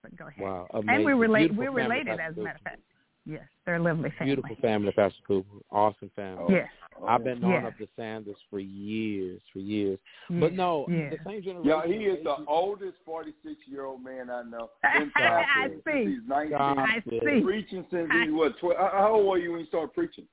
[0.03, 0.45] But go ahead.
[0.45, 0.67] Wow.
[0.73, 1.05] And Amazing.
[1.05, 1.57] we're related.
[1.57, 2.81] Beautiful We're related, Pastor as a matter of fact.
[3.27, 4.35] Yes, they're a lovely family.
[4.35, 5.49] Beautiful family, Pastor Cooper.
[5.71, 6.45] Awesome family.
[6.57, 6.69] Yes.
[7.09, 7.69] I've been knowing Yeah.
[7.69, 9.99] of the Sanders for years, for years.
[10.29, 10.41] Yeah.
[10.41, 11.09] But no, Yeah.
[11.09, 11.65] the same generation.
[11.65, 14.71] Yeah, he is the oldest 46 year old man I know.
[14.83, 15.81] Been I see.
[15.87, 16.55] since He's 19.
[16.61, 17.21] I see.
[17.43, 18.77] Preaching since I- he was 12.
[18.77, 20.29] How how old were you when you started preaching?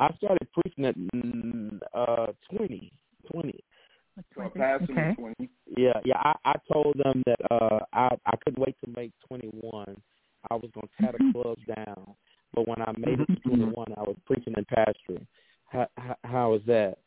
[0.00, 2.92] I started preaching at mm, uh twenty,
[3.30, 3.60] twenty.
[4.34, 5.14] So I Okay.
[5.18, 5.50] 20.
[5.76, 6.18] Yeah, yeah.
[6.18, 9.96] I, I told them that uh I I couldn't wait to make 21.
[10.50, 12.14] I was gonna tear the clubs down,
[12.52, 15.26] but when I made it to 21, I was preaching and pastoring.
[15.66, 16.98] How how, how is that?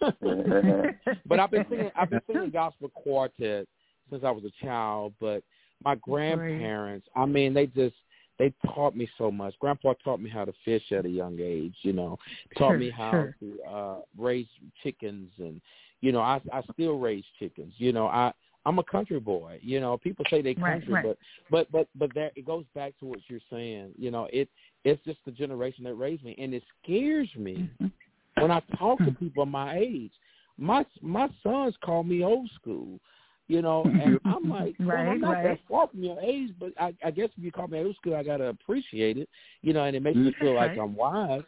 [1.26, 3.66] but I've been singing I've been singing gospel quartet
[4.10, 5.14] since I was a child.
[5.20, 5.42] But
[5.84, 7.94] my grandparents, I mean, they just
[8.38, 9.54] they taught me so much.
[9.60, 11.76] Grandpa taught me how to fish at a young age.
[11.82, 12.18] You know,
[12.58, 13.36] taught Sure, me how sure.
[13.40, 14.48] to uh raise
[14.82, 15.60] chickens, and
[16.02, 17.72] you know, I I still raise chickens.
[17.78, 18.32] You know, I
[18.66, 19.58] I'm a country boy.
[19.62, 21.04] You know, people say they country, right.
[21.04, 21.18] but
[21.50, 23.92] but but but that it goes back to what you're saying.
[23.96, 24.48] You know, it
[24.84, 28.42] it's just the generation that raised me, and it scares me mm-hmm.
[28.42, 29.24] when I talk to mm-hmm.
[29.24, 30.12] people my age.
[30.58, 33.00] My my sons call me old school.
[33.48, 34.00] You know, mm-hmm.
[34.00, 35.44] and I'm like, well, Right, I'm not right.
[35.44, 38.14] that far from your age, but I, I guess if you call me old school,
[38.14, 39.28] I gotta appreciate it.
[39.62, 41.42] You know, and it makes me feel like I'm wise.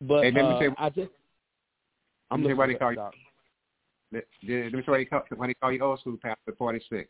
[0.00, 1.10] But Hey, let me uh, say- I just
[2.30, 2.96] I'm let me say listening what call you.
[2.96, 3.14] Doc.
[4.12, 7.08] Let let me say what he call, what he call you old school pastor, 46,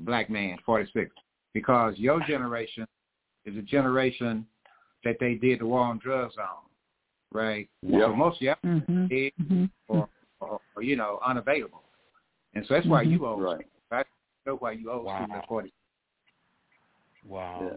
[0.00, 1.10] black man, 46,
[1.52, 2.86] because your generation
[3.44, 4.46] is a generation
[5.04, 6.64] that they did the war on drugs on,
[7.32, 7.68] right?
[7.82, 8.00] Yep.
[8.00, 9.08] So most of y'all Mhm.
[9.08, 9.70] did Mhm.
[9.88, 10.08] or,
[10.40, 11.84] or, or you know unavailable,
[12.54, 13.60] and so that's why you old Right.
[13.60, 13.70] school.
[13.90, 14.06] Right?
[14.46, 15.24] That's why you old Wow.
[15.24, 15.72] school at 40.
[17.24, 17.60] Wow.
[17.62, 17.76] Yeah.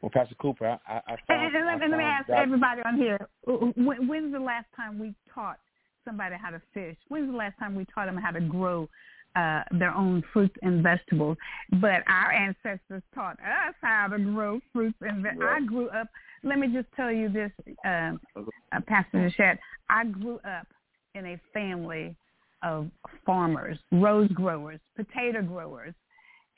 [0.00, 2.28] Well, Pastor Cooper, I, I, I And, found, and, I let, and let me ask
[2.28, 5.58] Doc- everybody on here: when, when's the last time we taught
[6.06, 6.96] somebody how to fish?
[7.08, 8.88] When's the last time we taught them how to grow
[9.34, 11.36] uh, their own fruits and vegetables?
[11.80, 15.50] But our ancestors taught us how to grow fruits and vegetables.
[15.54, 16.08] I grew up.
[16.42, 17.50] Let me just tell you this,
[17.84, 19.58] uh, uh, Pastor Doucette.
[19.90, 20.66] I grew up
[21.14, 22.16] in a family
[22.62, 22.88] of
[23.24, 25.94] farmers, rose growers, potato growers,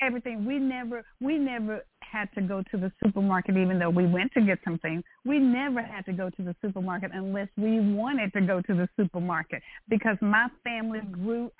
[0.00, 0.44] everything.
[0.44, 4.40] We never we never had to go to the supermarket even though we went to
[4.40, 5.02] get some things.
[5.24, 8.88] We never had to go to the supermarket unless we wanted to go to the
[8.96, 11.50] supermarket because my family grew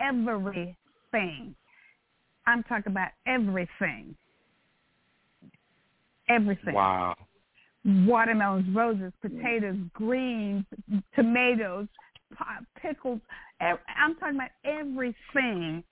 [0.00, 1.54] everything.
[2.46, 4.14] I'm talking about everything.
[6.28, 7.14] Everything Wow.
[7.84, 10.64] watermelons, roses, potatoes, greens,
[11.14, 11.86] tomatoes,
[12.80, 13.20] pickles.
[13.60, 15.84] I'm talking about everything.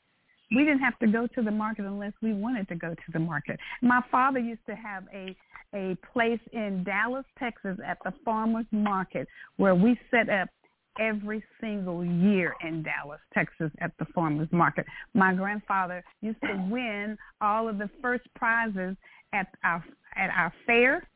[0.51, 3.19] We didn't have to go to the market unless we wanted to go to the
[3.19, 3.59] market.
[3.83, 5.37] My father used to have a
[5.75, 9.27] a place in Dallas, Texas at the farmers market
[9.57, 10.49] where we set up
[11.01, 14.87] every single year in Dallas, Texas at the farmers market.
[15.15, 18.97] My grandfather used to win all of the first prizes
[19.33, 19.85] at our
[20.15, 21.09] at our fair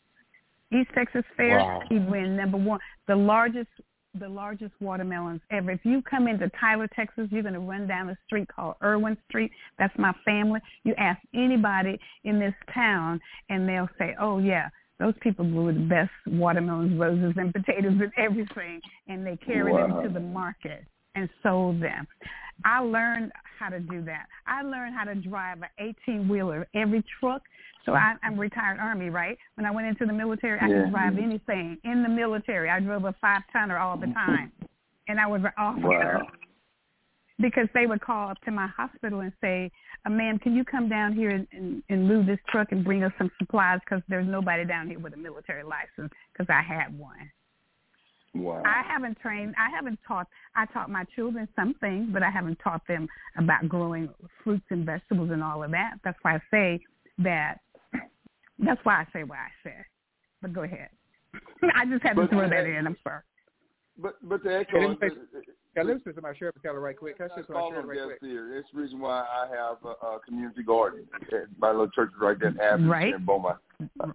[0.73, 1.83] East Texas Fair, Wow.
[1.89, 3.69] he'd win number one, the largest,
[4.19, 5.71] the largest watermelons ever.
[5.73, 9.17] If you come into Tyler, Texas, you're going to run down a street called Erwin
[9.29, 9.51] Street.
[9.79, 10.61] That's my family.
[10.85, 14.69] You ask anybody in this town, and they'll say, "Oh yeah,
[14.99, 20.03] those people grew the best watermelons, roses, and potatoes and everything, and they carried them
[20.03, 22.07] to the market and sold them."
[22.65, 24.27] I learned how to do that.
[24.47, 25.69] I learned how to drive an
[26.07, 27.43] 18 wheeler, every truck.
[27.89, 29.39] So I, I'm retired Army, right?
[29.55, 30.83] When I went into the military, I Yeah.
[30.83, 32.69] could drive anything in the military.
[32.69, 34.53] I drove a five tonner all the time,
[35.09, 36.29] and I was an officer Wow.
[37.39, 39.71] because they would call up to my hospital and say,
[40.05, 43.03] uh, "Ma'am, can you come down here and, and, and move this truck and bring
[43.05, 43.81] us some supplies?
[43.81, 46.13] Because there's nobody down here with a military license.
[46.33, 47.31] Because I had one."
[48.35, 48.63] Wow.
[48.67, 49.55] I haven't trained.
[49.57, 50.27] I haven't taught.
[50.55, 53.09] I taught my children some things, but I haven't taught them
[53.39, 54.11] about growing
[54.45, 55.95] fruits and vegetables and all of that.
[56.05, 56.81] That's why I say
[57.21, 57.61] that.
[58.59, 59.85] That's why I say what I said.
[60.43, 60.89] But go ahead.
[61.75, 62.87] I just had to throw that in.
[62.87, 63.21] I'm sorry.
[64.01, 64.81] But but the Hey, echo.
[64.81, 65.41] let me say-
[65.75, 67.17] Can I listen to my sheriff tell her right quick?
[67.19, 68.31] Can I I'm listen not to my calling sheriff them right guests quick?
[68.31, 68.57] here.
[68.59, 71.05] It's the reason why I have a, a community garden.
[71.59, 73.15] My little church is right there in Athens Right.
[73.15, 73.59] in Beaumont.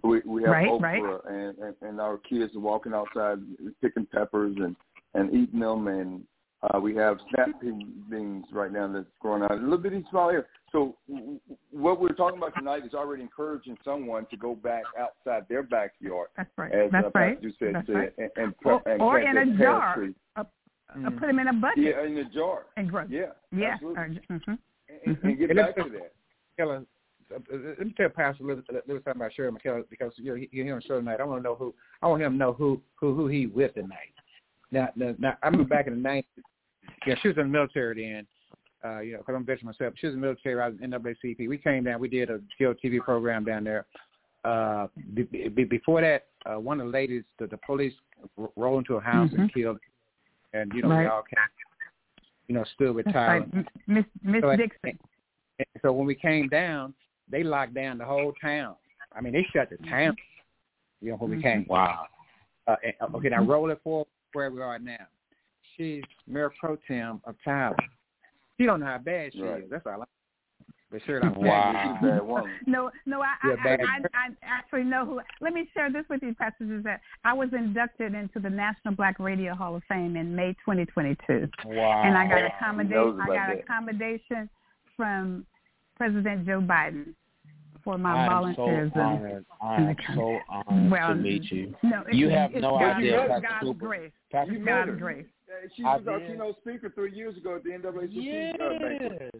[0.02, 1.24] We we have Right, okra right.
[1.30, 3.38] and, and and our kids are walking outside
[3.82, 4.74] picking peppers and
[5.14, 6.24] and eating them and
[6.62, 7.72] uh, we have snap pea
[8.10, 10.46] beans right now that's growing out a little bitty small here.
[10.74, 11.40] So w- w-
[11.70, 16.28] what we're talking about tonight is already encouraging someone to go back outside their backyard,
[16.36, 16.72] That's right.
[16.72, 17.34] as That's uh, right.
[17.40, 18.12] Pastor said, That's said, right.
[18.18, 19.94] and and, Or- and or in a jar.
[19.94, 20.14] tree.
[20.34, 20.42] Uh,
[20.90, 22.66] uh, put them in a bucket Yeah, in a jar.
[22.76, 23.04] and grow.
[23.08, 23.74] Yeah, Yeah.
[23.74, 24.20] absolutely.
[24.28, 24.58] Mhm.
[25.06, 26.12] And, and get And back let's- to that.
[26.58, 26.84] Tell her,
[27.32, 30.24] uh, uh, let me tell Pastor a little, little something about Shirley McKellar because you
[30.30, 31.20] know he, he here on show tonight.
[31.20, 31.72] I want to know who.
[32.02, 34.12] I want him to know who who who he with tonight.
[34.72, 36.28] Now, now, now I remember back in the nineties.
[37.06, 38.26] Yeah, she was in the military then.
[38.84, 39.94] Uh, you know, because I'm a veteran myself.
[39.98, 40.60] She was in the military.
[40.60, 41.48] I was in NAACP.
[41.48, 42.00] We came down.
[42.00, 43.86] We did a Guild TV program down there.
[44.44, 47.94] Uh, be, be, before that, uh, one of the ladies, the, the police
[48.38, 49.54] r- rolled into a house and Mhm.
[49.54, 49.78] killed,
[50.52, 51.06] and you know we Right.
[51.06, 51.38] all came,
[52.48, 53.46] you know, stood with Tyler.
[53.54, 53.66] right.
[53.86, 54.98] Miss Miss So, Dixon.
[55.58, 56.92] And so when we came down,
[57.30, 58.76] they locked down the whole town.
[59.16, 60.14] I mean, they shut the town.
[61.00, 61.64] You know, when we came.
[61.70, 62.06] Wow.
[62.66, 65.06] Uh, and- okay, now roll it forward where we are now.
[65.76, 67.74] she's Mayor Pro Tem of Tyler.
[68.58, 69.64] She don't know how bad she Right.
[69.64, 69.70] is.
[69.70, 70.02] That's all.
[70.02, 70.04] I
[70.90, 71.98] But sure, I'm Wow.
[72.00, 72.50] She's a bad woman.
[72.66, 73.80] No, no, I, I, Yeah, bad.
[73.80, 75.20] I, I, I actually know who.
[75.40, 77.00] Let me share this with you, Pastor Doucette.
[77.24, 82.02] I was inducted into the National Black Radio Hall of Fame in May 2022, Wow.
[82.04, 83.20] and I got He accommodation.
[83.20, 83.58] I got that.
[83.64, 84.48] accommodation
[84.96, 85.44] from
[85.96, 87.14] President Joe Biden
[87.82, 88.96] for my I am so volunteerism.
[88.96, 89.46] honored.
[89.60, 91.74] I am so honored Well, to meet you.
[91.82, 93.86] No, it's, You have it's no God's, idea, it's Pastor God's Cooper.
[93.86, 94.12] grace.
[94.30, 95.26] Pastor You It's God's grace.
[95.62, 96.30] Uh, She I was our did.
[96.30, 99.34] keynote speaker three years ago at the NAACP uh, banquet.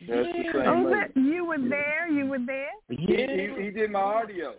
[0.00, 0.08] Yes.
[0.08, 0.90] The same Oh, lady.
[0.90, 2.08] that- you were there.
[2.08, 2.68] You were there.
[2.88, 4.54] He, he, he did my audio.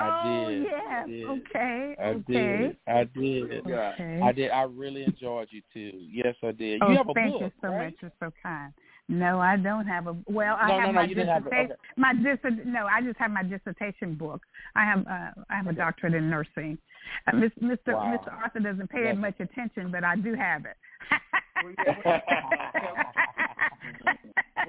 [0.00, 0.62] I oh, did.
[0.62, 1.02] yeah.
[1.02, 1.24] I did.
[1.24, 1.96] Okay.
[1.98, 2.32] I okay.
[2.32, 2.76] did.
[2.86, 3.52] I did.
[3.66, 4.20] Okay.
[4.22, 4.50] I did.
[4.50, 5.92] I really enjoyed you too.
[6.10, 6.80] Yes, I did.
[6.82, 7.84] Oh, have a thank book, you so right?
[7.86, 7.94] much.
[8.00, 8.72] You're so kind.
[9.08, 10.16] No, I don't have a.
[10.26, 11.72] Well, I No, have no, no, my you have dissertation.
[11.72, 11.80] okay.
[11.96, 14.42] My dis- No, I just have my dissertation book.
[14.74, 15.06] I have.
[15.06, 16.78] Uh, I have a doctorate in nursing.
[17.26, 17.50] Uh, Mr.
[17.88, 18.16] Wow.
[18.16, 18.32] Mr.
[18.32, 20.76] Arthur doesn't pay it much attention, but I do have it.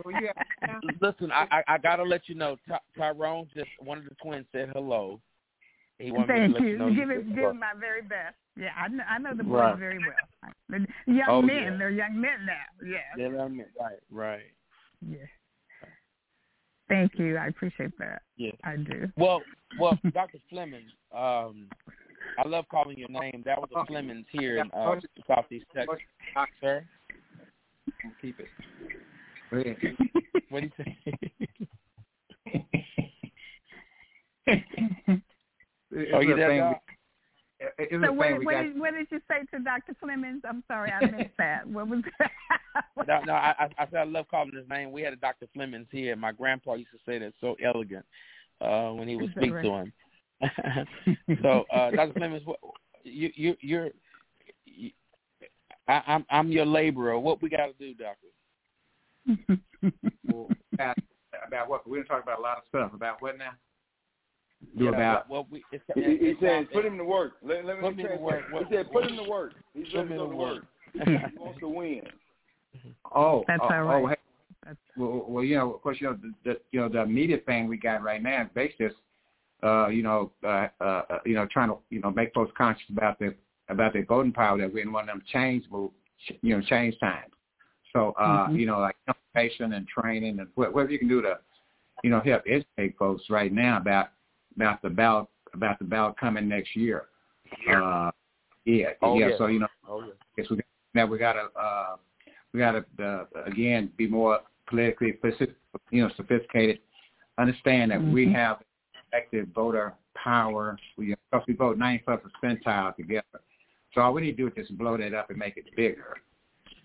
[0.04, 0.80] Well, yeah.
[1.02, 2.58] Listen, I, I I gotta let you know.
[2.68, 5.22] Ty- Tyrone just one of the twins said hello.
[6.00, 6.70] He wanted me Thank to let you.
[6.72, 6.90] you know.
[6.94, 8.36] give it, said give my very best.
[8.58, 9.78] Yeah, I know, I know the boys Right.
[9.78, 10.52] very well.
[10.70, 11.78] The young Oh, men, yeah.
[11.78, 12.88] they're young men now.
[12.88, 12.98] Yeah.
[13.18, 14.52] Yeah, I mean, right, right.
[15.08, 15.18] Yeah.
[16.88, 17.38] Thank you.
[17.38, 18.22] I appreciate that.
[18.38, 18.52] Yeah.
[18.64, 19.10] I do.
[19.18, 19.42] Well,
[19.80, 20.38] well, Dr.
[20.50, 21.68] Fleming, um,
[22.38, 23.42] I love calling your name.
[23.46, 26.00] That was a Flemings here in uh, Southeast Texas,
[26.62, 26.86] sir.
[28.22, 28.48] Keep it.
[30.50, 30.98] What do you say?
[35.96, 36.82] It's oh, you a there, thing Doc?
[37.78, 38.64] It's So a what, what, got.
[38.64, 39.96] did, what did you say to Dr.
[40.00, 40.42] Flemings?
[40.48, 41.66] I'm sorry, I missed that.
[41.68, 42.32] What was that?
[43.08, 44.92] No, no, I, I I said I love calling his name.
[44.92, 45.48] We had a Dr.
[45.54, 46.16] Flemings here.
[46.16, 48.06] My grandpa used to say that so elegant
[48.60, 49.64] uh, when he would speak right?
[49.64, 49.94] to him.
[51.42, 52.14] so, uh, Dr.
[52.14, 52.60] Flemings, what,
[53.04, 53.90] you you you're
[54.66, 54.92] you,
[55.88, 57.18] I, I'm I'm your laborer.
[57.18, 59.62] What we got to do, Doctor?
[60.32, 60.98] Well, about,
[61.48, 61.88] about what?
[61.88, 62.92] We're gonna talk about a lot of stuff.
[62.94, 63.52] About what now?
[64.78, 67.34] Do Yeah, about what we it's, He, it's, he it's said, put him to work.
[67.44, 68.22] Let, let me Put me to translate.
[68.22, 68.46] work.
[68.52, 69.54] What- He said, put him to work.
[69.74, 70.64] He's Put ready me to to go to work.
[70.98, 71.08] work.
[71.34, 72.02] he wants to win.
[73.14, 74.04] oh, That's oh, all right.
[74.04, 74.16] Oh, hey,
[74.66, 77.46] That's, well, well, you know, of course, you know, the, the you know the immediate
[77.46, 79.00] thing we got right now is basically, just,
[79.64, 82.86] uh, you know, uh, uh, uh, you know, trying to you know make folks conscious
[82.90, 83.36] about the
[83.70, 85.92] about their voting power that we're in one of them change move,
[86.42, 87.32] you know, change times.
[87.94, 88.60] So, uh, Mhm.
[88.60, 91.40] you know, like information and training and whatever you can do to,
[92.04, 94.10] you know, help educate folks right now about
[94.56, 97.06] about the ballot about the ballot coming next year.
[97.70, 98.12] Uh,
[98.66, 99.30] yeah, Oh, yeah.
[99.30, 99.38] yeah.
[99.38, 100.14] So you know, Oh yeah.
[100.36, 100.60] guess we
[100.94, 101.96] now we gotta uh,
[102.54, 105.18] we gotta uh, again be more politically
[105.92, 106.80] you know sophisticated.
[107.38, 108.34] Understand that we Mhm.
[108.34, 108.62] have
[109.08, 110.78] effective voter power.
[110.98, 111.16] We
[111.48, 113.42] we vote ninety five percentile together.
[113.94, 116.18] So all we need to do is just blow that up and make it bigger.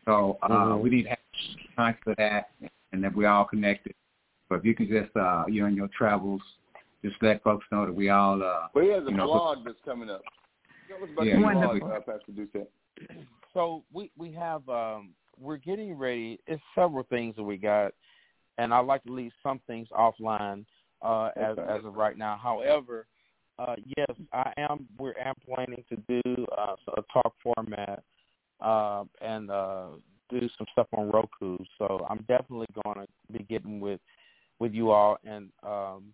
[0.04, 0.80] So uh, Mhm.
[0.82, 1.18] we need to have
[1.76, 2.50] time for that,
[2.92, 3.94] and that we all connected.
[4.48, 6.42] But if you can just uh, you know in your travels,
[7.04, 9.64] just let folks know that we all uh, But he has a You know, blog
[9.64, 10.22] that's coming up.
[10.88, 11.38] Tell us about Yeah.
[11.38, 11.92] your blog, Wonderful.
[11.92, 12.66] uh, Pastor Doucette.
[13.54, 16.38] So we we have um we're getting ready.
[16.46, 17.92] It's several things that we got,
[18.58, 20.64] and I'd like to leave some things offline
[21.02, 21.72] uh, as Okay.
[21.78, 22.38] as of right now.
[22.40, 23.06] However,
[23.58, 24.86] uh, yes, I am.
[24.98, 28.02] We're am planning to do uh, a talk format
[28.60, 29.86] uh, and uh,
[30.28, 31.56] do some stuff on Roku.
[31.78, 34.00] So I'm definitely going to be getting with
[34.58, 35.50] with you all and.
[35.62, 36.12] um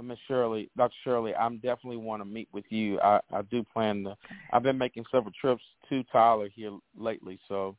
[0.00, 0.94] Miss Shirley, Dr.
[1.04, 2.98] Shirley, I'm definitely want to meet with you.
[3.00, 4.16] I, I do plan to.
[4.52, 7.76] I've been making several trips to Tyler here lately, so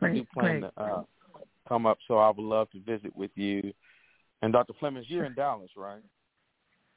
[0.00, 0.74] I do plan great.
[0.76, 1.02] to uh,
[1.68, 1.98] come up.
[2.08, 3.72] So I would love to visit with you.
[4.42, 4.72] And Dr.
[4.80, 6.02] Flemings, you're in Dallas, right?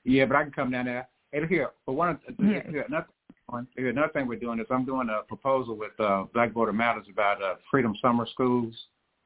[0.04, 1.08] Yeah, but I can come down there.
[1.34, 2.70] And here, but one of the, Yeah.
[2.70, 3.08] here, another
[3.48, 6.74] one, here, another thing we're doing is I'm doing a proposal with uh, Black Voter
[6.74, 8.74] Matters about uh, Freedom Summer Schools,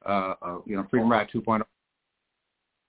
[0.04, 1.62] uh, uh, you know, Freedom Ride 2.0,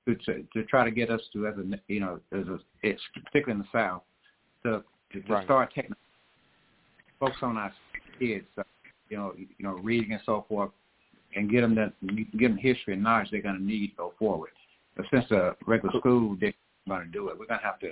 [0.06, 3.02] to, to to try to get us to as a you know as a it's
[3.14, 4.04] particularly in the South
[4.64, 4.84] to
[5.14, 5.46] to, to Right.
[5.46, 5.96] start taking
[7.20, 7.74] focus on our
[8.20, 8.64] kids, uh,
[9.10, 10.72] you know, you know, reading and so forth,
[11.36, 11.94] and get them that
[12.38, 14.52] get them history and knowledge they're going to need to go forward.
[14.96, 16.54] But since the regular school they're
[16.88, 17.92] going to do it, we're going to have to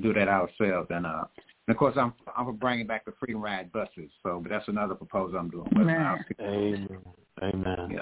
[0.00, 0.88] do that ourselves.
[0.90, 1.24] And uh,
[1.66, 4.10] and of course, I'm I'm for bringing back the Freedom Ride buses.
[4.22, 5.68] So, but that's another proposal I'm doing.
[5.72, 6.88] But, uh, Amen.
[7.42, 7.88] Amen.
[7.90, 7.96] you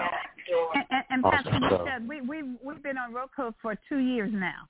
[0.51, 1.81] know, And, and, and Awesome Pastor stuff.
[1.85, 4.67] Michelle, we we we've been on Roku for two years now.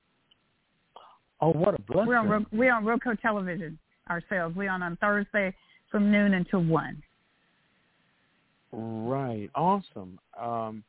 [1.41, 2.07] Oh, what a blessing!
[2.07, 3.77] We're on Ro- we're on Roku television
[4.09, 4.55] ourselves.
[4.55, 5.53] We're on on Thursday
[5.91, 7.01] from noon until one.
[8.71, 9.49] Right.
[9.55, 10.19] Awesome.
[10.39, 10.83] Um,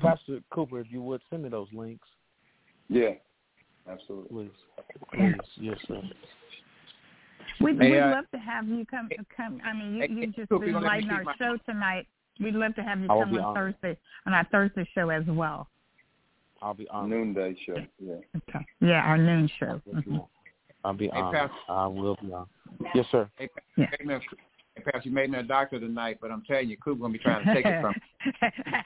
[0.00, 2.06] Pastor Cooper, if you would send me those links,
[2.88, 3.10] Yeah,
[3.90, 4.50] absolutely.
[5.12, 5.12] please.
[5.12, 5.34] Please.
[5.56, 6.02] Yes, sir.
[7.60, 9.08] We Hey, we'd uh, love to have you come.
[9.36, 9.60] Come.
[9.64, 12.06] I mean, you, you hey, just Coop, you gonna let me enlighten our show tonight.
[12.40, 13.76] We'd love to have you I will come on honored.
[13.82, 15.68] Thursday on our Thursday show as well.
[16.62, 17.10] I'll be honored.
[17.10, 17.76] Noonday show.
[17.98, 18.14] Yeah.
[18.48, 18.64] Okay.
[18.80, 19.80] Yeah, our noon show.
[19.94, 20.28] I'll be Mhm.
[20.84, 22.48] I'll be Hey, I will be honored.
[22.94, 23.28] Yes, sir.
[23.36, 23.86] Hey, Yeah.
[23.90, 27.12] Hey, hey, Pastor, you made me a doctor tonight, but I'm telling you, Coop gonna
[27.12, 28.50] be trying to take it from me.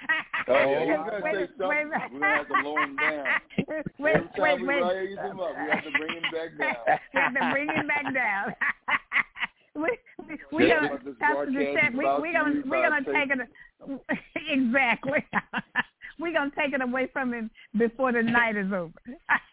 [0.48, 1.68] Oh, yeah, he's Wait, gonna wait, say something.
[1.68, 3.26] wait, We're gonna have to lower him down.
[3.68, 4.82] wait, Every time wait, we wait.
[4.82, 6.98] raise him up, we have to bring him back down.
[7.14, 8.54] we have to bring him back down.
[9.74, 9.98] we
[10.28, 12.82] we we That's gonna what this Pastor broadcast just we we to gonna you, we
[12.82, 14.18] gonna take it
[14.48, 15.24] exactly.
[16.20, 18.92] we gonna take it away from him before the night is over.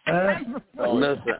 [0.07, 1.39] Uh, oh, Listen,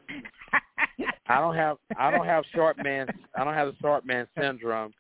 [1.27, 4.93] I don't have I don't have short man I don't have the short man syndrome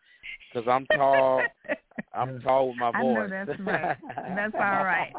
[0.53, 1.41] because I'm tall.
[2.13, 2.95] I'm tall with my voice.
[2.95, 3.47] I know voice.
[3.47, 3.97] that's right.
[4.35, 5.13] That's all right.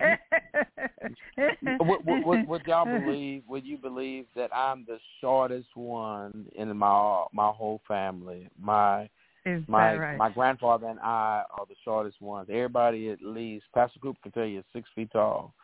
[1.80, 3.44] would, would, would, would y'all believe?
[3.48, 8.48] Would you believe that I'm the shortest one in my my whole family?
[8.60, 9.08] My
[9.46, 10.18] Is my right?
[10.18, 12.48] my grandfather and I are the shortest ones.
[12.50, 15.54] Everybody at least Pastor Cooper can tell you is six feet tall.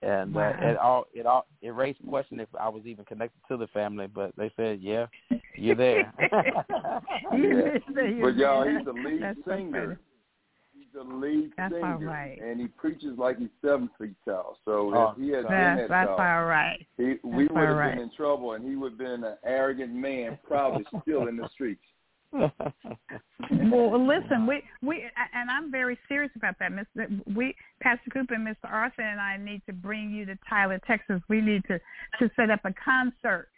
[0.00, 0.50] And Wow.
[0.50, 3.56] uh, it all it all it raised the question if I was even connected to
[3.56, 5.06] the family, but they said, "Yeah,
[5.56, 6.12] you're there."
[7.32, 7.80] You
[8.20, 9.86] But y'all, he's the lead That's singer.
[9.86, 9.96] funny.
[10.72, 12.38] He's the lead That's singer, all right.
[12.40, 14.58] and he preaches like he's seven feet tall.
[14.64, 16.86] So Oh, if he had been That's, that that's tall, all right.
[16.96, 17.94] he, we would have right.
[17.94, 21.48] been in trouble, and he would have been an arrogant man, probably still in the
[21.52, 21.82] streets.
[22.32, 22.52] Well,
[24.06, 27.08] listen, we we and I'm very serious about that, Mr.
[27.34, 28.64] We Pastor Cooper and Mr.
[28.64, 31.20] Arthur and I need to bring you to Tyler, Texas.
[31.28, 31.78] We need to
[32.18, 33.48] to set up a concert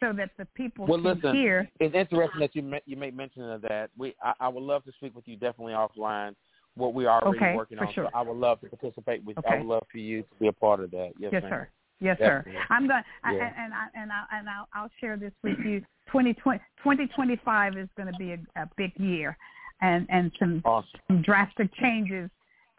[0.00, 1.70] so that the people well, can listen, hear.
[1.78, 3.90] it's interesting that you you make mention of that.
[3.96, 6.34] We I, I would love to speak with you definitely offline.
[6.76, 7.94] What we are already Okay, working for on.
[7.94, 8.04] sure.
[8.06, 9.36] So I would love to participate with.
[9.46, 11.10] I would love for you to be a part of that.
[11.18, 11.50] Yes, Yes, ma'am.
[11.50, 11.68] sir.
[12.00, 12.38] Yes, sir.
[12.38, 12.62] Definitely.
[12.70, 13.52] I'm going Yeah.
[13.56, 15.80] and I and I and I'll, I'll share this with you.
[16.06, 19.36] 2020, 2025 is going to be a, a big year,
[19.80, 21.00] and and some Awesome.
[21.08, 22.30] some drastic changes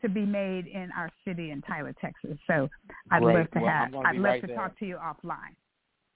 [0.01, 2.37] to be made in our city in Tyler, Texas.
[2.47, 2.67] So
[3.11, 3.37] I'd Great.
[3.37, 4.55] love to Well, have I'd love right to there.
[4.55, 5.55] talk to you offline.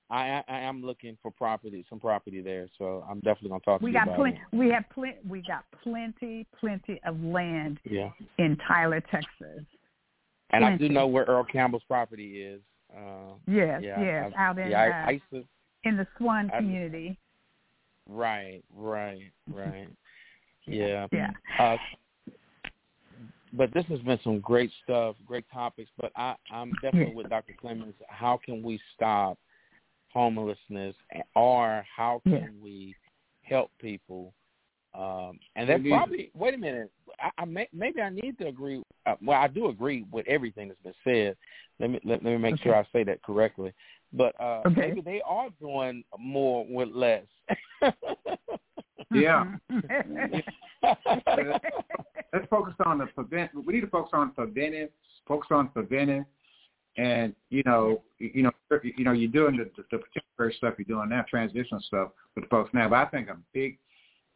[0.09, 2.67] I, I I am looking for property, some property there.
[2.77, 3.89] So I'm definitely gonna talk to you.
[3.89, 4.37] We got about plenty.
[4.51, 4.57] it.
[4.57, 5.17] We have plenty.
[5.27, 8.09] We got plenty, plenty of land Yeah.
[8.39, 9.63] in Tyler, Texas.
[10.51, 12.61] And I do know where Earl Campbell's property is.
[12.95, 15.43] Uh, Yes, yeah, yes, I, out in yeah, I, uh, I to.
[15.83, 17.17] in the Swan I- community.
[18.07, 19.87] Right, right, right.
[20.67, 21.05] Yeah.
[21.11, 21.29] Yeah.
[21.59, 21.77] Uh,
[23.53, 25.91] but this has been some great stuff, great topics.
[25.99, 27.15] But I, I'm definitely Yeah.
[27.17, 27.53] with Dr.
[27.61, 27.93] Flemings.
[28.07, 29.37] How can we stop
[30.11, 30.95] homelessness,
[31.35, 32.47] or how can Yeah.
[32.63, 32.95] we
[33.43, 34.33] help people?
[34.95, 36.31] Um, and that's We need- probably.
[36.33, 36.91] Wait a minute.
[37.19, 38.81] I, I may, maybe I need to agree.
[39.05, 41.37] Uh, well, I do agree with everything that's been said.
[41.79, 43.73] Let me let, let me make sure I say that correctly.
[44.13, 44.87] But uh, Okay.
[44.89, 47.25] maybe they are doing more with less.
[49.11, 49.45] Yeah.
[52.33, 53.51] Let's focus on the prevent.
[53.65, 54.89] We need to focus on preventive.
[55.27, 56.25] Focus on preventive,
[56.97, 58.51] and you know, you know,
[58.83, 62.49] you know, you're doing the, the particular stuff you're doing now, transitional stuff with the
[62.49, 62.89] folks now.
[62.89, 63.79] But I think a big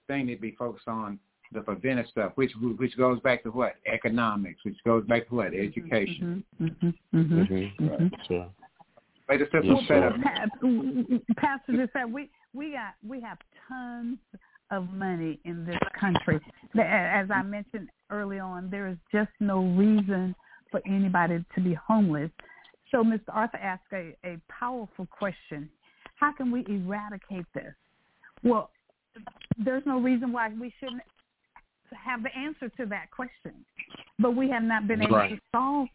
[0.07, 1.19] thing to be focused on
[1.51, 5.47] the preventive stuff, which which goes back to what economics, which goes back to what
[5.47, 6.43] education.
[6.61, 8.27] Mhm, mhm, mhm, mhm.
[8.27, 8.49] Sure.
[9.27, 10.15] But it's just Yes, a set up.
[10.21, 14.17] Pa- Pastor just said we we got we have tons
[14.71, 16.39] of money in this country.
[16.79, 20.35] As I mentioned early on, there is just no reason
[20.71, 22.29] for anybody to be homeless.
[22.91, 23.21] So Mr.
[23.29, 25.69] Arthur asked a, a powerful question:
[26.15, 27.73] How can we eradicate this?
[28.43, 28.71] Well,
[29.63, 31.01] there's no reason why we shouldn't
[31.95, 33.53] have the answer to that question,
[34.19, 35.31] but we have not been able Right.
[35.35, 35.87] to solve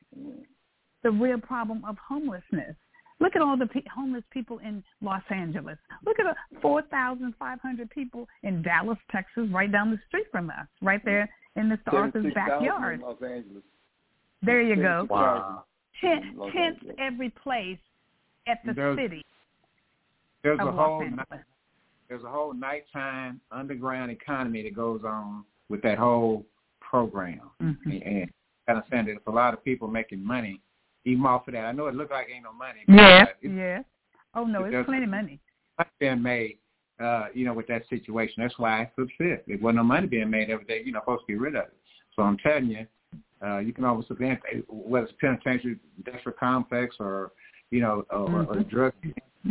[1.02, 2.76] the real problem of homelessness.
[3.20, 5.78] Look at all the pe- homeless people in Los Angeles.
[6.04, 11.02] Look at the 4,500 people in Dallas, Texas, right down the street from us, right
[11.04, 11.92] there in Mr.
[11.92, 12.94] Arthur's backyard.
[13.00, 13.62] in Los Angeles.
[14.42, 15.06] There you go.
[15.08, 15.62] 76,000
[16.00, 17.78] Ten, in tenth every place
[18.46, 19.24] at the There's- city
[20.42, 21.44] There's of a Los whole Angeles.
[22.08, 26.46] there's a whole nighttime underground economy that goes on with that whole
[26.80, 27.50] program.
[27.60, 28.02] Mhm.
[28.06, 28.30] And
[28.68, 30.60] I understand there's a lot of people making money
[31.04, 31.64] even off of that.
[31.66, 32.80] I know it look like ain't no money.
[32.88, 33.82] Yeah, yeah.
[34.34, 35.38] Oh no, It it's plenty of money.
[35.98, 36.58] being made,
[37.00, 38.42] uh, you know, with that situation.
[38.42, 39.44] That's why it's upset.
[39.46, 40.82] There wasn't no money being made every day.
[40.84, 41.76] You know, supposed to get rid of it.
[42.14, 42.86] So I'm telling you,
[43.44, 47.32] uh, you can almost prevent whether it's penitentiary, industrial complex, or
[47.70, 48.92] you know, or, or, or drug.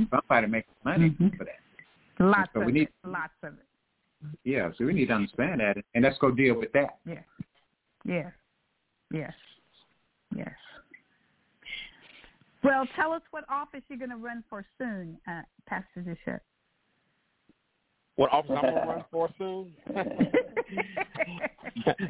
[0.10, 1.38] Somebody making money Mhm.
[1.38, 1.60] for that.
[2.20, 2.94] Lots So of we need- it.
[3.08, 3.66] Lots of it.
[4.44, 6.98] Yeah, so we need to understand that, and let's go deal with that.
[7.06, 7.22] Yeah,
[8.06, 8.32] yeah,
[9.12, 9.34] Yes.
[10.36, 10.50] Yes.
[12.64, 16.42] Well, tell us what office you're going to run for soon, uh, Pastor Bishop.
[18.16, 19.74] What office I'm gonna run for soon?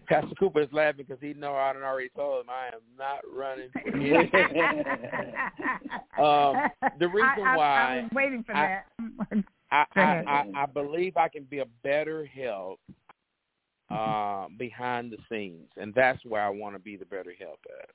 [0.08, 3.22] Pastor Cooper is laughing because he know I done already told him I am not
[3.32, 3.82] running for
[6.22, 6.58] um,
[7.00, 9.46] the reason I, I, why I was waiting for I- that.
[9.74, 10.02] I, I.
[10.02, 12.80] I, I believe I can be a better help
[13.90, 17.90] uh, behind the scenes, and that's where I want to be the better help at.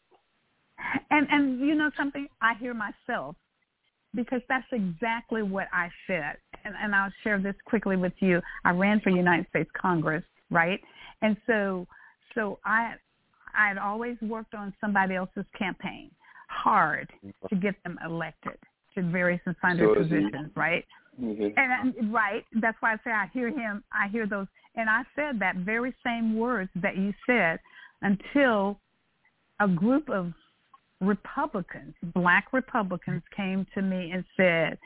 [1.11, 3.37] And and you know something, I hear myself
[4.15, 6.37] because that's exactly what I said.
[6.65, 8.41] And and I'll share this quickly with you.
[8.65, 10.81] I ran for United States Congress, right?
[11.23, 11.87] And so
[12.35, 12.95] so I
[13.57, 16.11] I had always worked on somebody else's campaign
[16.49, 17.13] hard
[17.49, 18.57] to get them elected
[18.95, 20.17] to various and sundry So is he.
[20.17, 20.85] positions, right?
[21.21, 21.55] Mhm.
[21.57, 23.83] And and- right, that's why I say I hear him.
[23.93, 24.47] I hear those,
[24.77, 27.61] and I said that very same words that you said
[28.03, 28.81] until
[29.61, 30.33] a group of
[31.01, 34.79] Republicans, black Republicans, came to me and said,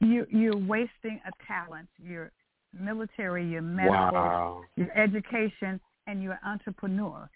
[0.00, 1.88] "You you're wasting a talent.
[1.98, 2.30] Your
[2.72, 4.64] military, your medical, Wow.
[4.76, 7.28] your education, and you're entrepreneur.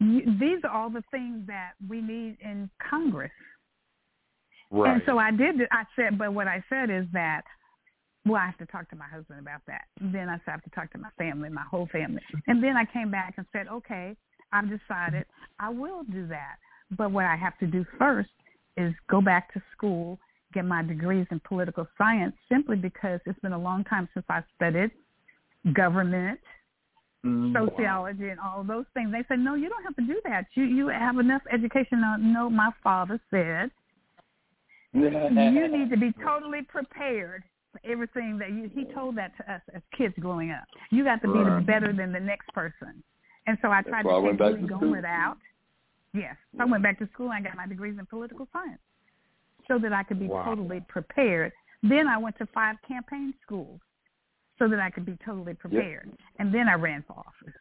[0.00, 3.32] You, these are all the things that we need in Congress."
[4.72, 4.94] Right.
[4.94, 5.60] And so I did.
[5.70, 7.42] I said, but what I said is that,
[8.24, 9.82] well, I have to talk to my husband about that.
[10.00, 12.22] Then I said, I have to talk to my family, my whole family.
[12.46, 14.16] And then I came back and said, okay,
[14.52, 15.26] I've decided
[15.60, 16.56] I will do that.
[16.96, 18.30] But what I have to do first
[18.76, 20.18] is go back to school,
[20.54, 24.42] get my degrees in political science, simply because it's been a long time since I
[24.56, 24.90] studied
[25.74, 26.40] government,
[27.24, 27.52] Mm.
[27.52, 29.12] sociology, and all those things.
[29.12, 30.46] They said, no, you don't have to do that.
[30.54, 32.00] You you have enough education.
[32.00, 33.70] to know my father said
[34.94, 35.10] you
[35.68, 37.42] need to be totally prepared
[37.72, 40.64] for everything that you he told that to us as kids growing up.
[40.90, 41.64] You got to be Right.
[41.66, 43.02] better than the next person.
[43.46, 44.90] And so I tried I to really going school.
[44.90, 45.38] without.
[46.14, 46.36] Yes.
[46.60, 48.80] I went back to school and I got my degrees in political science
[49.66, 50.44] so that I could be Wow.
[50.44, 51.52] totally prepared.
[51.82, 53.80] Then I went to five campaign schools
[54.58, 56.10] so that I could be totally prepared.
[56.38, 57.54] And then I ran for office.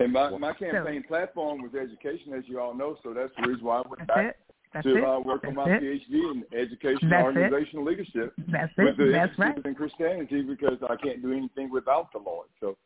[0.00, 3.64] And my, my campaign platform was education, as you all know, so that's the reason
[3.64, 4.36] why I went back it.
[4.72, 5.04] That's to it.
[5.04, 5.82] uh, work on That's my it.
[5.82, 7.40] PhD in education That's and it.
[7.40, 8.96] organizational leadership That's with it.
[8.98, 9.48] the That's right.
[9.48, 12.48] emphasis in Christianity because I can't do anything without the Lord.
[12.60, 12.76] So,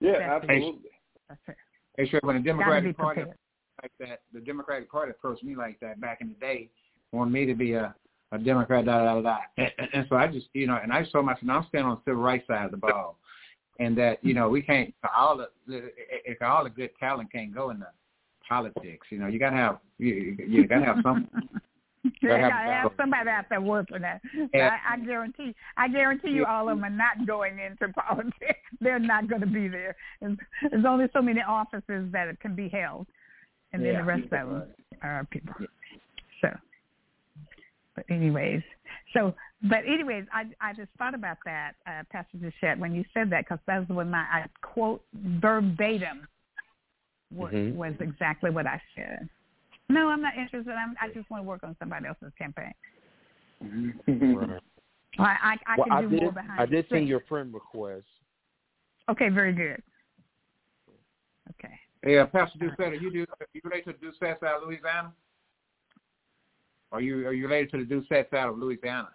[0.00, 0.50] yeah, That's it.
[0.50, 0.90] absolutely.
[1.28, 1.56] That's it.
[1.96, 2.20] Hey, sure.
[2.22, 3.38] When the Got to be Democratic Party prepared.
[3.82, 6.70] like that, the Democratic Party approached me like that back in the day,
[7.12, 7.94] wanted me to be a
[8.32, 9.36] a Democrat, da da da da.
[9.58, 11.90] And, and, and so I just, you know, and I just told myself, I'm standing
[11.90, 13.18] on the civil rights side of the ball,
[13.78, 17.68] and that you know we can't all the if all the good talent can't go
[17.70, 17.86] into
[18.48, 19.06] politics.
[19.10, 21.28] You know, you gotta have you, you gotta have some.
[22.20, 24.20] Gotta have have somebody out there working that.
[24.52, 28.58] I, I guarantee, I guarantee you, all of them are not going into politics.
[28.80, 29.94] They're not going to be there.
[30.20, 30.36] There's,
[30.68, 33.06] there's only so many offices that it can be held,
[33.72, 33.98] and then Yeah.
[34.00, 34.64] the rest of them
[35.02, 35.54] are people.
[36.40, 36.48] So,
[37.94, 38.62] but anyways,
[39.14, 39.32] so
[39.62, 43.44] but anyways, I I just thought about that, uh, Pastor Doucette, when you said that,
[43.44, 46.26] because that's when my I quote verbatim
[47.32, 47.74] was, Mhm.
[47.74, 49.28] was exactly what I said.
[49.88, 50.72] No, I'm not interested.
[50.72, 52.72] I'm, I just want to work on somebody else's campaign.
[54.06, 54.60] Right.
[55.18, 56.22] I I, I well, can I do did.
[56.22, 57.08] more behind I the did send scenes.
[57.08, 58.06] your friend request.
[59.10, 59.82] Okay, very good.
[61.50, 61.74] Okay.
[62.04, 65.12] Yeah, Pastor Doucette, are you do are you related to the Doucette side of Louisiana?
[66.90, 69.10] Are you are you related to the Doucette side of Louisiana?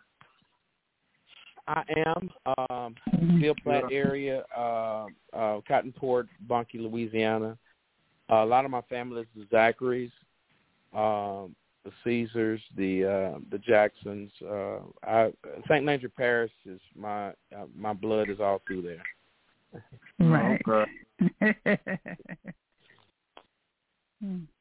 [1.68, 2.30] I am
[2.70, 2.96] um,
[3.38, 7.58] Steel Platte area, uh, uh, Cottonport, Bunkie, Louisiana.
[8.30, 10.12] Uh, a lot of my family is the Zacharys,
[10.94, 11.56] um,
[11.86, 14.32] the Caesars, the uh, the Jacksons.
[14.44, 15.32] Uh, I,
[15.70, 19.04] Saint Landry Parish is my uh, my blood is all through there.
[20.20, 20.62] Right.
[20.68, 21.80] Okay.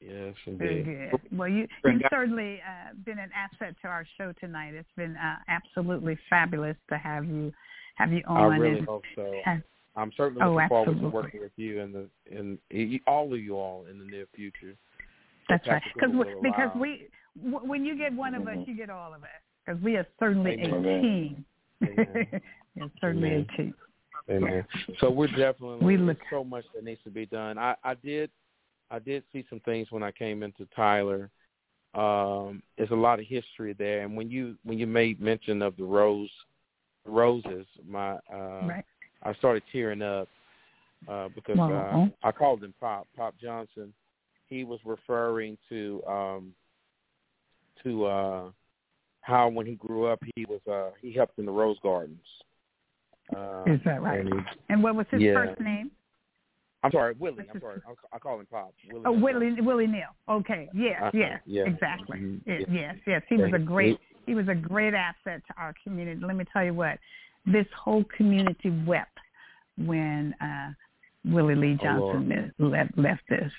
[0.00, 1.10] Yes, Very indeed.
[1.10, 1.20] good.
[1.32, 4.74] Well, you you've certainly uh, been an asset to our show tonight.
[4.74, 7.52] It's been uh, absolutely fabulous to have you
[7.94, 8.52] have you on.
[8.52, 9.34] I really and, hope so.
[9.46, 9.56] uh,
[9.96, 12.58] I'm certainly Oh, looking forward to working with you and the and
[13.06, 14.76] all of you all in the near future.
[15.48, 15.82] That's If right.
[15.82, 17.08] Pastor Because Cooper because we
[17.42, 18.68] w- when you get one of us, Mhm.
[18.68, 19.28] you get all of us.
[19.64, 20.84] Because we are certainly Amen.
[20.84, 21.44] a team.
[21.82, 22.40] Amen.
[22.78, 23.46] It's certainly Amen.
[23.52, 23.74] a team.
[24.28, 24.66] Amen.
[24.98, 27.58] So we're definitely We look- so much that needs to be done.
[27.58, 28.30] I, I did
[28.90, 31.30] I did see some things when I came into Tyler.
[31.94, 35.76] Um, there's a lot of history there, and when you when you made mention of
[35.76, 36.30] the rose
[37.04, 38.84] roses, my uh, right.
[39.26, 40.28] I started tearing up
[41.08, 42.10] uh, because Wow.
[42.22, 43.92] uh, I called him Pop Pop Johnson.
[44.48, 46.54] He was referring to um,
[47.82, 48.50] to uh,
[49.20, 52.18] how when he grew up he was uh, he helped in the rose gardens.
[53.34, 54.20] Uh, Is that right?
[54.20, 55.34] and he- And what was his Yeah.
[55.34, 55.90] first name?
[56.84, 57.44] I'm sorry, Willie.
[57.52, 57.80] I'm sorry.
[58.12, 58.72] I'll, call him Pop.
[58.92, 60.14] Willie Oh, Willie Willie Neal.
[60.28, 60.68] Okay.
[60.72, 61.00] Yes.
[61.02, 61.10] Uh-huh.
[61.14, 61.40] Yes.
[61.44, 61.64] Yeah.
[61.64, 62.18] Exactly.
[62.18, 62.40] Mhm.
[62.46, 62.96] Yes, yes.
[63.06, 63.22] Yes.
[63.28, 63.98] He was a great.
[64.26, 66.20] He was a great asset to our community.
[66.24, 66.98] Let me tell you what.
[67.46, 69.18] This whole community wept
[69.78, 70.70] when uh,
[71.24, 73.50] Willie Lee Oh, Johnson left, left us.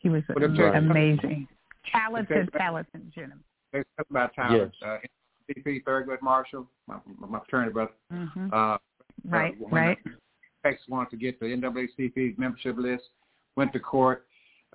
[0.00, 0.76] He was Well, right.
[0.76, 1.48] amazing,
[1.90, 3.44] talented, That's talented gentleman.
[3.72, 4.72] They talk about Tyler.
[4.82, 4.88] Yes.
[4.88, 4.98] Uh,
[5.50, 7.92] CP Thurgood Marshall, my, my fraternity brother.
[8.10, 8.78] hmm Uh,
[9.28, 9.98] Right, when right.
[10.64, 13.04] Texas wanted to get the NAACP membership list,
[13.56, 14.26] went to court.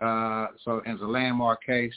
[0.01, 1.93] Uh, so as a landmark case,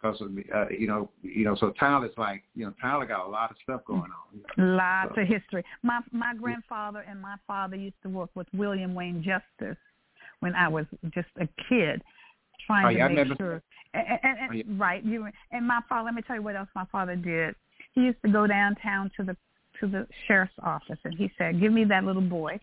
[0.00, 3.28] because of uh, you know, you know, so Tyler's like, you know, Tyler got a
[3.28, 4.76] lot of stuff going on.
[4.76, 5.64] Lots So- of history.
[5.82, 9.76] My my grandfather and my father used to work with William Wayne Justice
[10.40, 12.02] when I was just a kid,
[12.66, 13.62] trying Oh, yeah, to make remember- sure.
[13.92, 14.62] And, and, and, Oh, yeah.
[14.78, 16.04] Right, you and my father.
[16.06, 17.54] Let me tell you what else my father did.
[17.94, 19.36] He used to go downtown to the
[19.80, 22.60] to the sheriff's office, and he said, "Give me that little boy.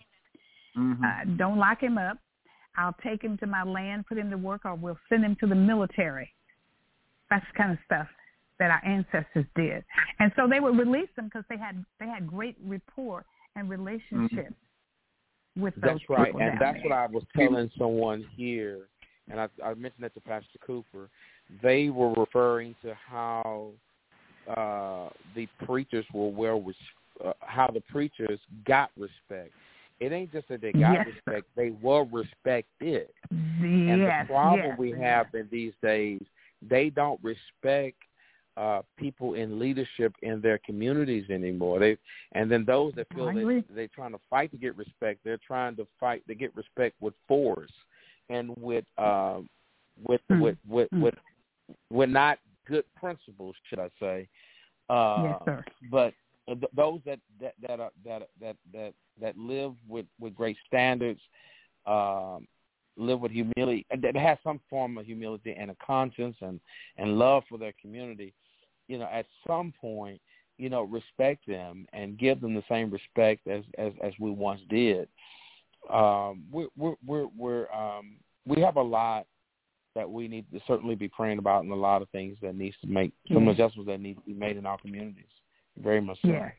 [0.78, 1.04] Mhm.
[1.04, 2.18] Uh, don't lock him up.
[2.78, 5.48] I'll take him to my land, put him to work, or we'll send him to
[5.48, 6.32] the military."
[7.30, 8.08] That's the kind of stuff
[8.60, 9.84] that our ancestors did,
[10.20, 13.26] and so they would release them because they had they had great rapport
[13.56, 14.54] and relationship
[15.56, 16.84] with those That's right, and that's there.
[16.84, 18.88] what I was telling someone here,
[19.30, 21.10] and I, I mentioned that to Pastor Cooper.
[21.62, 23.70] They were referring to how
[24.56, 26.76] uh, the preachers were well, res-
[27.24, 29.52] uh, how the preachers got respect.
[30.00, 31.08] It ain't just that they got Yes.
[31.08, 33.08] respect; they were respected.
[33.32, 33.62] Yes.
[33.62, 34.78] And the problem yes.
[34.78, 36.22] we have in these days,
[36.62, 37.98] they don't respect
[38.58, 41.80] uh, people in leadership in their communities anymore.
[41.80, 41.98] They
[42.34, 45.76] and then those that feel that they're trying to fight to get respect, they're trying
[45.76, 47.72] to fight to get respect with force
[48.30, 49.42] and with uh,
[50.04, 50.42] with, Mm.
[50.42, 51.02] with with Mm.
[51.02, 51.16] with
[51.92, 54.28] with not good principles, should I say?
[54.90, 55.66] Uh, yes, sir.
[55.92, 56.14] but
[56.48, 61.22] th- those that that that are, that that that that live with with great standards,
[61.86, 62.48] um,
[62.98, 66.60] live with humility, and that has some form of humility and a conscience and
[66.98, 68.34] and love for their community.
[68.88, 70.20] You know, at some point,
[70.58, 74.62] you know, respect them and give them the same respect as as as we once
[74.70, 75.08] did.
[75.92, 79.26] Um, we're we're we're, we're um, we have a lot
[79.96, 82.76] that we need to certainly be praying about, and a lot of things that needs
[82.82, 83.52] to make some Yeah.
[83.52, 85.26] adjustments that need to be made in our communities.
[85.78, 86.30] Very much so.
[86.30, 86.52] Yeah,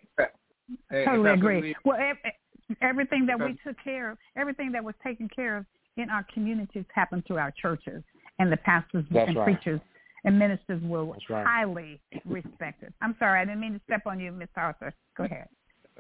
[0.91, 1.75] Hey, totally agree.
[1.85, 5.67] Well, ev- everything that we took care of, everything that was taken care of
[5.99, 8.03] in our communities happen through our churches,
[8.39, 9.45] and the pastors That's and right.
[9.45, 9.81] preachers
[10.25, 11.47] and ministers were That's right.
[11.47, 12.93] highly respected.
[13.03, 14.47] I'm sorry, I didn't mean to step on you, Mr.
[14.57, 14.95] Arthur.
[15.17, 15.49] Go ahead.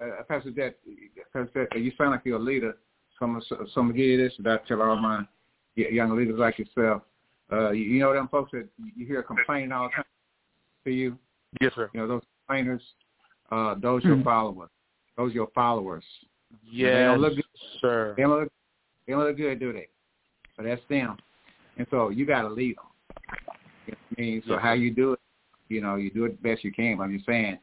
[0.01, 0.77] uh, Pastor Jet,
[1.33, 2.77] Pastor Jet, you sound like you're a leader.
[3.19, 3.41] Some
[3.75, 5.25] some give you this, and I tell all my
[5.75, 7.03] young leaders like yourself.
[7.51, 10.05] Uh, you, you know them folks that you hear complaining all the time
[10.85, 11.19] to you.
[11.61, 11.91] Yes, sir.
[11.95, 12.83] You know those complainers.
[13.51, 14.23] Uh, those your Hmm.
[14.23, 14.69] followers.
[15.17, 16.05] Those your followers.
[16.71, 17.45] Yes, don't look good.
[17.81, 18.15] sir.
[18.17, 18.53] They don't look,
[19.09, 19.89] they don't look good, do they?
[20.57, 21.17] But that's them.
[21.79, 22.85] And so you got to lead them.
[23.87, 24.43] You know what I mean?
[24.47, 25.21] So Yes, how you do it,
[25.69, 26.99] you know, you do it the best you can.
[26.99, 27.59] But I'm just saying,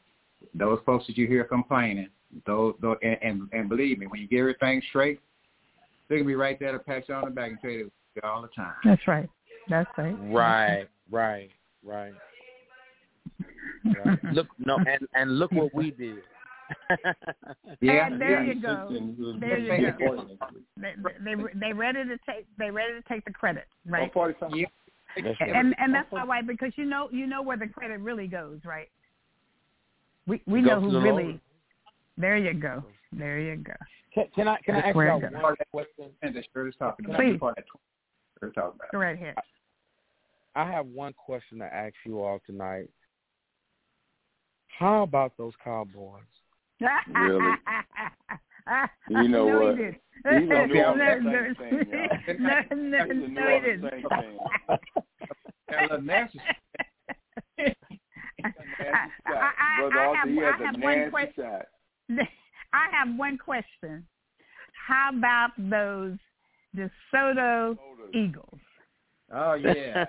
[0.55, 2.09] those folks that you hear complaining,
[2.47, 5.19] those, those and, and, and believe me, when you get everything straight,
[6.09, 7.91] they're gonna be right there to pat you on the back and tell you
[8.23, 8.73] all the time.
[8.84, 9.30] That's right.
[9.69, 10.15] That's right.
[10.19, 11.49] Right, right,
[11.84, 12.13] right.
[14.05, 14.19] right.
[14.34, 16.17] look, no, and and look what we did.
[17.81, 18.53] Yeah, And there yeah.
[18.53, 19.37] you go.
[19.39, 20.25] There you go.
[20.77, 20.93] They,
[21.23, 24.11] they they ready to take they ready to take the credit, right?
[24.15, 24.65] Yeah.
[25.15, 25.55] That's right.
[25.55, 28.89] And and that's why because you know you know where the credit really goes, right?
[30.27, 31.23] We we know who really.
[31.23, 31.39] Lord.
[32.17, 32.83] There you go.
[33.11, 33.73] There you go.
[34.13, 36.05] Can, can I can I ask where y'all one question?
[36.21, 37.19] And the shirt is talking about.
[37.19, 37.39] Please.
[37.39, 37.65] Part of that
[38.39, 38.91] shirt is talking about.
[38.91, 39.35] Go right ahead.
[40.55, 42.89] I have one question to ask you all tonight.
[44.79, 46.21] How about those Cowboys?
[46.81, 47.56] Really?
[49.10, 49.77] You know no, what?
[49.77, 49.95] He did.
[50.23, 52.38] He's gonna do all no, the same thing, y'all.
[52.39, 53.91] no, no, He's no, he didn't.
[53.91, 54.07] same.
[55.69, 56.39] Got a little nasty.
[57.60, 57.73] I,
[58.43, 61.52] I, I, I have, he has I a have one question.
[62.73, 64.07] I have one question.
[64.88, 66.18] How about those
[66.76, 67.77] DeSoto
[68.14, 68.60] Eagles?
[69.34, 70.06] Oh yeah.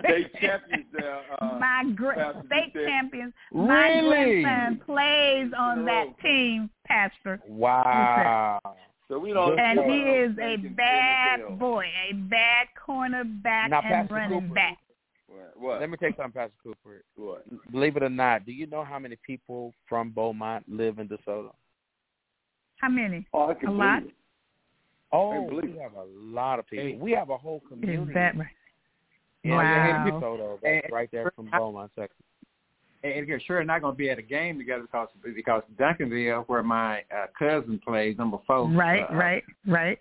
[0.00, 1.20] State champions there.
[1.40, 3.32] Uh, My gra- state said- champions.
[3.52, 4.42] My Really?
[4.42, 8.58] grandson plays on that team, Pastor, Wow.
[9.08, 9.58] so we don't.
[9.58, 14.54] and he is a bad boy, a bad cornerback Now, and Pastor running Cooper.
[14.54, 14.78] back.
[15.28, 15.52] What?
[15.56, 15.80] What?
[15.80, 17.04] Let me tell you something, Pastor Cooper.
[17.14, 17.70] what?
[17.72, 21.52] Believe it or not, do you know how many people from Beaumont live in DeSoto?
[22.78, 23.26] How many?
[23.32, 24.02] Oh, I can A lot?
[24.02, 24.10] it.
[25.16, 26.98] Oh, believe we have a lot of people.
[26.98, 28.46] We have a whole Is community that right?
[29.44, 30.20] in Wow.
[30.20, 32.16] DeSoto that's right there from Beaumont, Texas.
[33.02, 36.44] And and you're sure not going to be at a game together because because Duncanville,
[36.48, 38.68] where my uh, cousin plays, number four.
[38.68, 39.98] Right, uh, right, right.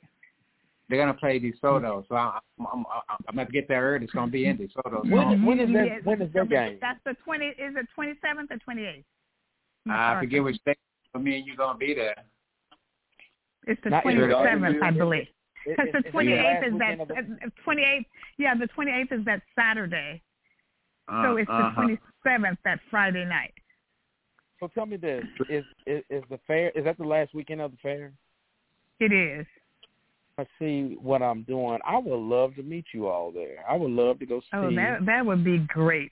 [0.90, 2.86] They're going to play DeSoto, so I, I'm I'm
[3.28, 4.06] I'm going to get there early.
[4.06, 5.04] It's going to be in DeSoto.
[5.04, 6.06] So When, when is Yeah, that?
[6.06, 6.78] When is that game?
[6.82, 7.48] That's the twenty.
[7.48, 9.06] Is it twenty seventh or twenty eighth?
[9.90, 10.76] I forget which day.
[11.14, 12.16] So me and you gonna be there.
[13.66, 15.28] It's the twenty seventh, I believe.
[15.66, 18.08] Because the twenty eighth is that the- twenty eighth.
[18.38, 20.22] Yeah, the twenty eighth is that Saturday.
[21.08, 21.76] So it's the uh-huh.
[21.76, 23.54] twenty seventh, that Friday night.
[24.60, 26.70] So tell me this: is, is is the fair?
[26.72, 28.14] Is that the last weekend of the fair?
[29.00, 29.46] It is.
[30.38, 31.80] I see what I'm doing.
[31.86, 33.64] I would love to meet you all there.
[33.70, 34.48] I would love to go see.
[34.54, 36.12] Oh, that that would be great.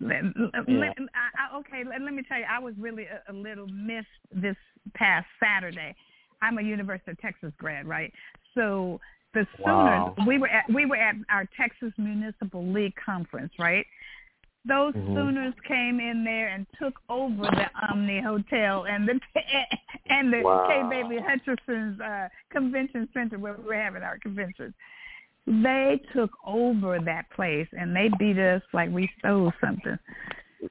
[0.00, 0.78] Let, let- Yeah.
[0.78, 3.66] let- I, I, okay, let, let me tell you, I was really a, a little
[3.66, 4.56] missed this
[4.94, 5.94] past Saturday.
[6.42, 8.12] I'm a University of Texas grad, right?
[8.54, 9.00] So
[9.34, 10.14] the Sooners, Wow.
[10.26, 13.86] we were at we were at our Texas Municipal League conference, right?
[14.66, 15.14] Those Mhm.
[15.14, 19.20] Sooners came in there and took over the Omni Hotel and the
[20.10, 20.66] and the Wow.
[20.68, 24.74] Kay Bailey Hutchison's uh, convention center where we were having our convention.
[25.46, 29.98] They took over that place and they beat us like we stole something.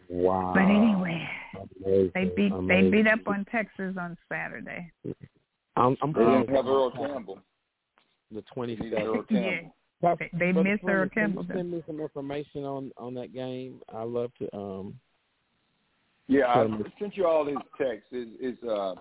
[0.10, 0.52] wow.
[0.54, 1.28] But anyway,
[1.84, 2.12] Amazing.
[2.14, 4.92] they beat they beat up on Texas on Saturday.
[5.76, 7.40] I'm, I'm They glad didn't have Earl Campbell.
[8.32, 9.62] the twenty They needed Earl Yeah.
[10.02, 11.46] They, they Brother missed Earl Fleming, can you Campbell.
[11.56, 13.82] Send me some information on on that game.
[13.94, 14.56] I love to.
[14.56, 15.00] Um,
[16.28, 16.68] Yeah, I
[17.00, 18.08] sent you all his texts.
[18.12, 18.96] His, his uh,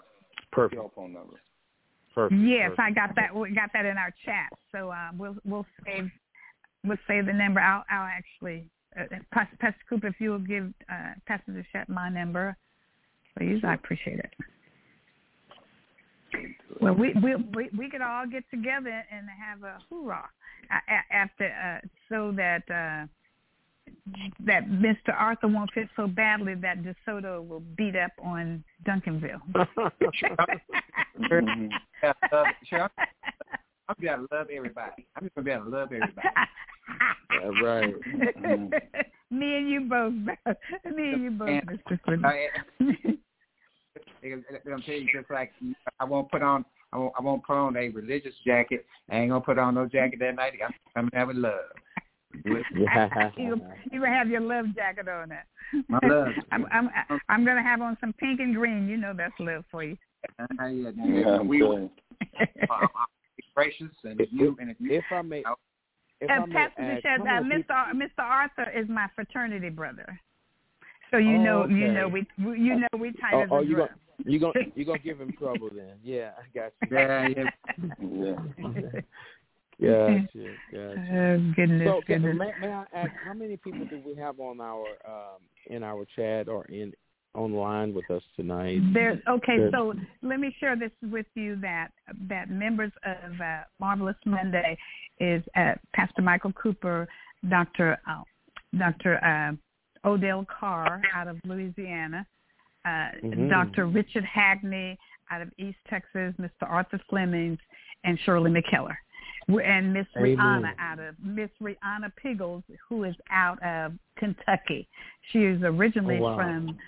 [0.52, 0.80] perfect.
[0.94, 1.34] Phone number.
[2.14, 2.40] Perfect.
[2.40, 2.80] Yes, perfect.
[2.80, 3.34] I got that.
[3.34, 4.50] We got that in our chat.
[4.72, 6.10] So uh, we'll we'll save
[6.84, 7.60] we'll save the number.
[7.60, 8.66] I'll I'll actually
[8.98, 12.56] uh, Pastor, Pastor Cooper, if you will give uh, Pastor Doucette my number,
[13.36, 14.32] please, I appreciate it.
[16.80, 20.28] Well, we we we we could all get together and have a hoorah
[20.70, 23.06] a- a- after uh, so that uh,
[24.46, 25.14] that Mr.
[25.16, 29.40] Arthur won't fit so badly that DeSoto will beat up on Duncanville.
[32.02, 32.90] Yeah, love, sure, I'm,
[33.88, 35.06] I'm gonna be able to love everybody.
[35.16, 36.28] I'm just gonna be able to love everybody.
[37.30, 37.94] Yeah, right.
[39.30, 40.12] Me and you both.
[40.96, 43.18] Me and you both, And- Mr.
[44.20, 44.44] Quinn.
[44.50, 45.52] I, I'm gonna tell you just like
[46.00, 48.86] I won't put on I won't I won't put on a religious jacket.
[49.10, 50.54] I ain't gonna put on no jacket that night.
[50.64, 51.54] I'm coming out with love.
[52.76, 53.30] Yeah.
[53.38, 55.84] you you will have your love jacket on it.
[55.88, 56.28] My love.
[56.52, 56.90] I'm I'm
[57.28, 58.86] I'm gonna have on some pink and green.
[58.86, 59.96] You know that's love for you.
[60.38, 61.90] Uh, yeah, Yeah, I'm we telling
[62.38, 62.88] uh, I'll
[63.54, 65.42] gracious and if you and if you If I may,
[66.20, 67.70] if I may Pastor ask, uh, Mr.
[67.70, 68.18] Ar- Mr.
[68.18, 70.20] Arthur is my fraternity brother.
[71.10, 73.64] So you know you know we we- you know we tight Oh, as oh, a
[73.64, 73.88] drum.
[74.24, 75.94] Gonna you gonna you gonna give him trouble then?
[76.02, 77.44] Yeah, I got you.
[78.10, 79.00] yeah, yeah.
[79.80, 80.18] Yeah.
[80.18, 81.06] Gotcha, gotcha.
[81.12, 82.36] Oh goodness, So, can, goodness.
[82.36, 86.04] may, may I ask how many people do we have on our um, in our
[86.16, 86.92] chat or in
[87.34, 88.80] online with us tonight?
[88.92, 89.22] There.
[89.28, 89.72] Okay, Good.
[89.72, 91.90] so let me share this with you that
[92.28, 94.76] that members of uh, Marvelous Monday
[95.20, 97.06] is uh, Pastor Michael Cooper,
[97.48, 98.22] Doctor uh,
[98.76, 102.26] Doctor uh, Odell Carr out of Louisiana,
[102.84, 103.48] uh, Mhm.
[103.50, 104.96] Doctor Richard Hagney
[105.30, 106.62] out of East Texas, Mr.
[106.62, 107.58] Arthur Flemings,
[108.04, 108.96] and Shirley McKellar.
[109.48, 110.06] And Miss.
[110.14, 114.86] Rihanna out of Miss Rihanna Piggles, who is out of Kentucky.
[115.32, 116.36] She is originally Oh, wow.
[116.36, 116.78] from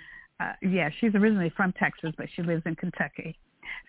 [0.41, 3.37] uh, yeah, she's originally from Texas, but she lives in Kentucky.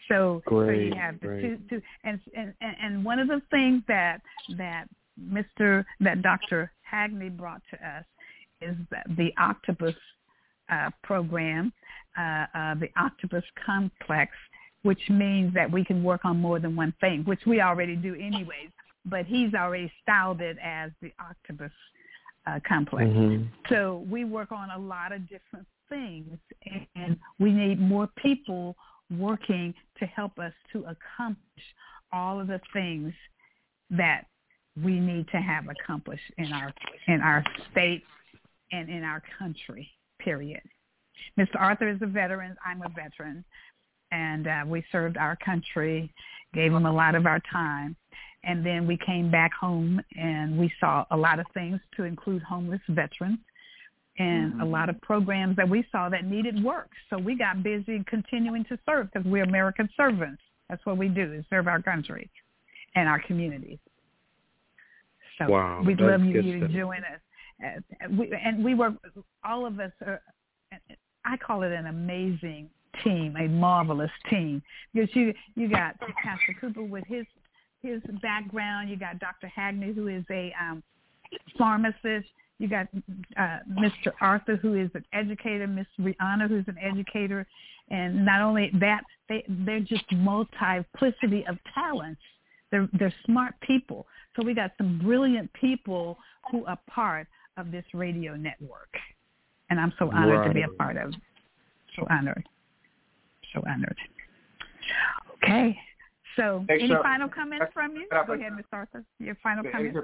[0.09, 1.41] So, so you have the great.
[1.41, 4.21] two, two, and, and and one of the things that
[4.57, 4.87] that
[5.19, 5.85] Mr.
[6.01, 6.71] that Dr.
[6.91, 8.05] Hagney brought to us
[8.61, 8.75] is
[9.15, 9.95] the Octopus
[10.69, 11.71] uh, program,
[12.17, 14.31] uh, uh, the Octopus Complex,
[14.83, 18.15] which means that we can work on more than one thing, which we already do
[18.15, 18.69] anyways.
[19.05, 21.71] But he's already styled it as the Octopus
[22.47, 23.09] uh, Complex.
[23.09, 23.47] Mhm.
[23.69, 26.37] So we work on a lot of different things,
[26.95, 28.75] and we need more people
[29.09, 31.75] working to help us to accomplish
[32.11, 33.13] all of the things
[33.89, 34.25] that
[34.83, 36.73] we need to have accomplished in our
[37.07, 38.03] in our state
[38.71, 39.89] and in our country.
[40.19, 40.61] Period.
[41.39, 41.59] Mr.
[41.59, 42.55] Arthur is a veteran.
[42.65, 43.43] I'm a veteran,
[44.11, 46.13] and uh, we served our country,
[46.53, 47.95] gave him a lot of our time,
[48.43, 52.41] and then we came back home and we saw a lot of things to include
[52.41, 53.37] homeless veterans
[54.17, 56.89] and a lot of programs that we saw that needed work.
[57.09, 60.41] So we got busy continuing to serve because we're American servants.
[60.69, 62.29] That's what we do is serve our country
[62.95, 63.79] and our communities.
[65.37, 67.19] So Wow, we'd love you to join us.
[67.63, 68.93] Uh, we, and we were,
[69.45, 70.21] all of us are,
[71.25, 72.69] I call it an amazing
[73.03, 74.61] team, a marvelous team.
[74.93, 77.25] Because you, you got Pastor Cooper with his,
[77.81, 78.89] his background.
[78.89, 79.51] You got Dr.
[79.55, 80.83] Hagney, who is a um,
[81.57, 82.27] pharmacist.
[82.59, 82.87] You got
[83.37, 84.11] uh, Mr.
[84.19, 87.47] Arthur, who is an educator, Miss Rihanna, who's an educator,
[87.89, 92.21] and not only that, they they're just multiplicity of talents.
[92.69, 94.05] They're they're smart people.
[94.35, 96.17] So we got some brilliant people
[96.51, 97.27] who are part
[97.57, 98.95] of this radio network,
[99.71, 101.13] and I'm so honored to be a part of.
[101.95, 102.47] So honored.
[103.53, 103.97] so honored.
[105.43, 105.77] Okay.
[106.35, 108.07] So, Next any show- final comments from you?
[108.11, 108.63] Go ahead, Mr.
[108.73, 109.03] Arthur.
[109.19, 109.97] Your final comments.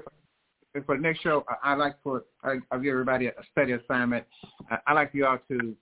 [0.72, 3.72] For, for the next show, I, I like for I, I'll give everybody a study
[3.72, 4.24] assignment.
[4.70, 5.74] I, I like for y'all to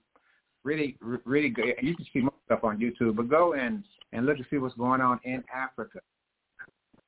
[0.63, 1.63] really, really go.
[1.81, 3.83] You can see more stuff on YouTube, but go and
[4.13, 5.99] and look and see what's going on in Africa.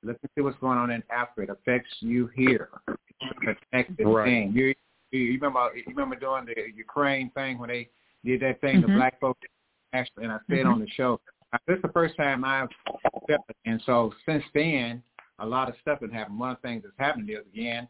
[0.03, 1.43] Look and see what's going on in Africa.
[1.43, 2.69] It affects you here.
[2.87, 2.97] It's
[3.41, 4.25] a connected Right.
[4.25, 4.51] thing.
[4.53, 4.73] You,
[5.11, 7.89] you remember you remember doing the Ukraine thing when they
[8.25, 8.95] did that thing, the Mhm.
[8.95, 9.41] black folks
[9.93, 10.73] actually, and I said Mhm.
[10.73, 11.19] on the show.
[11.65, 12.69] This is the first time I've
[13.27, 15.03] it, and so since then,
[15.39, 16.39] a lot of stuff has happened.
[16.39, 17.87] One of the things that's happened is again,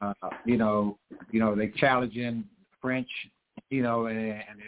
[0.00, 0.14] uh,
[0.44, 0.98] you know,
[1.30, 2.44] you know, they challenging
[2.80, 3.08] French,
[3.70, 4.62] you know, and, and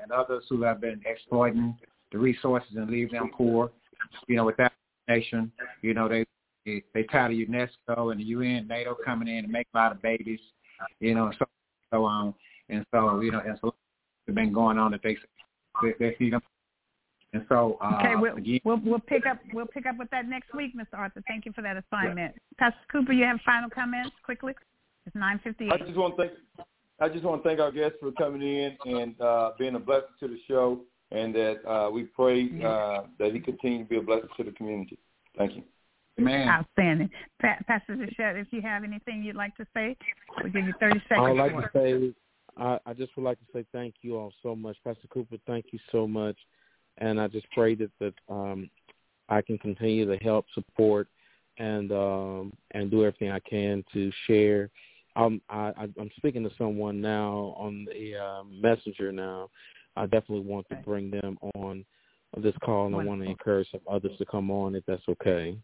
[0.00, 1.76] and others who have been exploiting
[2.10, 3.70] the resources and leave them poor,
[4.28, 4.72] you know, without
[5.08, 5.52] nation.
[5.82, 6.24] You know, they
[6.64, 9.92] they, they tired of UNESCO and the UN, NATO coming in and make a lot
[9.92, 10.40] of babies,
[11.00, 11.46] you know, so
[11.92, 12.34] so on,
[12.68, 13.74] and so you know, and so
[14.26, 15.16] it's been going on that they
[15.82, 16.42] they, they see them.
[17.34, 20.28] And so, uh, Okay, we'll, again, we'll we'll pick up we'll pick up with that
[20.28, 20.98] next week, Mr.
[20.98, 21.22] Arthur.
[21.26, 22.34] Thank you for that assignment.
[22.58, 24.54] Pastor Cooper, you have final comments quickly?
[25.06, 26.32] It's nine fifty I just want to thank
[27.00, 30.10] I just want to thank our guests for coming in and uh, being a blessing
[30.20, 34.02] to the show, and that uh, we pray uh, that he continue to be a
[34.02, 34.98] blessing to the community.
[35.36, 35.62] Thank you.
[36.18, 37.10] Man, Outstanding.
[37.40, 39.96] Pa- Pastor Zachette, if you have anything you'd like to say,
[40.42, 41.18] we'll give you thirty seconds.
[41.18, 42.14] I would like to say,
[42.56, 45.36] I, I just would like to say thank you all so much, Pastor Cooper.
[45.46, 46.36] Thank you so much,
[46.98, 48.68] and I just pray that that um,
[49.28, 51.08] I can continue to help, support,
[51.58, 54.70] and um, and do everything I can to share.
[55.14, 59.50] Um, I, I, I'm speaking to someone now on the uh, messenger now.
[59.94, 61.84] I definitely want to bring them on
[62.38, 65.56] this call, and I want to encourage some others to come on if that's okay.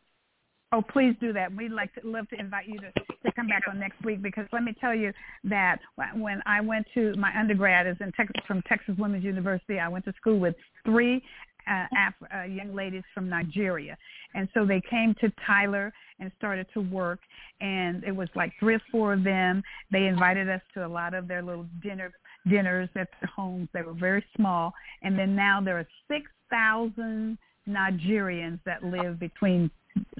[0.71, 1.55] Oh, please do that.
[1.55, 4.47] We'd like to love to invite you to, to come back on next week because
[4.53, 5.13] let me tell you
[5.45, 5.79] that
[6.15, 10.05] when I went to my undergrad is in Texas from Texas Women's University, I went
[10.05, 10.55] to school with
[10.85, 11.23] three
[11.71, 13.97] uh, Af- uh, young ladies from Nigeria,
[14.35, 17.21] and so they came to Tyler and started to work,
[17.61, 19.63] and it was like three or four of them.
[19.91, 22.13] They invited us to a lot of their little dinner
[22.49, 23.69] dinners at their homes.
[23.73, 24.73] They were very small,
[25.03, 27.39] and then now there are six thousand
[27.69, 29.71] Nigerians that live between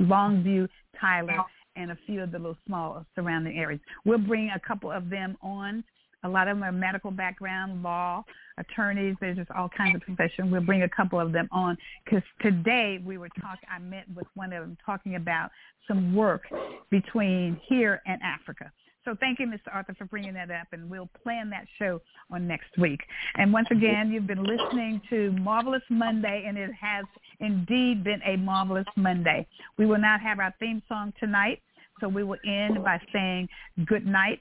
[0.01, 0.69] Longview,
[1.01, 1.45] Tyler,
[1.77, 3.81] and a few of the little small surrounding areas.
[4.05, 5.85] We'll bring a couple of them on.
[6.25, 8.25] A lot of them are medical background, law,
[8.59, 9.15] attorneys.
[9.21, 10.51] There's just all kinds of professions.
[10.51, 13.69] We'll bring a couple of them on because today we were talking.
[13.73, 15.51] I met with one of them talking about
[15.87, 16.43] some work
[16.91, 18.73] between here and Africa.
[19.09, 19.73] So thank you, Mr.
[19.73, 21.99] Arthur, for bringing that up, and we'll plan that show
[22.31, 23.01] on next week.
[23.37, 27.07] And once again, you've been listening to Marvelous Monday, and it has
[27.41, 29.47] indeed been a marvelous Monday.
[29.79, 31.63] We will not have our theme song tonight,
[32.03, 33.49] so we will end by saying
[33.87, 34.41] good night.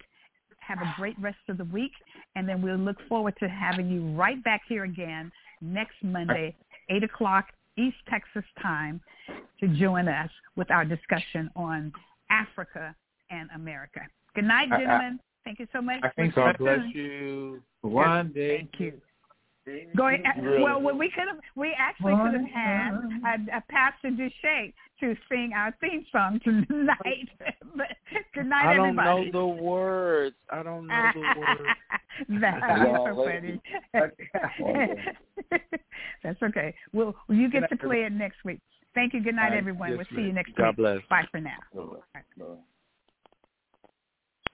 [0.59, 1.93] Have a great rest of the week,
[2.35, 5.31] and then we'll look forward to having you right back here again
[5.61, 6.53] next Monday,
[6.89, 7.45] 8 o'clock
[7.77, 8.99] East Texas time,
[9.61, 11.93] to join us with our discussion on
[12.29, 12.93] Africa
[13.29, 14.01] and America.
[14.37, 15.19] Good night, I- I- gentlemen.
[15.43, 15.99] Thank you so much.
[16.03, 16.51] I think We'll so.
[16.51, 17.63] God bless you.
[17.81, 18.57] one day.
[18.57, 19.01] Thank you.
[19.97, 20.61] Going uh, Really?
[20.63, 22.91] well, well, we could have, we actually could have had
[23.25, 27.27] a, a Pastor Duche to sing our theme song tonight.
[27.75, 27.87] but
[28.35, 29.31] good night, I don't everybody.
[29.31, 30.35] know the words.
[30.51, 31.61] I don't know the words.
[32.41, 33.61] that is so funny.
[36.23, 36.75] That's okay.
[36.93, 38.59] Well, you get to play it next week.
[38.93, 39.21] Thank you.
[39.23, 39.57] Good night, All right.
[39.57, 39.89] everyone.
[39.89, 40.35] Yes, we'll see you ma'am.
[40.35, 40.77] next God week.
[40.77, 40.99] bless.
[41.09, 41.57] Bye for now.
[41.73, 42.21] Bye-bye.
[42.37, 42.55] Bye-bye.